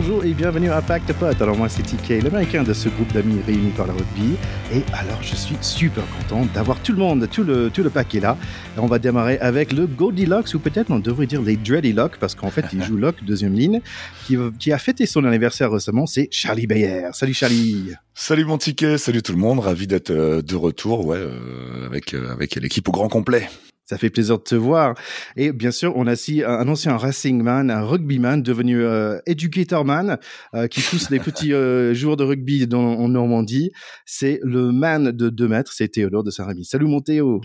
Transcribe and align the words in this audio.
bonjour 0.00 0.24
et 0.24 0.32
bienvenue 0.32 0.70
à 0.70 0.80
Pack 0.80 1.04
de 1.04 1.12
Potes. 1.12 1.42
Alors 1.42 1.58
moi 1.58 1.68
c'est 1.68 1.82
TK, 1.82 2.22
l'américain 2.22 2.62
de 2.62 2.72
ce 2.72 2.88
groupe 2.88 3.12
d'amis 3.12 3.38
réunis 3.46 3.72
par 3.76 3.86
la 3.86 3.92
rugby. 3.92 4.34
Et 4.72 4.82
alors 4.94 5.22
je 5.22 5.36
suis 5.36 5.56
super 5.60 6.04
content 6.16 6.46
d'avoir 6.54 6.80
tout 6.80 6.92
le 6.92 6.98
monde, 6.98 7.28
tout 7.30 7.44
le, 7.44 7.68
tout 7.68 7.82
le 7.82 7.90
paquet 7.90 8.18
là. 8.18 8.38
on 8.78 8.86
va 8.86 8.98
démarrer 8.98 9.36
avec 9.40 9.74
le 9.74 9.86
Goldilocks, 9.86 10.54
ou 10.54 10.58
peut-être 10.58 10.90
on 10.90 11.00
devrait 11.00 11.26
dire 11.26 11.42
les 11.42 11.58
Dreadilocks, 11.58 12.16
parce 12.18 12.34
qu'en 12.34 12.50
fait 12.50 12.64
il 12.72 12.82
joue 12.86 12.96
Lock, 12.96 13.16
deuxième 13.24 13.52
ligne, 13.52 13.82
qui, 14.26 14.38
qui 14.58 14.72
a 14.72 14.78
fêté 14.78 15.04
son 15.04 15.22
anniversaire 15.26 15.70
récemment, 15.70 16.06
c'est 16.06 16.28
Charlie 16.30 16.66
Bayer. 16.66 17.08
Salut 17.12 17.34
Charlie 17.34 17.90
Salut 18.14 18.46
mon 18.46 18.56
ticket, 18.56 18.96
salut 18.96 19.22
tout 19.22 19.32
le 19.32 19.38
monde, 19.38 19.58
ravi 19.58 19.86
d'être 19.86 20.12
euh, 20.12 20.40
de 20.40 20.56
retour 20.56 21.04
ouais, 21.04 21.18
euh, 21.18 21.86
avec, 21.86 22.14
euh, 22.14 22.32
avec 22.32 22.54
l'équipe 22.54 22.88
au 22.88 22.92
grand 22.92 23.08
complet. 23.08 23.50
Ça 23.90 23.98
fait 23.98 24.08
plaisir 24.08 24.38
de 24.38 24.44
te 24.44 24.54
voir. 24.54 24.94
Et 25.34 25.50
bien 25.50 25.72
sûr, 25.72 25.96
on 25.96 26.06
a 26.06 26.12
aussi 26.12 26.44
un 26.44 26.68
ancien 26.68 26.96
racingman, 26.96 27.72
un 27.72 27.82
rugbyman 27.82 28.40
devenu 28.40 28.84
euh, 28.84 29.18
educatorman 29.26 30.16
euh, 30.54 30.68
qui 30.68 30.80
pousse 30.80 31.10
les 31.10 31.18
petits 31.28 31.52
euh, 31.52 31.92
joueurs 31.92 32.16
de 32.16 32.22
rugby 32.22 32.68
dans, 32.68 32.78
en 32.78 33.08
Normandie. 33.08 33.72
C'est 34.06 34.38
le 34.44 34.70
man 34.70 35.10
de 35.10 35.28
2 35.28 35.48
mètres, 35.48 35.72
c'est 35.72 35.88
Théodore 35.88 36.22
de 36.22 36.30
Saint-Rémy. 36.30 36.64
Salut 36.64 36.86
mon 36.86 37.00
Théo. 37.00 37.40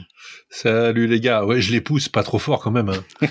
Salut 0.52 1.08
les 1.08 1.20
gars. 1.20 1.46
Ouais, 1.46 1.62
je 1.62 1.72
les 1.72 1.82
pousse 1.82 2.10
pas 2.10 2.22
trop 2.22 2.38
fort 2.38 2.62
quand 2.62 2.70
même. 2.70 2.90
Hein. 2.90 3.28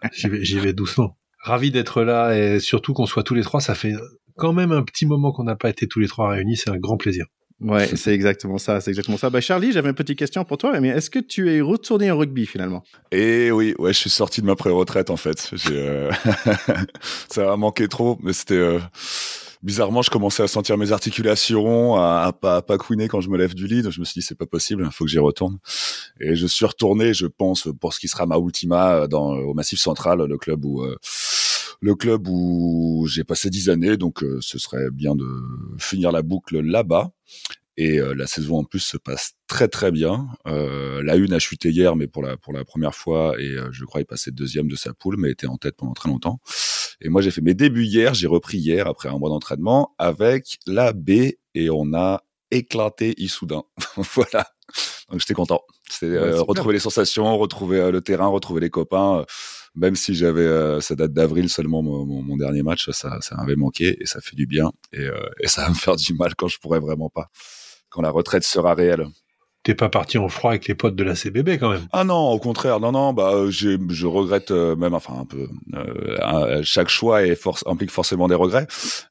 j'y 0.14 0.30
vais, 0.30 0.42
j'y 0.42 0.58
vais 0.58 0.72
doucement. 0.72 1.18
Ravi 1.42 1.70
d'être 1.70 2.04
là 2.04 2.34
et 2.34 2.58
surtout 2.58 2.94
qu'on 2.94 3.04
soit 3.04 3.22
tous 3.22 3.34
les 3.34 3.42
trois. 3.42 3.60
Ça 3.60 3.74
fait 3.74 3.92
quand 4.36 4.54
même 4.54 4.72
un 4.72 4.82
petit 4.82 5.04
moment 5.04 5.30
qu'on 5.30 5.44
n'a 5.44 5.56
pas 5.56 5.68
été 5.68 5.86
tous 5.88 6.00
les 6.00 6.08
trois 6.08 6.30
réunis. 6.30 6.56
C'est 6.56 6.70
un 6.70 6.78
grand 6.78 6.96
plaisir. 6.96 7.26
Ouais, 7.60 7.88
c'est 7.96 8.12
exactement 8.12 8.58
ça, 8.58 8.80
c'est 8.82 8.90
exactement 8.90 9.16
ça. 9.16 9.30
Bah 9.30 9.40
Charlie, 9.40 9.72
j'avais 9.72 9.88
une 9.88 9.94
petite 9.94 10.18
question 10.18 10.44
pour 10.44 10.58
toi, 10.58 10.78
mais 10.78 10.88
est-ce 10.88 11.08
que 11.08 11.18
tu 11.18 11.50
es 11.50 11.62
retourné 11.62 12.10
en 12.10 12.18
rugby 12.18 12.44
finalement? 12.44 12.82
Eh 13.12 13.50
oui, 13.50 13.74
ouais, 13.78 13.94
je 13.94 13.98
suis 13.98 14.10
sorti 14.10 14.42
de 14.42 14.46
ma 14.46 14.56
pré-retraite 14.56 15.08
en 15.08 15.16
fait. 15.16 15.52
Euh... 15.70 16.10
ça 17.30 17.52
a 17.52 17.56
manqué 17.56 17.88
trop, 17.88 18.18
mais 18.22 18.34
c'était 18.34 18.54
euh... 18.54 18.78
bizarrement, 19.62 20.02
je 20.02 20.10
commençais 20.10 20.42
à 20.42 20.48
sentir 20.48 20.76
mes 20.76 20.92
articulations, 20.92 21.96
à, 21.96 22.24
à 22.26 22.32
pas 22.34 22.56
à 22.56 22.62
pas 22.62 22.76
couiner 22.76 23.08
quand 23.08 23.22
je 23.22 23.30
me 23.30 23.38
lève 23.38 23.54
du 23.54 23.66
lit. 23.66 23.80
Donc 23.80 23.92
je 23.92 24.00
me 24.00 24.04
suis 24.04 24.20
dit 24.20 24.26
c'est 24.26 24.36
pas 24.36 24.44
possible, 24.44 24.82
il 24.84 24.92
faut 24.92 25.04
que 25.04 25.10
j'y 25.10 25.18
retourne. 25.18 25.56
Et 26.20 26.34
je 26.34 26.46
suis 26.46 26.66
retourné, 26.66 27.14
je 27.14 27.26
pense, 27.26 27.68
pour 27.80 27.94
ce 27.94 28.00
qui 28.00 28.08
sera 28.08 28.26
ma 28.26 28.36
ultima 28.36 29.06
dans 29.06 29.30
au 29.30 29.54
Massif 29.54 29.78
Central, 29.78 30.22
le 30.22 30.36
club 30.36 30.62
où 30.66 30.82
euh, 30.82 30.96
le 31.86 31.94
club 31.94 32.26
où 32.26 33.06
j'ai 33.08 33.22
passé 33.22 33.48
dix 33.48 33.70
années, 33.70 33.96
donc 33.96 34.24
euh, 34.24 34.38
ce 34.40 34.58
serait 34.58 34.90
bien 34.90 35.14
de 35.14 35.24
finir 35.78 36.10
la 36.10 36.22
boucle 36.22 36.60
là-bas. 36.60 37.12
Et 37.76 38.00
euh, 38.00 38.12
la 38.12 38.26
saison 38.26 38.58
en 38.58 38.64
plus 38.64 38.80
se 38.80 38.96
passe 38.96 39.34
très 39.46 39.68
très 39.68 39.92
bien. 39.92 40.26
Euh, 40.48 41.00
la 41.04 41.14
une 41.14 41.32
a 41.32 41.38
chuté 41.38 41.70
hier, 41.70 41.94
mais 41.94 42.08
pour 42.08 42.24
la 42.24 42.36
pour 42.36 42.52
la 42.52 42.64
première 42.64 42.94
fois, 42.94 43.40
et 43.40 43.54
je 43.70 43.84
crois 43.84 44.00
il 44.00 44.04
passait 44.04 44.32
deuxième 44.32 44.66
de 44.66 44.74
sa 44.74 44.94
poule, 44.94 45.16
mais 45.16 45.30
était 45.30 45.46
en 45.46 45.58
tête 45.58 45.76
pendant 45.76 45.92
très 45.92 46.08
longtemps. 46.08 46.40
Et 47.00 47.08
moi 47.08 47.22
j'ai 47.22 47.30
fait 47.30 47.42
mes 47.42 47.54
débuts 47.54 47.84
hier, 47.84 48.14
j'ai 48.14 48.26
repris 48.26 48.58
hier 48.58 48.88
après 48.88 49.08
un 49.08 49.18
mois 49.18 49.28
d'entraînement 49.28 49.94
avec 49.98 50.58
la 50.66 50.92
B, 50.92 51.10
et 51.54 51.70
on 51.70 51.94
a 51.94 52.24
éclaté 52.50 53.14
Issoudun. 53.18 53.62
voilà. 54.14 54.44
Donc 55.08 55.20
j'étais 55.20 55.34
content. 55.34 55.62
C'était 55.88 56.18
retrouver 56.40 56.72
les 56.72 56.80
sensations, 56.80 57.38
retrouver 57.38 57.92
le 57.92 58.00
terrain, 58.00 58.26
retrouver 58.26 58.60
les 58.60 58.70
copains 58.70 59.24
même 59.76 59.94
si 59.94 60.14
j'avais, 60.14 60.40
euh, 60.40 60.80
ça 60.80 60.96
date 60.96 61.12
d'avril 61.12 61.48
seulement 61.48 61.82
mon, 61.82 62.36
dernier 62.36 62.62
match, 62.62 62.90
ça, 62.90 63.18
ça 63.20 63.36
m'avait 63.36 63.56
manqué 63.56 63.96
et 64.00 64.06
ça 64.06 64.20
fait 64.20 64.36
du 64.36 64.46
bien 64.46 64.72
et, 64.92 65.00
euh, 65.00 65.28
et, 65.40 65.48
ça 65.48 65.62
va 65.62 65.68
me 65.68 65.74
faire 65.74 65.96
du 65.96 66.14
mal 66.14 66.34
quand 66.34 66.48
je 66.48 66.58
pourrais 66.58 66.80
vraiment 66.80 67.08
pas, 67.08 67.28
quand 67.88 68.02
la 68.02 68.10
retraite 68.10 68.42
sera 68.42 68.74
réelle. 68.74 69.06
T'es 69.62 69.74
pas 69.74 69.88
parti 69.88 70.16
en 70.16 70.28
froid 70.28 70.52
avec 70.52 70.68
les 70.68 70.76
potes 70.76 70.94
de 70.94 71.02
la 71.02 71.16
CBB 71.16 71.58
quand 71.58 71.70
même 71.70 71.88
Ah 71.92 72.04
non, 72.04 72.30
au 72.30 72.38
contraire, 72.38 72.78
non 72.78 72.92
non, 72.92 73.12
bah 73.12 73.32
euh, 73.34 73.50
je 73.50 74.06
regrette 74.06 74.52
même, 74.52 74.94
enfin 74.94 75.14
un 75.18 75.24
peu. 75.24 75.48
chaque 76.62 76.88
choix 76.88 77.26
est 77.26 77.38
implique 77.66 77.90
forcément 77.90 78.28
des 78.28 78.36
regrets 78.36 78.66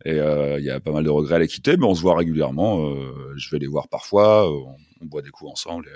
et 0.06 0.16
il 0.16 0.64
y 0.64 0.70
a 0.70 0.80
pas 0.80 0.92
mal 0.92 1.04
de 1.04 1.10
regrets 1.10 1.36
à 1.36 1.40
les 1.40 1.48
quitter, 1.48 1.76
mais 1.78 1.86
on 1.86 1.94
se 1.94 2.02
voit 2.02 2.16
régulièrement. 2.16 2.96
je 3.36 3.50
vais 3.52 3.60
les 3.60 3.68
voir 3.68 3.90
parfois, 3.90 4.50
on, 4.50 4.76
boit 5.02 5.22
des 5.22 5.30
coups 5.30 5.52
ensemble 5.52 5.88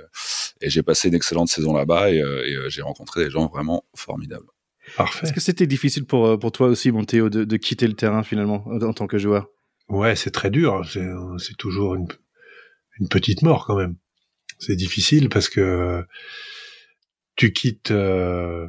et, 0.61 0.69
j'ai 0.69 0.83
passé 0.83 1.07
une 1.07 1.15
excellente 1.15 1.47
saison 1.47 1.73
là-bas 1.73 2.11
et, 2.11 2.17
et 2.17 2.57
j'ai 2.67 2.81
rencontré 2.81 3.23
des 3.23 3.29
gens 3.29 3.47
vraiment 3.47 3.85
formidables. 3.95 4.45
Est-ce 4.97 5.33
que 5.33 5.39
c'était 5.39 5.67
difficile 5.67 6.05
pour, 6.05 6.25
euh, 6.25 6.37
pour 6.37 6.51
toi 6.51 6.67
aussi, 6.67 6.91
mon 6.91 7.03
Théo, 7.03 7.29
de, 7.29 7.43
de, 7.43 7.57
quitter 7.57 7.87
le 7.87 7.93
terrain 7.93 8.23
finalement 8.23 8.65
en 8.67 8.93
tant 8.93 9.07
que 9.07 9.17
joueur? 9.17 9.47
Ouais, 9.87 10.15
c'est 10.15 10.31
très 10.31 10.49
dur. 10.49 10.83
C'est 10.87 11.57
toujours 11.57 11.95
une, 11.95 12.07
une, 12.99 13.09
petite 13.09 13.41
mort 13.41 13.65
quand 13.65 13.75
même. 13.75 13.95
C'est 14.59 14.75
difficile 14.75 15.29
parce 15.29 15.49
que 15.49 16.03
tu 17.35 17.53
quittes 17.53 17.91
euh, 17.91 18.67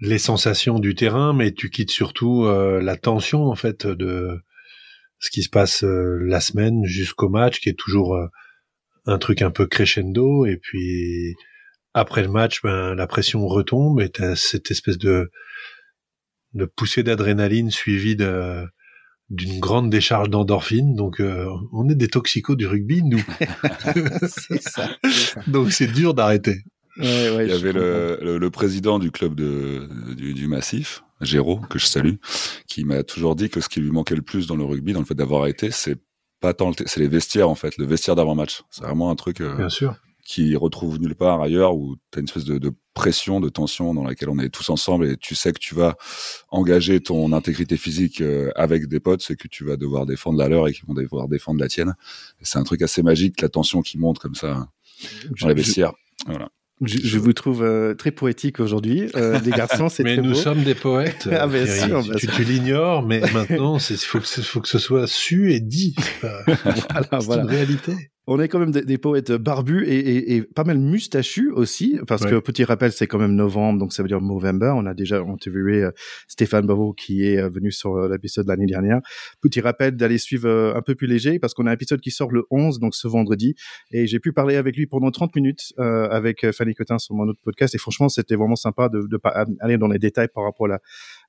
les 0.00 0.18
sensations 0.18 0.78
du 0.78 0.94
terrain, 0.94 1.32
mais 1.32 1.52
tu 1.52 1.70
quittes 1.70 1.90
surtout 1.90 2.44
euh, 2.44 2.80
la 2.82 2.96
tension 2.96 3.44
en 3.44 3.54
fait 3.54 3.86
de 3.86 4.38
ce 5.18 5.30
qui 5.30 5.42
se 5.42 5.48
passe 5.48 5.82
la 5.82 6.40
semaine 6.40 6.84
jusqu'au 6.84 7.30
match, 7.30 7.60
qui 7.60 7.70
est 7.70 7.78
toujours 7.78 8.18
un 9.06 9.18
truc 9.18 9.40
un 9.40 9.50
peu 9.50 9.66
crescendo. 9.66 10.44
Et 10.44 10.58
puis 10.58 11.34
après 11.96 12.22
le 12.22 12.28
match, 12.28 12.60
ben, 12.62 12.94
la 12.94 13.06
pression 13.06 13.46
retombe 13.46 14.02
et 14.02 14.10
t'as 14.10 14.36
cette 14.36 14.70
espèce 14.70 14.98
de, 14.98 15.30
de 16.52 16.66
poussée 16.66 17.02
d'adrénaline 17.02 17.70
suivie 17.70 18.16
de, 18.16 18.66
d'une 19.30 19.58
grande 19.60 19.88
décharge 19.88 20.28
d'endorphine. 20.28 20.94
Donc, 20.94 21.20
euh, 21.20 21.48
on 21.72 21.88
est 21.88 21.94
des 21.94 22.08
toxicos 22.08 22.54
du 22.54 22.66
rugby, 22.66 23.02
nous. 23.02 23.24
c'est 24.28 24.62
ça, 24.62 24.90
Donc, 25.46 25.72
c'est 25.72 25.86
dur 25.86 26.12
d'arrêter. 26.12 26.64
Ouais, 26.98 27.30
ouais, 27.30 27.46
Il 27.46 27.50
y 27.50 27.54
avait 27.54 27.72
le, 27.72 28.38
le, 28.38 28.50
président 28.50 28.98
du 28.98 29.10
club 29.10 29.34
de, 29.34 29.88
du, 30.14 30.34
du 30.34 30.48
Massif, 30.48 31.02
Géraud, 31.22 31.60
que 31.70 31.78
je 31.78 31.86
salue, 31.86 32.16
qui 32.66 32.84
m'a 32.84 33.04
toujours 33.04 33.36
dit 33.36 33.48
que 33.48 33.62
ce 33.62 33.70
qui 33.70 33.80
lui 33.80 33.90
manquait 33.90 34.16
le 34.16 34.22
plus 34.22 34.46
dans 34.46 34.56
le 34.56 34.64
rugby, 34.64 34.92
dans 34.92 35.00
le 35.00 35.06
fait 35.06 35.14
d'avoir 35.14 35.42
arrêté, 35.42 35.70
c'est 35.70 35.96
pas 36.40 36.52
tant 36.52 36.72
c'est 36.74 37.00
les 37.00 37.08
vestiaires 37.08 37.48
en 37.48 37.54
fait, 37.54 37.78
le 37.78 37.86
vestiaire 37.86 38.16
d'avant-match. 38.16 38.62
C'est 38.70 38.84
vraiment 38.84 39.10
un 39.10 39.14
truc. 39.14 39.40
Euh, 39.40 39.56
Bien 39.56 39.70
sûr 39.70 39.96
qui 40.26 40.56
retrouve 40.56 40.98
nulle 40.98 41.14
part 41.14 41.40
ailleurs 41.40 41.76
où 41.76 41.96
tu 42.10 42.18
as 42.18 42.20
une 42.20 42.26
espèce 42.26 42.44
de, 42.44 42.58
de, 42.58 42.72
pression, 42.94 43.40
de 43.40 43.48
tension 43.48 43.94
dans 43.94 44.02
laquelle 44.02 44.30
on 44.30 44.38
est 44.38 44.48
tous 44.48 44.70
ensemble 44.70 45.06
et 45.06 45.16
tu 45.16 45.34
sais 45.34 45.52
que 45.52 45.58
tu 45.58 45.74
vas 45.74 45.96
engager 46.48 47.00
ton 47.00 47.32
intégrité 47.32 47.76
physique 47.76 48.22
euh, 48.22 48.50
avec 48.56 48.88
des 48.88 49.00
potes, 49.00 49.22
c'est 49.22 49.36
que 49.36 49.48
tu 49.48 49.64
vas 49.64 49.76
devoir 49.76 50.06
défendre 50.06 50.38
la 50.38 50.48
leur 50.48 50.66
et 50.66 50.72
qu'ils 50.72 50.86
vont 50.86 50.94
devoir 50.94 51.28
défendre 51.28 51.60
la 51.60 51.68
tienne. 51.68 51.94
C'est 52.40 52.58
un 52.58 52.64
truc 52.64 52.82
assez 52.82 53.02
magique, 53.02 53.40
la 53.40 53.50
tension 53.50 53.82
qui 53.82 53.98
monte 53.98 54.18
comme 54.18 54.34
ça 54.34 54.68
dans 55.40 55.48
les 55.48 55.54
vestiaires. 55.54 55.92
Voilà. 56.26 56.48
Je, 56.82 56.98
je, 56.98 57.18
vous 57.18 57.32
trouve 57.32 57.62
euh, 57.62 57.94
très 57.94 58.10
poétique 58.10 58.60
aujourd'hui, 58.60 59.08
euh, 59.14 59.38
les 59.40 59.50
garçons. 59.56 59.88
C'est 59.88 60.02
mais 60.02 60.16
nous 60.16 60.34
sommes 60.34 60.62
des 60.62 60.74
poètes. 60.74 61.28
ah, 61.32 61.46
bien 61.46 61.66
sûr, 61.66 62.02
tu, 62.18 62.26
tu 62.26 62.44
l'ignores, 62.44 63.02
mais 63.02 63.20
maintenant, 63.32 63.78
il 63.78 63.96
faut, 63.96 64.20
faut, 64.20 64.60
que 64.60 64.68
ce 64.68 64.78
soit 64.78 65.06
su 65.06 65.52
et 65.52 65.60
dit. 65.60 65.94
voilà, 66.22 67.20
c'est 67.20 67.34
une 67.34 67.46
réalité 67.46 68.10
on 68.28 68.40
est 68.40 68.48
quand 68.48 68.58
même 68.58 68.72
des, 68.72 68.98
poètes 68.98 69.30
barbus 69.30 69.84
et, 69.86 69.98
et, 69.98 70.36
et, 70.36 70.42
pas 70.42 70.64
mal 70.64 70.78
mustachus 70.78 71.52
aussi, 71.52 72.00
parce 72.08 72.24
que 72.26 72.40
petit 72.40 72.64
rappel, 72.64 72.90
c'est 72.90 73.06
quand 73.06 73.18
même 73.18 73.36
novembre, 73.36 73.78
donc 73.78 73.92
ça 73.92 74.02
veut 74.02 74.08
dire 74.08 74.20
November. 74.20 74.72
On 74.74 74.84
a 74.86 74.94
déjà 74.94 75.20
interviewé 75.20 75.84
euh, 75.84 75.90
Stéphane 76.26 76.66
Bavo 76.66 76.92
qui 76.92 77.24
est 77.24 77.38
euh, 77.38 77.48
venu 77.48 77.70
sur 77.70 77.96
euh, 77.96 78.08
l'épisode 78.08 78.46
de 78.46 78.50
l'année 78.50 78.66
dernière. 78.66 79.00
Petit 79.40 79.60
rappel 79.60 79.96
d'aller 79.96 80.18
suivre 80.18 80.74
un 80.74 80.82
peu 80.82 80.96
plus 80.96 81.06
léger, 81.06 81.38
parce 81.38 81.54
qu'on 81.54 81.66
a 81.66 81.70
un 81.70 81.74
épisode 81.74 82.00
qui 82.00 82.10
sort 82.10 82.32
le 82.32 82.44
11, 82.50 82.80
donc 82.80 82.96
ce 82.96 83.06
vendredi, 83.06 83.54
et 83.92 84.08
j'ai 84.08 84.18
pu 84.18 84.32
parler 84.32 84.56
avec 84.56 84.76
lui 84.76 84.86
pendant 84.86 85.10
30 85.10 85.34
minutes 85.36 85.72
avec 85.78 86.50
Fanny 86.50 86.74
Cotin 86.74 86.98
sur 86.98 87.14
mon 87.14 87.28
autre 87.28 87.40
podcast, 87.44 87.74
et 87.74 87.78
franchement, 87.78 88.08
c'était 88.08 88.34
vraiment 88.34 88.56
sympa 88.56 88.88
de, 88.88 89.02
de 89.02 89.20
aller 89.60 89.78
dans 89.78 89.88
les 89.88 89.98
détails 89.98 90.28
par 90.34 90.44
rapport 90.44 90.66
à 90.66 90.70
la, 90.70 90.80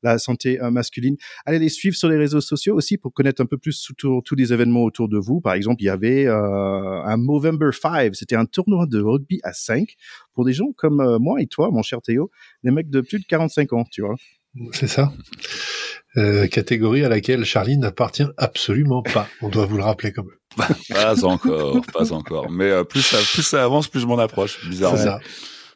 la 0.03 0.17
santé 0.17 0.57
masculine. 0.71 1.17
Allez 1.45 1.59
les 1.59 1.69
suivre 1.69 1.95
sur 1.95 2.09
les 2.09 2.17
réseaux 2.17 2.41
sociaux 2.41 2.75
aussi 2.75 2.97
pour 2.97 3.13
connaître 3.13 3.41
un 3.41 3.45
peu 3.45 3.57
plus 3.57 3.91
tous 3.97 4.35
les 4.35 4.53
événements 4.53 4.83
autour 4.83 5.09
de 5.09 5.17
vous. 5.17 5.41
Par 5.41 5.53
exemple, 5.53 5.81
il 5.81 5.85
y 5.85 5.89
avait 5.89 6.27
euh, 6.27 7.03
un 7.03 7.17
Movember 7.17 7.71
5, 7.71 8.15
c'était 8.15 8.35
un 8.35 8.45
tournoi 8.45 8.85
de 8.85 9.01
rugby 9.01 9.39
à 9.43 9.53
5 9.53 9.95
pour 10.33 10.45
des 10.45 10.53
gens 10.53 10.71
comme 10.75 11.01
euh, 11.01 11.19
moi 11.19 11.41
et 11.41 11.47
toi, 11.47 11.69
mon 11.71 11.81
cher 11.81 12.01
Théo, 12.01 12.29
des 12.63 12.71
mecs 12.71 12.89
de 12.89 13.01
plus 13.01 13.19
de 13.19 13.25
45 13.25 13.73
ans, 13.73 13.83
tu 13.91 14.01
vois. 14.01 14.15
C'est 14.71 14.87
ça. 14.87 15.11
Euh, 16.17 16.47
catégorie 16.47 17.03
à 17.03 17.09
laquelle 17.09 17.45
Charlie 17.45 17.77
n'appartient 17.77 18.25
absolument 18.37 19.03
pas. 19.03 19.27
On 19.41 19.49
doit 19.49 19.65
vous 19.65 19.77
le 19.77 19.83
rappeler 19.83 20.11
quand 20.11 20.23
même. 20.23 20.67
pas 20.89 21.25
encore, 21.25 21.81
pas 21.93 22.11
encore. 22.11 22.49
Mais 22.49 22.71
euh, 22.71 22.83
plus, 22.83 23.01
ça, 23.01 23.17
plus 23.17 23.43
ça 23.43 23.63
avance, 23.63 23.87
plus 23.87 23.99
je 23.99 24.07
m'en 24.07 24.17
approche. 24.17 24.67
Bizarrement. 24.67 25.19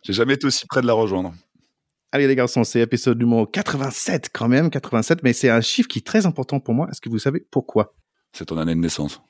J'ai 0.03 0.13
jamais 0.13 0.33
été 0.33 0.47
aussi 0.47 0.65
près 0.65 0.81
de 0.81 0.88
la 0.88 0.94
rejoindre. 0.94 1.33
Allez 2.13 2.28
les 2.28 2.36
garçons, 2.36 2.66
c'est 2.66 2.81
épisode 2.81 3.19
numéro 3.19 3.46
87 3.46 4.31
quand 4.34 4.50
même, 4.50 4.69
87, 4.69 5.24
mais 5.24 5.31
c'est 5.31 5.50
un 5.50 5.62
chiffre 5.62 5.88
qui 5.88 6.00
est 6.00 6.06
très 6.06 6.25
important 6.25 6.60
pour 6.60 6.74
moi. 6.74 6.90
Est-ce 6.92 7.00
que 7.00 7.08
vous 7.08 7.19
savez 7.19 7.46
pourquoi? 7.52 7.96
C'est 8.34 8.46
ton 8.46 8.58
année 8.58 8.75
de 8.75 8.81
naissance. 8.81 9.22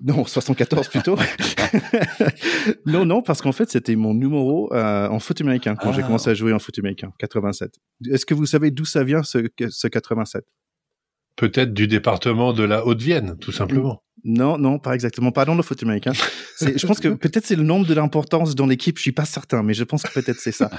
Non, 0.00 0.24
74 0.24 0.88
plutôt. 0.88 1.16
non, 2.86 3.04
non, 3.04 3.20
parce 3.20 3.42
qu'en 3.42 3.52
fait, 3.52 3.70
c'était 3.70 3.96
mon 3.96 4.14
numéro 4.14 4.72
euh, 4.72 5.08
en 5.08 5.18
foot 5.18 5.42
américain 5.42 5.76
quand 5.76 5.92
j'ai 5.92 6.00
ah. 6.00 6.06
commencé 6.06 6.30
à 6.30 6.34
jouer 6.34 6.54
en 6.54 6.58
foot 6.58 6.78
américain, 6.78 7.12
87. 7.18 7.78
Est-ce 8.10 8.24
que 8.24 8.32
vous 8.32 8.46
savez 8.46 8.70
d'où 8.70 8.86
ça 8.86 9.04
vient 9.04 9.22
ce, 9.22 9.46
ce 9.68 9.88
87 9.88 10.46
Peut-être 11.36 11.72
du 11.72 11.86
département 11.86 12.52
de 12.52 12.62
la 12.62 12.86
Haute-Vienne, 12.86 13.36
tout 13.40 13.52
simplement. 13.52 14.02
Non, 14.24 14.56
non, 14.56 14.78
pas 14.78 14.94
exactement, 14.94 15.32
pas 15.32 15.44
dans 15.44 15.56
le 15.56 15.62
foot 15.62 15.82
américain. 15.82 16.12
je 16.60 16.86
pense 16.86 17.00
que 17.00 17.08
peut-être 17.08 17.44
c'est 17.44 17.56
le 17.56 17.64
nombre 17.64 17.86
de 17.86 17.94
l'importance 17.94 18.54
dans 18.54 18.66
l'équipe, 18.66 18.96
je 18.96 19.02
suis 19.02 19.12
pas 19.12 19.24
certain, 19.24 19.64
mais 19.64 19.74
je 19.74 19.82
pense 19.82 20.04
que 20.04 20.12
peut-être 20.12 20.38
c'est 20.38 20.52
ça. 20.52 20.70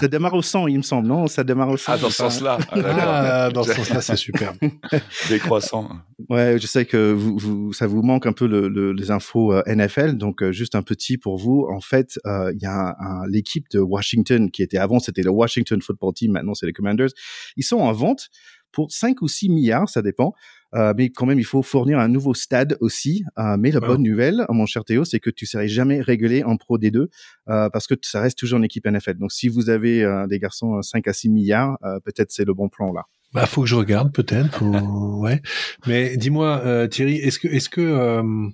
ça 0.00 0.08
démarre 0.08 0.32
au 0.32 0.40
100, 0.40 0.68
il 0.68 0.78
me 0.78 0.82
semble, 0.82 1.06
non? 1.06 1.26
Ça 1.26 1.44
démarre 1.44 1.68
au 1.68 1.76
100. 1.76 1.92
Ah, 1.92 1.98
dans 1.98 2.08
ce 2.08 2.16
sens-là. 2.16 2.58
Ah, 2.70 3.44
ah, 3.44 3.50
dans 3.50 3.62
ce 3.62 3.74
sens-là, 3.74 4.00
c'est 4.00 4.16
super. 4.16 4.54
Décroissant. 5.28 5.90
Ouais, 6.30 6.58
je 6.58 6.66
sais 6.66 6.86
que 6.86 7.12
vous, 7.12 7.36
vous 7.36 7.72
ça 7.74 7.86
vous 7.86 8.00
manque 8.00 8.24
un 8.24 8.32
peu 8.32 8.46
le, 8.46 8.68
le, 8.68 8.92
les 8.92 9.10
infos 9.10 9.52
euh, 9.52 9.62
NFL, 9.66 10.16
donc 10.16 10.42
euh, 10.42 10.52
juste 10.52 10.74
un 10.74 10.82
petit 10.82 11.18
pour 11.18 11.36
vous. 11.36 11.68
En 11.70 11.80
fait, 11.80 12.18
euh, 12.26 12.50
il 12.54 12.62
y 12.62 12.66
a 12.66 12.96
l'équipe 13.28 13.68
de 13.70 13.80
Washington 13.80 14.50
qui 14.50 14.62
était 14.62 14.78
avant, 14.78 14.98
c'était 14.98 15.22
le 15.22 15.30
Washington 15.30 15.82
Football 15.82 16.14
Team, 16.14 16.32
maintenant 16.32 16.54
c'est 16.54 16.66
les 16.66 16.72
Commanders. 16.72 17.10
Ils 17.56 17.64
sont 17.64 17.78
en 17.78 17.92
vente 17.92 18.30
pour 18.72 18.92
5 18.92 19.22
ou 19.22 19.28
6 19.28 19.48
milliards, 19.48 19.88
ça 19.88 20.02
dépend. 20.02 20.34
Euh, 20.74 20.92
mais 20.96 21.08
quand 21.08 21.26
même, 21.26 21.38
il 21.38 21.44
faut 21.44 21.62
fournir 21.62 21.98
un 21.98 22.08
nouveau 22.08 22.34
stade 22.34 22.76
aussi. 22.80 23.24
Euh, 23.38 23.56
mais 23.58 23.70
la 23.70 23.80
bonne 23.80 24.02
nouvelle, 24.02 24.44
mon 24.50 24.66
cher 24.66 24.84
Théo, 24.84 25.04
c'est 25.04 25.20
que 25.20 25.30
tu 25.30 25.46
serais 25.46 25.68
jamais 25.68 26.00
réglé 26.00 26.44
en 26.44 26.56
Pro 26.56 26.78
D2 26.78 27.08
euh, 27.48 27.70
parce 27.70 27.86
que 27.86 27.94
ça 28.02 28.20
reste 28.20 28.38
toujours 28.38 28.58
une 28.58 28.64
équipe 28.64 28.86
NFL. 28.86 29.14
Donc, 29.14 29.32
si 29.32 29.48
vous 29.48 29.70
avez 29.70 30.04
des 30.28 30.38
garçons 30.38 30.82
5 30.82 31.06
à 31.08 31.12
6 31.12 31.30
milliards, 31.30 31.78
peut-être 32.04 32.30
c'est 32.30 32.44
le 32.44 32.54
bon 32.54 32.68
plan 32.68 32.92
là. 32.92 33.04
Bah, 33.34 33.44
faut 33.44 33.62
que 33.62 33.68
je 33.68 33.74
regarde 33.74 34.12
peut-être. 34.12 34.62
ouais. 35.20 35.42
Mais 35.86 36.16
dis-moi, 36.16 36.88
Thierry, 36.88 37.16
est-ce 37.16 37.38
que 37.38 37.48
est-ce 37.48 37.68
que 37.68 38.50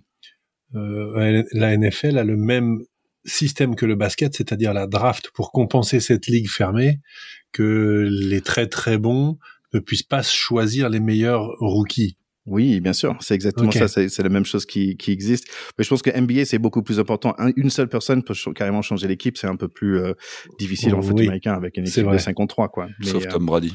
la 0.72 1.76
NFL 1.76 2.18
a 2.18 2.24
le 2.24 2.36
même 2.36 2.80
système 3.26 3.74
que 3.74 3.86
le 3.86 3.94
basket, 3.94 4.34
c'est-à-dire 4.34 4.74
la 4.74 4.86
draft 4.86 5.30
pour 5.32 5.50
compenser 5.50 5.98
cette 6.00 6.26
ligue 6.26 6.48
fermée, 6.48 7.00
que 7.52 8.06
les 8.10 8.40
très 8.40 8.66
très 8.66 8.98
bons 8.98 9.38
ne 9.74 9.80
puissent 9.80 10.02
pas 10.02 10.22
choisir 10.22 10.88
les 10.88 11.00
meilleurs 11.00 11.50
rookies. 11.58 12.16
Oui, 12.46 12.80
bien 12.80 12.92
sûr, 12.92 13.16
c'est 13.20 13.34
exactement 13.34 13.70
ça. 13.70 13.88
C'est 13.88 14.22
la 14.22 14.28
même 14.28 14.44
chose 14.44 14.66
qui, 14.66 14.96
qui 14.96 15.12
existe. 15.12 15.46
Mais 15.78 15.84
je 15.84 15.88
pense 15.88 16.02
que 16.02 16.10
NBA 16.10 16.44
c'est 16.44 16.58
beaucoup 16.58 16.82
plus 16.82 17.00
important. 17.00 17.34
une 17.56 17.70
seule 17.70 17.88
personne 17.88 18.22
peut 18.22 18.34
carrément 18.54 18.82
changer 18.82 19.08
l'équipe. 19.08 19.38
C'est 19.38 19.46
un 19.46 19.56
peu 19.56 19.68
plus 19.68 19.98
euh, 19.98 20.12
difficile 20.58 20.94
en 20.94 21.00
foot 21.00 21.18
américain 21.18 21.54
avec 21.54 21.78
une 21.78 21.86
équipe 21.86 22.10
de 22.10 22.18
53 22.18 22.68
quoi. 22.68 22.88
Sauf 23.02 23.26
Tom 23.28 23.46
Brady. 23.46 23.74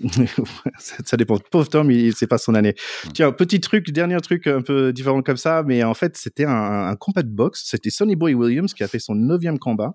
ça, 0.78 1.16
dépend. 1.16 1.38
Pauvre 1.50 1.68
Tom, 1.68 1.90
il 1.90 2.14
c'est 2.14 2.26
pas 2.26 2.38
son 2.38 2.54
année. 2.54 2.74
Tiens, 3.14 3.32
petit 3.32 3.60
truc, 3.60 3.90
dernier 3.90 4.18
truc 4.20 4.46
un 4.46 4.62
peu 4.62 4.92
différent 4.92 5.22
comme 5.22 5.36
ça, 5.36 5.62
mais 5.66 5.82
en 5.84 5.94
fait, 5.94 6.16
c'était 6.16 6.44
un, 6.44 6.88
un 6.88 6.96
combat 6.96 7.22
de 7.22 7.28
boxe. 7.28 7.62
C'était 7.66 7.90
Sonny 7.90 8.16
Boy 8.16 8.34
Williams 8.34 8.72
qui 8.72 8.82
a 8.82 8.88
fait 8.88 8.98
son 8.98 9.14
neuvième 9.14 9.58
combat, 9.58 9.94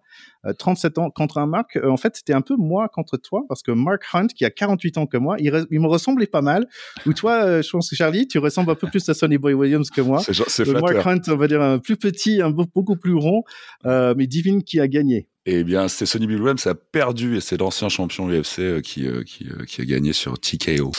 37 0.57 0.97
euh, 0.97 1.01
ans 1.01 1.09
contre 1.09 1.37
un 1.37 1.47
Mark. 1.47 1.75
Euh, 1.75 1.89
en 1.89 1.97
fait, 1.97 2.15
c'était 2.15 2.33
un 2.33 2.41
peu 2.41 2.55
moi 2.55 2.89
contre 2.89 3.17
toi 3.17 3.43
parce 3.47 3.63
que 3.63 3.71
Mark 3.71 4.03
Hunt, 4.13 4.27
qui 4.27 4.45
a 4.45 4.51
48 4.51 4.97
ans 4.97 5.05
que 5.07 5.17
moi, 5.17 5.37
il, 5.39 5.65
il 5.71 5.79
me 5.79 5.87
ressemblait 5.87 6.27
pas 6.27 6.41
mal. 6.41 6.67
Ou 7.05 7.13
toi, 7.13 7.43
euh, 7.43 7.61
je 7.61 7.69
pense 7.69 7.89
que 7.89 7.95
Charlie, 7.95 8.27
tu 8.27 8.39
ressembles 8.39 8.71
un 8.71 8.75
peu 8.75 8.87
plus 8.87 9.07
à 9.09 9.13
Sonny 9.13 9.37
Boy 9.37 9.53
Williams 9.53 9.89
que 9.89 10.01
moi. 10.01 10.21
C'est 10.21 10.67
Mark 10.67 11.05
Hunt, 11.05 11.21
on 11.27 11.35
va 11.35 11.47
dire 11.47 11.61
un 11.61 11.79
plus 11.79 11.97
petit, 11.97 12.41
un 12.41 12.51
beaucoup 12.51 12.95
plus 12.95 13.15
rond, 13.15 13.43
mais 13.83 14.27
Divine 14.27 14.63
qui 14.63 14.79
a 14.79 14.87
gagné. 14.87 15.27
Eh 15.47 15.63
bien, 15.63 15.87
c'est 15.87 16.07
Sonny 16.07 16.25
Bill 16.25 16.41
Williams 16.41 16.65
a 16.65 16.73
perdu 16.73 17.37
et 17.37 17.41
c'est 17.41 17.57
l'ancien 17.57 17.87
champion 17.87 18.27
UFC 18.27 18.59
euh, 18.59 18.81
qui, 18.81 19.05
euh, 19.05 19.21
qui, 19.23 19.47
euh, 19.47 19.63
qui, 19.65 19.81
a 19.81 19.85
gagné 19.85 20.11
sur 20.11 20.39
TKO. 20.39 20.91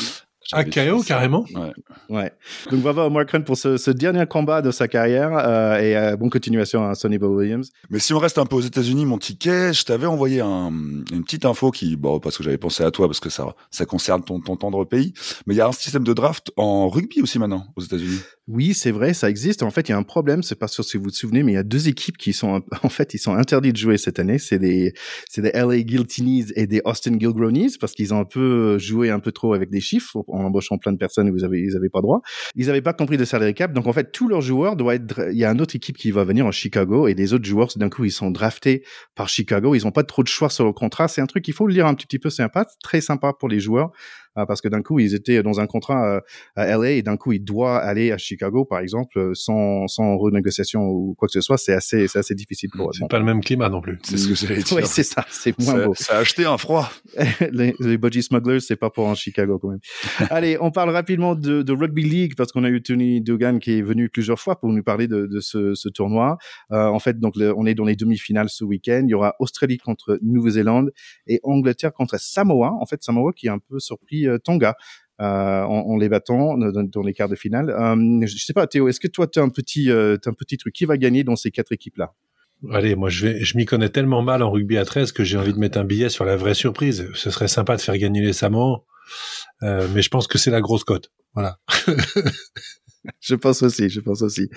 Ah, 0.52 0.64
KO 0.64 1.02
carrément 1.02 1.44
ouais. 1.54 1.72
ouais. 2.08 2.32
Donc 2.70 2.80
bravo 2.80 3.00
à 3.00 3.10
Mark 3.10 3.34
Hunt 3.34 3.42
pour 3.42 3.56
ce, 3.56 3.76
ce, 3.76 3.90
dernier 3.90 4.26
combat 4.26 4.62
de 4.62 4.70
sa 4.70 4.86
carrière 4.88 5.30
euh, 5.36 5.78
et 5.78 5.96
euh, 5.96 6.16
bonne 6.16 6.30
continuation 6.30 6.88
à 6.88 6.94
Sonny 6.94 7.18
Boy 7.18 7.28
Williams. 7.28 7.70
Mais 7.90 7.98
si 7.98 8.12
on 8.14 8.18
reste 8.18 8.38
un 8.38 8.46
peu 8.46 8.56
aux 8.56 8.60
États-Unis, 8.60 9.06
mon 9.06 9.18
ticket, 9.18 9.72
je 9.72 9.84
t'avais 9.84 10.06
envoyé 10.06 10.40
un, 10.40 10.68
une 11.12 11.24
petite 11.24 11.44
info 11.44 11.70
qui, 11.70 11.96
bon, 11.96 12.20
parce 12.20 12.36
que 12.36 12.44
j'avais 12.44 12.58
pensé 12.58 12.84
à 12.84 12.90
toi 12.90 13.06
parce 13.08 13.20
que 13.20 13.30
ça, 13.30 13.54
ça 13.70 13.86
concerne 13.86 14.22
ton, 14.22 14.40
ton 14.40 14.56
tendre 14.56 14.84
pays, 14.84 15.14
mais 15.46 15.54
il 15.54 15.58
y 15.58 15.60
a 15.60 15.66
un 15.66 15.72
système 15.72 16.04
de 16.04 16.12
draft 16.12 16.52
en 16.56 16.88
rugby 16.88 17.22
aussi 17.22 17.38
maintenant 17.38 17.66
aux 17.76 17.82
États-Unis. 17.82 18.20
Oui, 18.48 18.74
c'est 18.74 18.92
vrai, 18.92 19.12
ça 19.12 19.28
existe. 19.28 19.64
En 19.64 19.70
fait, 19.70 19.88
il 19.88 19.92
y 19.92 19.94
a 19.94 19.98
un 19.98 20.04
problème, 20.04 20.44
c'est 20.44 20.54
pas 20.54 20.68
sûr 20.68 20.84
si 20.84 20.96
vous 20.96 21.04
vous 21.04 21.10
souvenez, 21.10 21.42
mais 21.42 21.52
il 21.52 21.54
y 21.56 21.58
a 21.58 21.64
deux 21.64 21.88
équipes 21.88 22.16
qui 22.16 22.32
sont, 22.32 22.62
en 22.82 22.88
fait, 22.88 23.12
ils 23.14 23.18
sont 23.18 23.34
interdits 23.34 23.72
de 23.72 23.76
jouer 23.76 23.98
cette 23.98 24.20
année. 24.20 24.38
C'est 24.38 24.60
des, 24.60 24.94
c'est 25.28 25.42
des 25.42 25.50
LA 25.52 25.82
Guiltinis 25.82 26.46
et 26.54 26.68
des 26.68 26.80
Austin 26.84 27.18
Gilgronis 27.18 27.76
parce 27.80 27.92
qu'ils 27.92 28.14
ont 28.14 28.20
un 28.20 28.24
peu 28.24 28.78
joué 28.78 29.10
un 29.10 29.18
peu 29.18 29.32
trop 29.32 29.54
avec 29.54 29.70
des 29.70 29.80
chiffres 29.80 30.22
en 30.36 30.44
embauchant 30.44 30.78
plein 30.78 30.92
de 30.92 30.98
personnes 30.98 31.28
et 31.28 31.30
vous 31.30 31.44
avez, 31.44 31.60
ils 31.60 31.76
avaient 31.76 31.88
pas 31.88 32.00
droit. 32.00 32.20
Ils 32.54 32.70
avaient 32.70 32.82
pas 32.82 32.92
compris 32.92 33.16
de 33.16 33.24
salary 33.24 33.54
cap. 33.54 33.72
Donc, 33.72 33.86
en 33.86 33.92
fait, 33.92 34.12
tous 34.12 34.28
leurs 34.28 34.42
joueurs 34.42 34.76
doivent 34.76 34.96
être, 34.96 35.28
il 35.32 35.38
y 35.38 35.44
a 35.44 35.50
une 35.50 35.60
autre 35.60 35.76
équipe 35.76 35.96
qui 35.96 36.10
va 36.10 36.24
venir 36.24 36.46
en 36.46 36.52
Chicago 36.52 37.08
et 37.08 37.14
des 37.14 37.32
autres 37.32 37.44
joueurs, 37.44 37.68
d'un 37.76 37.88
coup, 37.88 38.04
ils 38.04 38.12
sont 38.12 38.30
draftés 38.30 38.84
par 39.14 39.28
Chicago. 39.28 39.74
Ils 39.74 39.86
ont 39.86 39.92
pas 39.92 40.04
trop 40.04 40.22
de 40.22 40.28
choix 40.28 40.50
sur 40.50 40.64
le 40.64 40.72
contrat. 40.72 41.08
C'est 41.08 41.20
un 41.20 41.26
truc 41.26 41.44
qu'il 41.44 41.54
faut 41.54 41.66
lire 41.66 41.86
un 41.86 41.94
petit, 41.94 42.06
petit 42.06 42.18
peu 42.18 42.30
sympa, 42.30 42.66
très 42.82 43.00
sympa 43.00 43.32
pour 43.32 43.48
les 43.48 43.60
joueurs. 43.60 43.90
Ah, 44.38 44.44
parce 44.44 44.60
que 44.60 44.68
d'un 44.68 44.82
coup 44.82 44.98
ils 44.98 45.14
étaient 45.14 45.42
dans 45.42 45.60
un 45.60 45.66
contrat 45.66 46.16
euh, 46.16 46.20
à 46.56 46.76
LA 46.76 46.90
et 46.90 47.02
d'un 47.02 47.16
coup 47.16 47.32
il 47.32 47.42
doit 47.42 47.78
aller 47.78 48.12
à 48.12 48.18
Chicago 48.18 48.66
par 48.66 48.80
exemple 48.80 49.18
euh, 49.18 49.30
sans 49.32 49.86
sans 49.88 50.18
renégociation 50.18 50.82
ou 50.82 51.14
quoi 51.16 51.26
que 51.26 51.32
ce 51.32 51.40
soit 51.40 51.56
c'est 51.56 51.72
assez 51.72 52.06
c'est 52.06 52.18
assez 52.18 52.34
difficile 52.34 52.68
pour 52.76 52.90
eux. 52.90 52.92
C'est 52.92 53.08
pas 53.08 53.18
le 53.18 53.24
même 53.24 53.40
climat 53.40 53.70
non 53.70 53.80
plus. 53.80 53.98
C'est 54.02 54.18
ce 54.18 54.28
que 54.28 54.34
j'allais 54.34 54.62
dire. 54.62 54.76
Oui 54.76 54.82
c'est 54.84 55.02
ça 55.02 55.24
c'est 55.30 55.58
moins 55.58 55.86
beau. 55.86 55.94
Ça 55.94 56.16
a 56.16 56.18
acheté 56.18 56.44
un 56.44 56.58
froid. 56.58 56.90
les, 57.50 57.74
les 57.80 57.96
budgie 57.96 58.22
smugglers 58.22 58.60
c'est 58.60 58.76
pas 58.76 58.90
pour 58.90 59.06
en 59.06 59.14
Chicago 59.14 59.58
quand 59.58 59.70
même. 59.70 59.80
Allez 60.30 60.58
on 60.60 60.70
parle 60.70 60.90
rapidement 60.90 61.34
de, 61.34 61.62
de 61.62 61.72
rugby 61.72 62.02
league 62.02 62.34
parce 62.36 62.52
qu'on 62.52 62.64
a 62.64 62.68
eu 62.68 62.82
Tony 62.82 63.22
Dugan 63.22 63.58
qui 63.58 63.78
est 63.78 63.82
venu 63.82 64.10
plusieurs 64.10 64.38
fois 64.38 64.60
pour 64.60 64.70
nous 64.70 64.82
parler 64.82 65.08
de, 65.08 65.24
de 65.26 65.40
ce, 65.40 65.74
ce 65.74 65.88
tournoi. 65.88 66.36
Euh, 66.72 66.88
en 66.88 66.98
fait 66.98 67.18
donc 67.18 67.36
on 67.38 67.64
est 67.64 67.74
dans 67.74 67.86
les 67.86 67.96
demi-finales 67.96 68.50
ce 68.50 68.64
week-end. 68.64 69.00
Il 69.04 69.10
y 69.10 69.14
aura 69.14 69.34
Australie 69.38 69.78
contre 69.78 70.18
Nouvelle-Zélande 70.20 70.92
et 71.26 71.40
Angleterre 71.42 71.94
contre 71.94 72.20
Samoa. 72.20 72.74
En 72.78 72.84
fait 72.84 73.02
Samoa 73.02 73.32
qui 73.32 73.46
est 73.46 73.50
un 73.50 73.58
peu 73.58 73.78
surpris 73.78 74.25
euh, 74.28 74.38
Tonga. 74.38 74.76
Euh, 75.18 75.62
en, 75.62 75.96
les 75.96 76.10
battant 76.10 76.58
dans, 76.58 77.02
les 77.02 77.14
quarts 77.14 77.30
de 77.30 77.36
finale. 77.36 77.70
Euh, 77.70 78.26
je 78.26 78.36
sais 78.36 78.52
pas, 78.52 78.66
Théo, 78.66 78.86
est-ce 78.86 79.00
que 79.00 79.08
toi, 79.08 79.26
tu 79.26 79.38
as 79.38 79.42
un 79.42 79.48
petit, 79.48 79.90
un 79.90 80.32
petit 80.34 80.58
truc? 80.58 80.74
Qui 80.74 80.84
va 80.84 80.98
gagner 80.98 81.24
dans 81.24 81.36
ces 81.36 81.50
quatre 81.50 81.72
équipes-là? 81.72 82.12
Allez, 82.70 82.96
moi 82.96 83.08
je 83.08 83.42
je 83.42 83.56
m'y 83.56 83.64
connais 83.64 83.88
tellement 83.88 84.20
mal 84.20 84.42
en 84.42 84.50
rugby 84.50 84.76
à 84.76 84.84
13 84.84 85.12
que 85.12 85.24
j'ai 85.24 85.38
envie 85.38 85.54
de 85.54 85.58
mettre 85.58 85.78
un 85.78 85.84
billet 85.84 86.10
sur 86.10 86.26
la 86.26 86.36
vraie 86.36 86.52
surprise. 86.52 87.08
Ce 87.14 87.30
serait 87.30 87.48
sympa 87.48 87.76
de 87.76 87.80
faire 87.80 87.96
gagner 87.96 88.20
les 88.20 88.34
Samoans, 88.34 88.84
mais 89.62 90.02
je 90.02 90.08
pense 90.10 90.26
que 90.26 90.36
c'est 90.36 90.50
la 90.50 90.60
grosse 90.60 90.84
cote. 90.84 91.10
Voilà. 91.32 91.58
je 93.20 93.34
pense 93.34 93.62
aussi, 93.62 93.88
je 93.88 94.00
pense 94.00 94.22
aussi. 94.22 94.48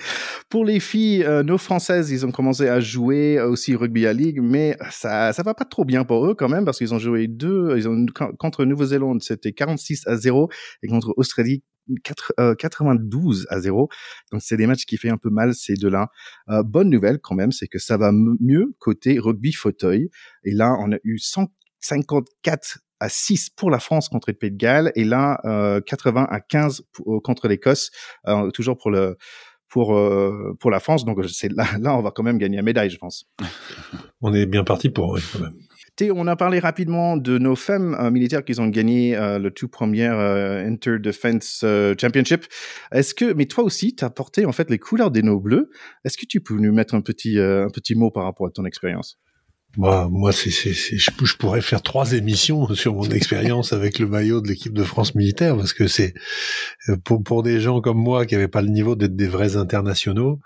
Pour 0.48 0.64
les 0.64 0.80
filles, 0.80 1.24
euh, 1.24 1.42
nos 1.42 1.58
françaises, 1.58 2.10
ils 2.10 2.26
ont 2.26 2.30
commencé 2.30 2.68
à 2.68 2.80
jouer 2.80 3.40
aussi 3.40 3.74
rugby 3.74 4.06
à 4.06 4.12
ligue, 4.12 4.40
mais 4.42 4.76
ça, 4.90 5.32
ça 5.32 5.42
va 5.42 5.54
pas 5.54 5.64
trop 5.64 5.84
bien 5.84 6.04
pour 6.04 6.26
eux 6.26 6.34
quand 6.34 6.48
même 6.48 6.64
parce 6.64 6.78
qu'ils 6.78 6.94
ont 6.94 6.98
joué 6.98 7.28
deux, 7.28 7.76
ils 7.76 7.88
ont 7.88 8.06
contre 8.38 8.64
Nouvelle-Zélande, 8.64 9.22
c'était 9.22 9.52
46 9.52 10.06
à 10.06 10.16
0 10.16 10.48
et 10.82 10.88
contre 10.88 11.14
Australie 11.16 11.62
4, 12.04 12.56
92 12.58 13.42
euh, 13.50 13.54
à 13.54 13.60
0. 13.60 13.88
Donc 14.32 14.42
c'est 14.42 14.56
des 14.56 14.66
matchs 14.66 14.86
qui 14.86 14.96
fait 14.96 15.10
un 15.10 15.18
peu 15.18 15.30
mal 15.30 15.54
ces 15.54 15.74
deux-là. 15.74 16.08
Euh, 16.48 16.62
bonne 16.62 16.90
nouvelle 16.90 17.18
quand 17.18 17.34
même, 17.34 17.52
c'est 17.52 17.68
que 17.68 17.78
ça 17.78 17.96
va 17.96 18.12
mieux 18.12 18.74
côté 18.78 19.18
rugby 19.18 19.52
fauteuil. 19.52 20.10
Et 20.44 20.52
là, 20.52 20.76
on 20.80 20.92
a 20.92 20.96
eu 21.04 21.18
154 21.18 22.78
à 23.00 23.08
6 23.08 23.50
pour 23.50 23.70
la 23.70 23.78
France 23.78 24.08
contre 24.08 24.30
le 24.30 24.34
Pays 24.34 24.50
de 24.50 24.56
Galles 24.56 24.92
et 24.94 25.04
là 25.04 25.40
euh, 25.44 25.80
80 25.80 26.26
à 26.30 26.40
15 26.40 26.82
euh, 27.06 27.20
contre 27.22 27.48
l'Écosse, 27.48 27.90
euh, 28.28 28.50
toujours 28.50 28.76
pour 28.76 28.90
le 28.90 29.16
pour 29.68 29.96
euh, 29.96 30.56
pour 30.60 30.70
la 30.70 30.80
France. 30.80 31.04
Donc 31.04 31.18
c'est 31.28 31.52
là, 31.52 31.66
là 31.80 31.96
on 31.96 32.02
va 32.02 32.10
quand 32.10 32.22
même 32.22 32.38
gagner 32.38 32.56
la 32.56 32.62
médaille, 32.62 32.90
je 32.90 32.98
pense. 32.98 33.24
On 34.22 34.34
est 34.34 34.44
bien 34.44 34.64
parti 34.64 34.90
pour 34.90 35.12
oui, 35.12 35.22
quand 35.32 35.40
même. 35.40 35.54
On 36.14 36.26
a 36.26 36.36
parlé 36.36 36.60
rapidement 36.60 37.16
de 37.16 37.36
nos 37.36 37.56
femmes 37.56 37.94
euh, 38.00 38.10
militaires 38.10 38.44
qui 38.44 38.58
ont 38.58 38.68
gagné 38.68 39.16
euh, 39.16 39.38
le 39.38 39.50
tout 39.50 39.68
premier 39.68 40.06
euh, 40.06 40.66
Inter 40.66 40.98
Defense 40.98 41.64
Championship. 42.00 42.46
Est-ce 42.92 43.14
que, 43.14 43.32
mais 43.34 43.46
toi 43.46 43.64
aussi, 43.64 43.94
tu 43.94 44.04
as 44.04 44.10
porté 44.10 44.46
en 44.46 44.52
fait 44.52 44.70
les 44.70 44.78
couleurs 44.78 45.10
des 45.10 45.22
nos 45.22 45.38
bleus. 45.38 45.70
Est-ce 46.04 46.16
que 46.16 46.26
tu 46.26 46.40
peux 46.40 46.54
nous 46.54 46.72
mettre 46.72 46.94
un 46.94 47.02
petit 47.02 47.38
un 47.38 47.68
petit 47.68 47.94
mot 47.94 48.10
par 48.10 48.24
rapport 48.24 48.46
à 48.46 48.50
ton 48.50 48.64
expérience? 48.64 49.18
Moi, 49.76 50.08
moi, 50.10 50.32
c'est, 50.32 50.50
c'est, 50.50 50.72
je, 50.72 51.10
je, 51.22 51.36
pourrais 51.36 51.60
faire 51.60 51.80
trois 51.82 52.12
émissions 52.12 52.74
sur 52.74 52.94
mon 52.94 53.04
expérience 53.04 53.72
avec 53.72 53.98
le 53.98 54.08
maillot 54.08 54.40
de 54.40 54.48
l'équipe 54.48 54.72
de 54.72 54.82
France 54.82 55.14
militaire 55.14 55.56
parce 55.56 55.72
que 55.72 55.86
c'est 55.86 56.12
euh, 56.88 56.96
pour, 56.96 57.22
pour 57.22 57.42
des 57.42 57.60
gens 57.60 57.80
comme 57.80 57.98
moi 57.98 58.26
qui 58.26 58.34
n'avaient 58.34 58.48
pas 58.48 58.62
le 58.62 58.68
niveau 58.68 58.96
d'être 58.96 59.14
des 59.14 59.28
vrais 59.28 59.56
internationaux, 59.56 60.40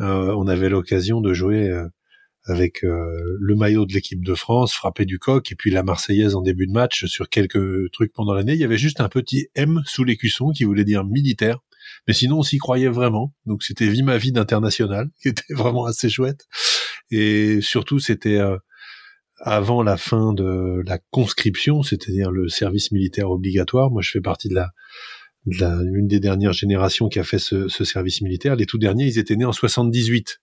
euh, 0.00 0.34
on 0.36 0.46
avait 0.46 0.68
l'occasion 0.68 1.22
de 1.22 1.32
jouer 1.32 1.68
euh, 1.68 1.86
avec 2.44 2.82
le 2.82 3.56
maillot 3.56 3.86
de 3.86 3.92
l'équipe 3.92 4.24
de 4.24 4.34
France, 4.36 4.72
frapper 4.72 5.04
du 5.04 5.18
coq 5.18 5.50
et 5.50 5.56
puis 5.56 5.72
la 5.72 5.82
Marseillaise 5.82 6.36
en 6.36 6.42
début 6.42 6.68
de 6.68 6.72
match 6.72 7.06
sur 7.06 7.28
quelques 7.28 7.90
trucs 7.90 8.12
pendant 8.12 8.34
l'année. 8.34 8.52
Il 8.52 8.60
y 8.60 8.64
avait 8.64 8.78
juste 8.78 9.00
un 9.00 9.08
petit 9.08 9.48
M 9.56 9.82
sous 9.84 10.04
l'écusson 10.04 10.52
qui 10.54 10.62
voulait 10.62 10.84
dire 10.84 11.04
militaire. 11.04 11.58
Mais 12.06 12.14
sinon, 12.14 12.38
on 12.38 12.42
s'y 12.44 12.58
croyait 12.58 12.88
vraiment. 12.88 13.34
Donc, 13.46 13.64
c'était 13.64 13.88
Vie 13.88 14.04
ma 14.04 14.16
vie 14.16 14.30
d'international, 14.30 15.08
qui 15.22 15.26
était 15.26 15.54
vraiment 15.54 15.86
assez 15.86 16.08
chouette. 16.08 16.46
Et 17.10 17.60
surtout, 17.62 17.98
c'était 17.98 18.40
avant 19.38 19.82
la 19.82 19.96
fin 19.96 20.32
de 20.32 20.82
la 20.86 20.98
conscription, 21.10 21.82
c'est-à-dire 21.82 22.30
le 22.30 22.48
service 22.48 22.92
militaire 22.92 23.30
obligatoire. 23.30 23.90
Moi, 23.90 24.02
je 24.02 24.10
fais 24.10 24.20
partie 24.20 24.48
de 24.48 24.54
la, 24.54 24.70
de 25.46 25.60
la 25.60 25.78
une 25.94 26.06
des 26.06 26.20
dernières 26.20 26.52
générations 26.52 27.08
qui 27.08 27.18
a 27.18 27.24
fait 27.24 27.38
ce, 27.38 27.68
ce, 27.68 27.84
service 27.84 28.22
militaire. 28.22 28.56
Les 28.56 28.66
tout 28.66 28.78
derniers, 28.78 29.06
ils 29.06 29.18
étaient 29.18 29.36
nés 29.36 29.44
en 29.44 29.52
78. 29.52 30.40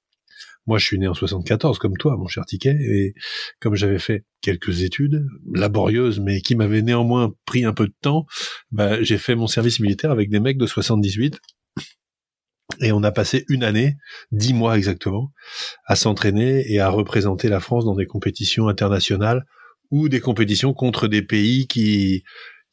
Moi, 0.65 0.77
je 0.77 0.85
suis 0.85 0.97
né 0.97 1.07
en 1.07 1.13
74, 1.13 1.77
comme 1.77 1.97
toi, 1.97 2.15
mon 2.15 2.27
cher 2.27 2.45
Ticket, 2.45 2.77
et 2.79 3.13
comme 3.59 3.75
j'avais 3.75 3.99
fait 3.99 4.23
quelques 4.41 4.83
études 4.83 5.27
laborieuses, 5.53 6.21
mais 6.21 6.39
qui 6.39 6.55
m'avaient 6.55 6.81
néanmoins 6.81 7.33
pris 7.45 7.65
un 7.65 7.73
peu 7.73 7.87
de 7.87 7.93
temps, 8.01 8.25
bah, 8.71 9.01
j'ai 9.03 9.17
fait 9.17 9.35
mon 9.35 9.47
service 9.47 9.81
militaire 9.81 10.11
avec 10.11 10.29
des 10.29 10.39
mecs 10.39 10.57
de 10.57 10.65
78 10.65 11.41
Et 12.79 12.91
on 12.91 13.03
a 13.03 13.11
passé 13.11 13.45
une 13.49 13.63
année, 13.63 13.97
dix 14.31 14.53
mois 14.53 14.77
exactement, 14.77 15.31
à 15.85 15.95
s'entraîner 15.95 16.71
et 16.71 16.79
à 16.79 16.89
représenter 16.89 17.49
la 17.49 17.59
France 17.59 17.85
dans 17.85 17.95
des 17.95 18.05
compétitions 18.05 18.67
internationales 18.67 19.45
ou 19.91 20.09
des 20.09 20.19
compétitions 20.19 20.73
contre 20.73 21.07
des 21.07 21.21
pays 21.21 21.67
qui 21.67 22.23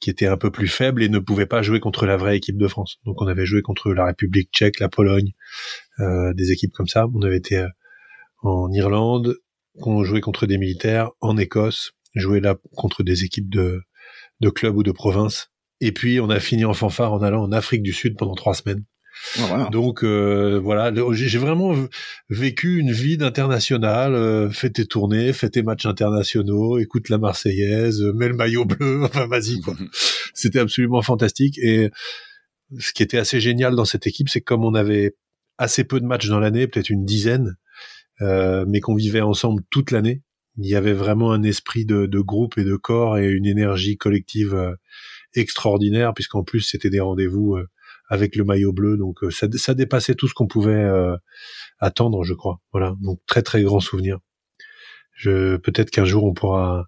qui 0.00 0.08
étaient 0.08 0.26
un 0.26 0.38
peu 0.38 0.50
plus 0.50 0.68
faibles 0.68 1.02
et 1.02 1.10
ne 1.10 1.18
pouvaient 1.18 1.46
pas 1.46 1.60
jouer 1.60 1.78
contre 1.78 2.06
la 2.06 2.16
vraie 2.16 2.36
équipe 2.36 2.56
de 2.56 2.66
France. 2.66 2.96
Donc 3.04 3.20
on 3.20 3.26
avait 3.26 3.44
joué 3.44 3.60
contre 3.60 3.92
la 3.92 4.06
République 4.06 4.50
tchèque, 4.50 4.80
la 4.80 4.88
Pologne, 4.88 5.32
euh, 6.00 6.32
des 6.32 6.52
équipes 6.52 6.72
comme 6.72 6.88
ça. 6.88 7.06
On 7.14 7.20
avait 7.20 7.36
été 7.36 7.58
euh, 7.58 7.68
en 8.42 8.72
Irlande, 8.72 9.36
on 9.74 10.02
jouait 10.02 10.22
contre 10.22 10.46
des 10.46 10.56
militaires, 10.56 11.10
en 11.20 11.36
Écosse, 11.36 11.92
joué 12.14 12.40
là 12.40 12.56
contre 12.74 13.02
des 13.02 13.24
équipes 13.24 13.50
de, 13.50 13.82
de 14.40 14.48
clubs 14.48 14.76
ou 14.76 14.82
de 14.82 14.92
provinces. 14.92 15.50
Et 15.80 15.92
puis 15.92 16.18
on 16.18 16.30
a 16.30 16.40
fini 16.40 16.64
en 16.64 16.72
fanfare 16.72 17.12
en 17.12 17.22
allant 17.22 17.42
en 17.42 17.52
Afrique 17.52 17.82
du 17.82 17.92
Sud 17.92 18.16
pendant 18.16 18.34
trois 18.34 18.54
semaines. 18.54 18.84
Ah, 19.38 19.68
Donc 19.70 20.02
euh, 20.02 20.58
voilà, 20.62 20.92
j'ai 21.12 21.38
vraiment 21.38 21.74
vécu 22.28 22.78
une 22.78 22.92
vie 22.92 23.16
d'international, 23.16 24.14
euh, 24.14 24.50
fait 24.50 24.70
tes 24.70 24.86
tournées, 24.86 25.32
fait 25.32 25.50
tes 25.50 25.62
matchs 25.62 25.86
internationaux, 25.86 26.78
écoute 26.78 27.08
la 27.08 27.18
Marseillaise, 27.18 28.00
mets 28.14 28.28
le 28.28 28.34
maillot 28.34 28.64
bleu, 28.64 29.02
enfin 29.04 29.26
vas-y 29.26 29.60
quoi. 29.60 29.76
C'était 30.34 30.58
absolument 30.58 31.02
fantastique 31.02 31.58
et 31.58 31.90
ce 32.78 32.92
qui 32.92 33.02
était 33.02 33.18
assez 33.18 33.40
génial 33.40 33.74
dans 33.74 33.84
cette 33.84 34.06
équipe, 34.06 34.28
c'est 34.28 34.40
que 34.40 34.44
comme 34.44 34.64
on 34.64 34.74
avait 34.74 35.16
assez 35.58 35.84
peu 35.84 36.00
de 36.00 36.06
matchs 36.06 36.28
dans 36.28 36.40
l'année, 36.40 36.66
peut-être 36.66 36.90
une 36.90 37.04
dizaine, 37.04 37.56
euh, 38.22 38.64
mais 38.68 38.80
qu'on 38.80 38.94
vivait 38.94 39.20
ensemble 39.20 39.62
toute 39.70 39.90
l'année, 39.90 40.22
il 40.58 40.66
y 40.66 40.74
avait 40.74 40.92
vraiment 40.92 41.32
un 41.32 41.42
esprit 41.42 41.84
de, 41.84 42.06
de, 42.06 42.20
groupe 42.20 42.58
et 42.58 42.64
de 42.64 42.76
corps 42.76 43.18
et 43.18 43.28
une 43.28 43.46
énergie 43.46 43.96
collective 43.96 44.54
euh, 44.54 44.74
extraordinaire, 45.34 46.12
puisqu'en 46.14 46.42
plus 46.42 46.60
c'était 46.60 46.90
des 46.90 47.00
rendez-vous 47.00 47.56
euh, 47.56 47.68
avec 48.10 48.36
le 48.36 48.44
maillot 48.44 48.72
bleu, 48.72 48.96
donc 48.96 49.22
euh, 49.22 49.30
ça, 49.30 49.46
ça, 49.54 49.72
dépassait 49.72 50.16
tout 50.16 50.28
ce 50.28 50.34
qu'on 50.34 50.48
pouvait 50.48 50.74
euh, 50.74 51.16
attendre, 51.78 52.24
je 52.24 52.34
crois. 52.34 52.60
Voilà, 52.72 52.94
donc 53.00 53.20
très 53.26 53.42
très 53.42 53.62
grand 53.62 53.80
souvenir. 53.80 54.18
Je 55.14 55.56
peut-être 55.56 55.90
qu'un 55.90 56.04
jour 56.04 56.24
on 56.24 56.34
pourra 56.34 56.86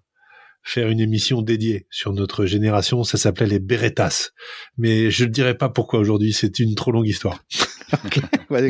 faire 0.63 0.87
une 0.89 0.99
émission 0.99 1.41
dédiée 1.41 1.87
sur 1.89 2.13
notre 2.13 2.45
génération. 2.45 3.03
Ça 3.03 3.17
s'appelait 3.17 3.47
les 3.47 3.59
Beretas, 3.59 4.29
mais 4.77 5.11
je 5.11 5.25
ne 5.25 5.29
dirai 5.29 5.57
pas 5.57 5.69
pourquoi 5.69 5.99
aujourd'hui. 5.99 6.33
C'est 6.33 6.59
une 6.59 6.75
trop 6.75 6.91
longue 6.91 7.07
histoire. 7.07 7.43
okay. 8.05 8.21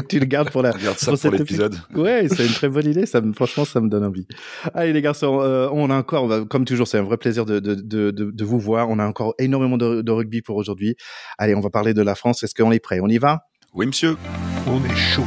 tu 0.09 0.19
le 0.19 0.25
gardes 0.25 0.49
pour 0.49 0.61
la 0.61 0.71
Garde 0.83 0.97
ça 0.97 1.15
pour, 1.15 1.31
l'épisode. 1.31 1.75
Ouais, 1.93 2.27
c'est 2.27 2.45
une 2.45 2.53
très 2.53 2.69
bonne 2.69 2.89
idée. 2.89 3.05
Ça 3.05 3.21
me, 3.21 3.33
franchement, 3.33 3.65
ça 3.65 3.79
me 3.79 3.89
donne 3.89 4.03
envie. 4.03 4.27
Allez 4.73 4.93
les 4.93 5.01
garçons, 5.01 5.39
euh, 5.41 5.69
on 5.71 5.89
a 5.89 5.95
encore, 5.95 6.47
comme 6.47 6.65
toujours, 6.65 6.87
c'est 6.87 6.97
un 6.97 7.03
vrai 7.03 7.17
plaisir 7.17 7.45
de, 7.45 7.59
de, 7.59 7.75
de, 7.75 8.11
de, 8.11 8.43
vous 8.43 8.59
voir. 8.59 8.89
On 8.89 8.99
a 8.99 9.07
encore 9.07 9.35
énormément 9.39 9.77
de, 9.77 10.01
de 10.01 10.11
rugby 10.11 10.41
pour 10.41 10.57
aujourd'hui. 10.57 10.95
Allez, 11.37 11.55
on 11.55 11.61
va 11.61 11.69
parler 11.69 11.93
de 11.93 12.01
la 12.01 12.15
France. 12.15 12.43
Est-ce 12.43 12.55
qu'on 12.55 12.71
est 12.71 12.79
prêt 12.79 12.99
On 13.01 13.07
y 13.07 13.17
va? 13.17 13.41
Oui, 13.73 13.85
monsieur. 13.85 14.17
On 14.67 14.83
est 14.83 14.95
chaud. 14.95 15.23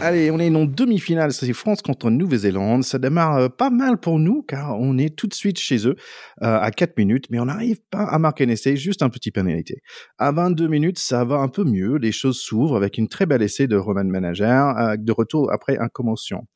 Allez, 0.00 0.30
on 0.30 0.38
est 0.38 0.54
en 0.54 0.64
demi-finale, 0.64 1.32
c'est 1.32 1.52
France 1.52 1.82
contre 1.82 2.08
Nouvelle-Zélande. 2.08 2.84
Ça 2.84 3.00
démarre 3.00 3.36
euh, 3.36 3.48
pas 3.48 3.68
mal 3.68 3.98
pour 3.98 4.20
nous 4.20 4.42
car 4.42 4.78
on 4.78 4.96
est 4.96 5.14
tout 5.14 5.26
de 5.26 5.34
suite 5.34 5.58
chez 5.58 5.88
eux 5.88 5.96
euh, 6.42 6.60
à 6.60 6.70
4 6.70 6.96
minutes, 6.96 7.26
mais 7.30 7.40
on 7.40 7.46
n'arrive 7.46 7.80
pas 7.90 8.04
à 8.04 8.16
marquer 8.20 8.44
un 8.44 8.48
essai, 8.48 8.76
juste 8.76 9.02
un 9.02 9.10
petit 9.10 9.32
pénalité. 9.32 9.82
À 10.16 10.30
22 10.30 10.68
minutes, 10.68 11.00
ça 11.00 11.24
va 11.24 11.38
un 11.38 11.48
peu 11.48 11.64
mieux, 11.64 11.96
les 11.96 12.12
choses 12.12 12.38
s'ouvrent 12.38 12.76
avec 12.76 12.96
une 12.96 13.08
très 13.08 13.26
belle 13.26 13.42
essai 13.42 13.66
de 13.66 13.74
Roman 13.74 14.04
Manager 14.04 14.78
euh, 14.78 14.96
de 14.96 15.10
retour 15.10 15.52
après 15.52 15.78
un 15.78 15.88
commotion. 15.88 16.46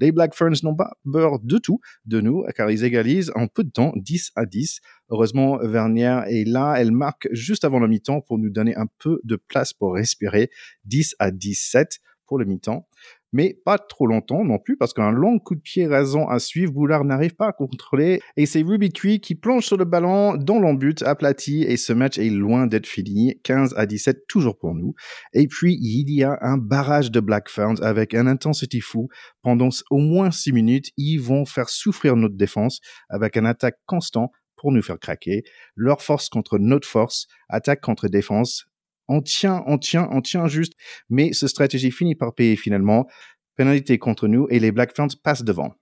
Les 0.00 0.10
Black 0.10 0.34
Ferns 0.34 0.56
n'ont 0.64 0.76
pas 0.76 0.92
peur 1.10 1.38
de 1.40 1.58
tout 1.58 1.80
de 2.04 2.20
nous, 2.20 2.44
car 2.56 2.68
ils 2.68 2.82
égalisent 2.82 3.30
en 3.36 3.46
peu 3.46 3.62
de 3.62 3.70
temps, 3.70 3.92
10 3.94 4.32
à 4.34 4.44
10. 4.44 4.80
Heureusement, 5.10 5.58
Vernière 5.58 6.24
est 6.26 6.44
là, 6.44 6.74
elle 6.78 6.92
marque 6.92 7.28
juste 7.30 7.64
avant 7.64 7.78
le 7.78 7.86
mi-temps 7.86 8.20
pour 8.20 8.38
nous 8.38 8.50
donner 8.50 8.76
un 8.76 8.86
peu 8.98 9.20
de 9.22 9.36
place 9.36 9.72
pour 9.72 9.94
respirer, 9.94 10.50
10 10.84 11.14
à 11.20 11.30
17 11.30 12.00
pour 12.28 12.38
le 12.38 12.44
mi-temps. 12.44 12.86
Mais 13.32 13.58
pas 13.64 13.76
trop 13.76 14.06
longtemps 14.06 14.42
non 14.44 14.58
plus, 14.58 14.76
parce 14.76 14.94
qu'un 14.94 15.10
long 15.10 15.38
coup 15.38 15.54
de 15.54 15.60
pied 15.60 15.86
rasant 15.86 16.28
à 16.28 16.38
suivre, 16.38 16.72
Boulard 16.72 17.04
n'arrive 17.04 17.34
pas 17.34 17.48
à 17.48 17.52
contrôler, 17.52 18.20
et 18.36 18.46
c'est 18.46 18.62
Ruby 18.62 18.90
Tree 18.90 19.20
qui 19.20 19.34
plonge 19.34 19.66
sur 19.66 19.76
le 19.76 19.84
ballon 19.84 20.36
dans 20.36 20.58
l'embut 20.58 21.02
aplati, 21.02 21.62
et 21.62 21.76
ce 21.76 21.92
match 21.92 22.18
est 22.18 22.30
loin 22.30 22.66
d'être 22.66 22.86
fini, 22.86 23.38
15 23.42 23.74
à 23.76 23.84
17 23.84 24.26
toujours 24.28 24.56
pour 24.56 24.74
nous. 24.74 24.94
Et 25.34 25.46
puis, 25.46 25.76
il 25.80 26.10
y 26.10 26.24
a 26.24 26.38
un 26.40 26.56
barrage 26.56 27.10
de 27.10 27.20
Black 27.20 27.50
Ferns 27.50 27.82
avec 27.82 28.14
un 28.14 28.26
intensity 28.26 28.80
fou. 28.80 29.08
Pendant 29.42 29.68
au 29.90 29.98
moins 29.98 30.30
6 30.30 30.52
minutes, 30.52 30.90
ils 30.96 31.18
vont 31.18 31.44
faire 31.44 31.68
souffrir 31.68 32.16
notre 32.16 32.36
défense 32.36 32.80
avec 33.10 33.36
un 33.36 33.44
attaque 33.44 33.76
constant 33.86 34.30
pour 34.56 34.72
nous 34.72 34.82
faire 34.82 34.98
craquer. 34.98 35.44
Leur 35.76 36.02
force 36.02 36.28
contre 36.28 36.58
notre 36.58 36.86
force, 36.86 37.28
attaque 37.48 37.80
contre 37.80 38.08
défense, 38.08 38.67
on 39.08 39.20
tient, 39.20 39.64
on 39.66 39.78
tient, 39.78 40.08
on 40.12 40.20
tient 40.20 40.46
juste. 40.46 40.74
Mais 41.08 41.32
ce 41.32 41.48
stratégie 41.48 41.90
finit 41.90 42.14
par 42.14 42.34
payer 42.34 42.56
finalement. 42.56 43.06
Pénalité 43.56 43.98
contre 43.98 44.28
nous 44.28 44.46
et 44.50 44.60
les 44.60 44.70
Black 44.70 44.94
Ferns 44.94 45.16
passent 45.22 45.44
devant. 45.44 45.74